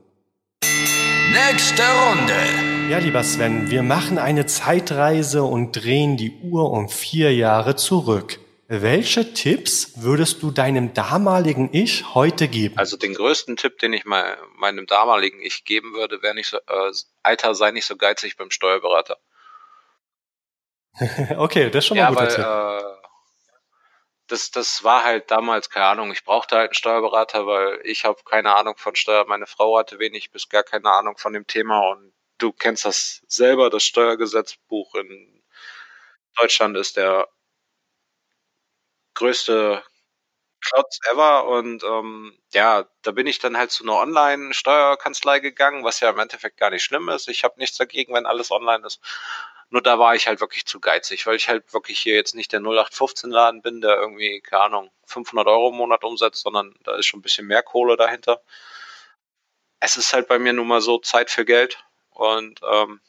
Nächste 1.32 1.84
Runde. 1.84 2.90
Ja, 2.90 3.00
lieber 3.00 3.24
Sven, 3.24 3.72
wir 3.72 3.84
machen 3.84 4.18
eine 4.18 4.46
Zeitreise 4.46 5.44
und 5.44 5.72
drehen 5.72 6.18
die 6.18 6.40
Uhr 6.44 6.72
um 6.72 6.88
vier 6.88 7.34
Jahre 7.34 7.76
zurück. 7.76 8.40
Welche 8.68 9.34
Tipps 9.34 10.02
würdest 10.02 10.42
du 10.42 10.50
deinem 10.50 10.96
damaligen 10.96 11.70
Ich 11.72 12.16
heute 12.16 12.48
geben? 12.48 12.78
Also 12.80 12.98
den 12.98 13.14
größten 13.14 13.58
Tipp, 13.58 13.78
den 13.78 13.94
ich 13.94 14.06
mal 14.06 14.40
meinem 14.56 14.88
damaligen 14.88 15.40
Ich 15.40 15.66
geben 15.66 15.94
würde, 15.94 16.24
wäre 16.24 16.34
nicht 16.34 16.48
so, 16.48 16.58
äh, 16.58 16.92
Alter, 17.22 17.54
sei 17.54 17.70
nicht 17.72 17.86
so 17.86 17.96
geizig 17.96 18.38
beim 18.38 18.50
Steuerberater. 18.50 19.18
okay, 21.38 21.70
das 21.70 21.84
ist 21.84 21.88
schon 21.88 21.98
mal 21.98 22.04
ja, 22.04 22.08
ein 22.08 22.16
guter 22.16 22.26
weil, 22.26 22.82
Tipp. 22.82 22.98
Äh, 22.98 23.08
das, 24.28 24.50
das 24.50 24.84
war 24.84 25.04
halt 25.04 25.30
damals, 25.30 25.70
keine 25.70 25.86
Ahnung, 25.86 26.12
ich 26.12 26.24
brauchte 26.24 26.56
halt 26.56 26.70
einen 26.70 26.74
Steuerberater, 26.74 27.46
weil 27.46 27.80
ich 27.84 28.04
habe 28.04 28.18
keine 28.26 28.56
Ahnung 28.56 28.76
von 28.78 28.96
Steuer, 28.96 29.26
meine 29.28 29.46
Frau 29.46 29.78
hatte 29.78 30.00
wenig 30.00 30.32
bis 30.32 30.50
gar 30.50 30.64
keine 30.64 30.90
Ahnung 30.90 31.18
von 31.18 31.34
dem 31.34 31.46
Thema 31.46 31.92
und 31.92 32.14
du 32.40 32.52
kennst 32.52 32.86
das 32.86 33.22
selber, 33.28 33.70
das 33.70 33.84
Steuergesetzbuch 33.84 34.96
in 34.96 35.44
Deutschland 36.36 36.76
ist 36.78 36.98
der 36.98 37.28
größte 39.16 39.84
Clouds 40.62 41.00
ever 41.12 41.46
und 41.48 41.84
ähm, 41.84 42.38
ja, 42.54 42.86
da 43.04 43.12
bin 43.12 43.28
ich 43.28 43.40
dann 43.40 43.58
halt 43.58 43.72
zu 43.72 43.84
einer 43.84 43.96
Online-Steuerkanzlei 43.96 45.40
gegangen, 45.40 45.84
was 45.84 46.00
ja 46.00 46.10
im 46.10 46.20
Endeffekt 46.20 46.58
gar 46.58 46.72
nicht 46.72 46.84
schlimm 46.84 47.10
ist. 47.10 47.28
Ich 47.28 47.44
habe 47.44 47.60
nichts 47.60 47.78
dagegen, 47.78 48.14
wenn 48.14 48.26
alles 48.26 48.52
online 48.52 48.86
ist. 48.86 49.00
Nur 49.70 49.82
da 49.82 50.00
war 50.00 50.16
ich 50.16 50.28
halt 50.28 50.42
wirklich 50.42 50.66
zu 50.66 50.80
geizig, 50.80 51.26
weil 51.26 51.36
ich 51.36 51.50
halt 51.50 51.74
wirklich 51.74 52.00
hier 52.00 52.16
jetzt 52.16 52.36
nicht 52.36 52.52
der 52.52 52.62
0815-Laden 52.62 53.62
bin, 53.62 53.82
der 53.82 53.96
irgendwie, 53.98 54.42
keine 54.42 54.64
Ahnung, 54.64 54.92
500 55.06 55.48
Euro 55.48 55.70
im 55.70 55.76
Monat 55.76 56.04
umsetzt, 56.04 56.42
sondern 56.44 56.76
da 56.84 56.96
ist 56.96 57.08
schon 57.08 57.20
ein 57.20 57.24
bisschen 57.24 57.48
mehr 57.48 57.64
Kohle 57.64 57.98
dahinter. 57.98 58.42
Es 59.80 59.98
ist 59.98 60.14
halt 60.14 60.28
bei 60.28 60.40
mir 60.40 60.54
nun 60.54 60.68
mal 60.68 60.82
so 60.82 61.00
Zeit 61.00 61.30
für 61.30 61.46
Geld 61.46 61.84
und 62.12 62.62
ähm, 62.64 63.02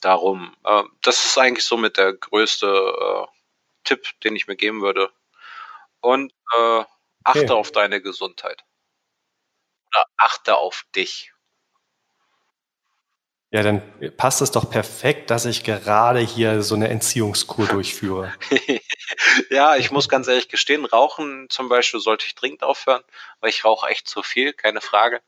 darum, 0.00 0.56
äh, 0.64 0.82
das 1.02 1.24
ist 1.24 1.38
eigentlich 1.38 1.64
so 1.64 1.76
mit 1.76 1.96
der 1.96 2.12
größte 2.14 2.66
äh, 2.66 3.37
Tipp, 3.88 4.20
den 4.20 4.36
ich 4.36 4.46
mir 4.46 4.56
geben 4.56 4.82
würde. 4.82 5.10
Und 6.00 6.32
äh, 6.58 6.84
achte 7.24 7.44
okay. 7.44 7.52
auf 7.52 7.72
deine 7.72 8.02
Gesundheit. 8.02 8.64
Oder 9.86 10.04
achte 10.18 10.56
auf 10.56 10.84
dich. 10.94 11.32
Ja, 13.50 13.62
dann 13.62 13.80
passt 14.18 14.42
es 14.42 14.50
doch 14.50 14.68
perfekt, 14.68 15.30
dass 15.30 15.46
ich 15.46 15.64
gerade 15.64 16.20
hier 16.20 16.60
so 16.60 16.74
eine 16.74 16.88
Entziehungskur 16.88 17.66
durchführe. 17.66 18.34
ja, 19.50 19.76
ich 19.76 19.90
muss 19.90 20.10
ganz 20.10 20.28
ehrlich 20.28 20.50
gestehen, 20.50 20.84
Rauchen 20.84 21.48
zum 21.48 21.70
Beispiel 21.70 21.98
sollte 21.98 22.26
ich 22.26 22.34
dringend 22.34 22.62
aufhören, 22.62 23.02
weil 23.40 23.48
ich 23.48 23.64
rauche 23.64 23.88
echt 23.88 24.06
zu 24.06 24.22
viel, 24.22 24.52
keine 24.52 24.82
Frage. 24.82 25.22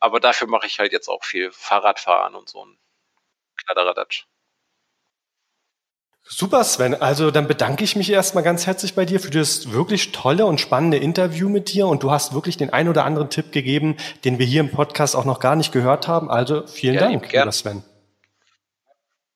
Aber 0.00 0.18
dafür 0.18 0.48
mache 0.48 0.66
ich 0.66 0.78
halt 0.78 0.92
jetzt 0.92 1.08
auch 1.08 1.24
viel 1.24 1.52
Fahrradfahren 1.52 2.34
und 2.34 2.48
so 2.48 2.64
ein 2.64 2.78
Kladderadatsch. 3.66 4.24
Super, 6.34 6.64
Sven. 6.64 6.94
Also 6.94 7.30
dann 7.30 7.46
bedanke 7.46 7.84
ich 7.84 7.94
mich 7.94 8.10
erstmal 8.10 8.42
ganz 8.42 8.66
herzlich 8.66 8.94
bei 8.94 9.04
dir 9.04 9.20
für 9.20 9.30
das 9.30 9.70
wirklich 9.70 10.12
tolle 10.12 10.46
und 10.46 10.60
spannende 10.60 10.96
Interview 10.96 11.50
mit 11.50 11.74
dir. 11.74 11.86
Und 11.86 12.02
du 12.02 12.10
hast 12.10 12.32
wirklich 12.32 12.56
den 12.56 12.72
ein 12.72 12.88
oder 12.88 13.04
anderen 13.04 13.28
Tipp 13.28 13.52
gegeben, 13.52 13.96
den 14.24 14.38
wir 14.38 14.46
hier 14.46 14.60
im 14.60 14.70
Podcast 14.70 15.14
auch 15.14 15.26
noch 15.26 15.40
gar 15.40 15.56
nicht 15.56 15.72
gehört 15.72 16.08
haben. 16.08 16.30
Also 16.30 16.66
vielen 16.66 16.94
ja, 16.94 17.02
Dank, 17.02 17.30
lieber 17.30 17.52
Sven. 17.52 17.82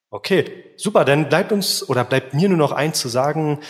Okay, 0.09 0.47
super. 0.78 1.05
Dann 1.05 1.28
bleibt 1.28 1.53
uns 1.53 1.86
oder 1.86 2.03
bleibt 2.03 2.32
mir 2.32 2.49
nur 2.49 2.57
noch 2.57 2.72
eins 2.72 2.99
zu 2.99 3.09
sagen. 3.09 3.61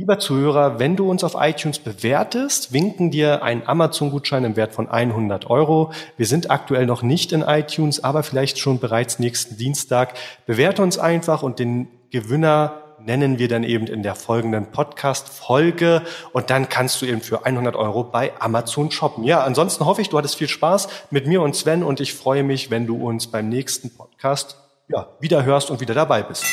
Lieber 0.00 0.18
Zuhörer, 0.18 0.78
wenn 0.78 0.96
du 0.96 1.10
uns 1.10 1.22
auf 1.24 1.36
iTunes 1.38 1.78
bewertest, 1.78 2.72
winken 2.72 3.10
dir 3.10 3.42
ein 3.42 3.68
Amazon-Gutschein 3.68 4.44
im 4.44 4.56
Wert 4.56 4.72
von 4.72 4.88
100 4.88 5.50
Euro. 5.50 5.92
Wir 6.16 6.24
sind 6.24 6.50
aktuell 6.50 6.86
noch 6.86 7.02
nicht 7.02 7.32
in 7.32 7.42
iTunes, 7.42 8.02
aber 8.02 8.22
vielleicht 8.22 8.58
schon 8.58 8.78
bereits 8.78 9.18
nächsten 9.18 9.58
Dienstag. 9.58 10.14
Bewerte 10.46 10.80
uns 10.80 10.96
einfach 10.96 11.42
und 11.42 11.58
den 11.58 11.88
Gewinner 12.08 12.80
nennen 13.04 13.38
wir 13.38 13.48
dann 13.48 13.62
eben 13.62 13.86
in 13.88 14.02
der 14.02 14.14
folgenden 14.14 14.70
Podcast-Folge 14.70 16.00
und 16.32 16.48
dann 16.48 16.70
kannst 16.70 17.02
du 17.02 17.04
eben 17.04 17.20
für 17.20 17.44
100 17.44 17.76
Euro 17.76 18.02
bei 18.02 18.32
Amazon 18.40 18.90
shoppen. 18.90 19.24
Ja, 19.24 19.44
ansonsten 19.44 19.84
hoffe 19.84 20.00
ich, 20.00 20.08
du 20.08 20.16
hattest 20.16 20.36
viel 20.36 20.48
Spaß 20.48 20.88
mit 21.10 21.26
mir 21.26 21.42
und 21.42 21.54
Sven 21.54 21.82
und 21.82 22.00
ich 22.00 22.14
freue 22.14 22.42
mich, 22.42 22.70
wenn 22.70 22.86
du 22.86 23.06
uns 23.06 23.26
beim 23.26 23.50
nächsten 23.50 23.94
Podcast 23.94 24.56
ja, 24.88 25.08
wieder 25.20 25.44
hörst 25.44 25.70
und 25.70 25.82
wieder 25.82 25.92
dabei 25.92 26.22
bist. 26.22 26.46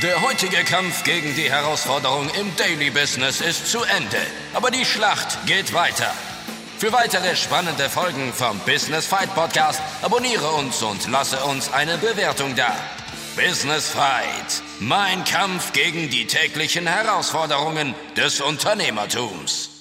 Der 0.00 0.22
heutige 0.22 0.64
Kampf 0.64 1.04
gegen 1.04 1.34
die 1.36 1.50
Herausforderung 1.50 2.28
im 2.30 2.56
Daily 2.56 2.90
Business 2.90 3.42
ist 3.42 3.70
zu 3.70 3.82
Ende, 3.82 4.16
aber 4.54 4.70
die 4.70 4.86
Schlacht 4.86 5.46
geht 5.46 5.74
weiter. 5.74 6.12
Für 6.78 6.92
weitere 6.92 7.36
spannende 7.36 7.90
Folgen 7.90 8.32
vom 8.32 8.58
Business 8.60 9.06
Fight 9.06 9.32
Podcast 9.34 9.82
abonniere 10.00 10.50
uns 10.52 10.82
und 10.82 11.06
lasse 11.08 11.44
uns 11.44 11.70
eine 11.72 11.98
Bewertung 11.98 12.56
da. 12.56 12.74
Business 13.36 13.90
Fight. 13.90 14.62
Mein 14.80 15.24
Kampf 15.24 15.72
gegen 15.72 16.08
die 16.08 16.26
täglichen 16.26 16.86
Herausforderungen 16.86 17.94
des 18.16 18.40
Unternehmertums. 18.40 19.71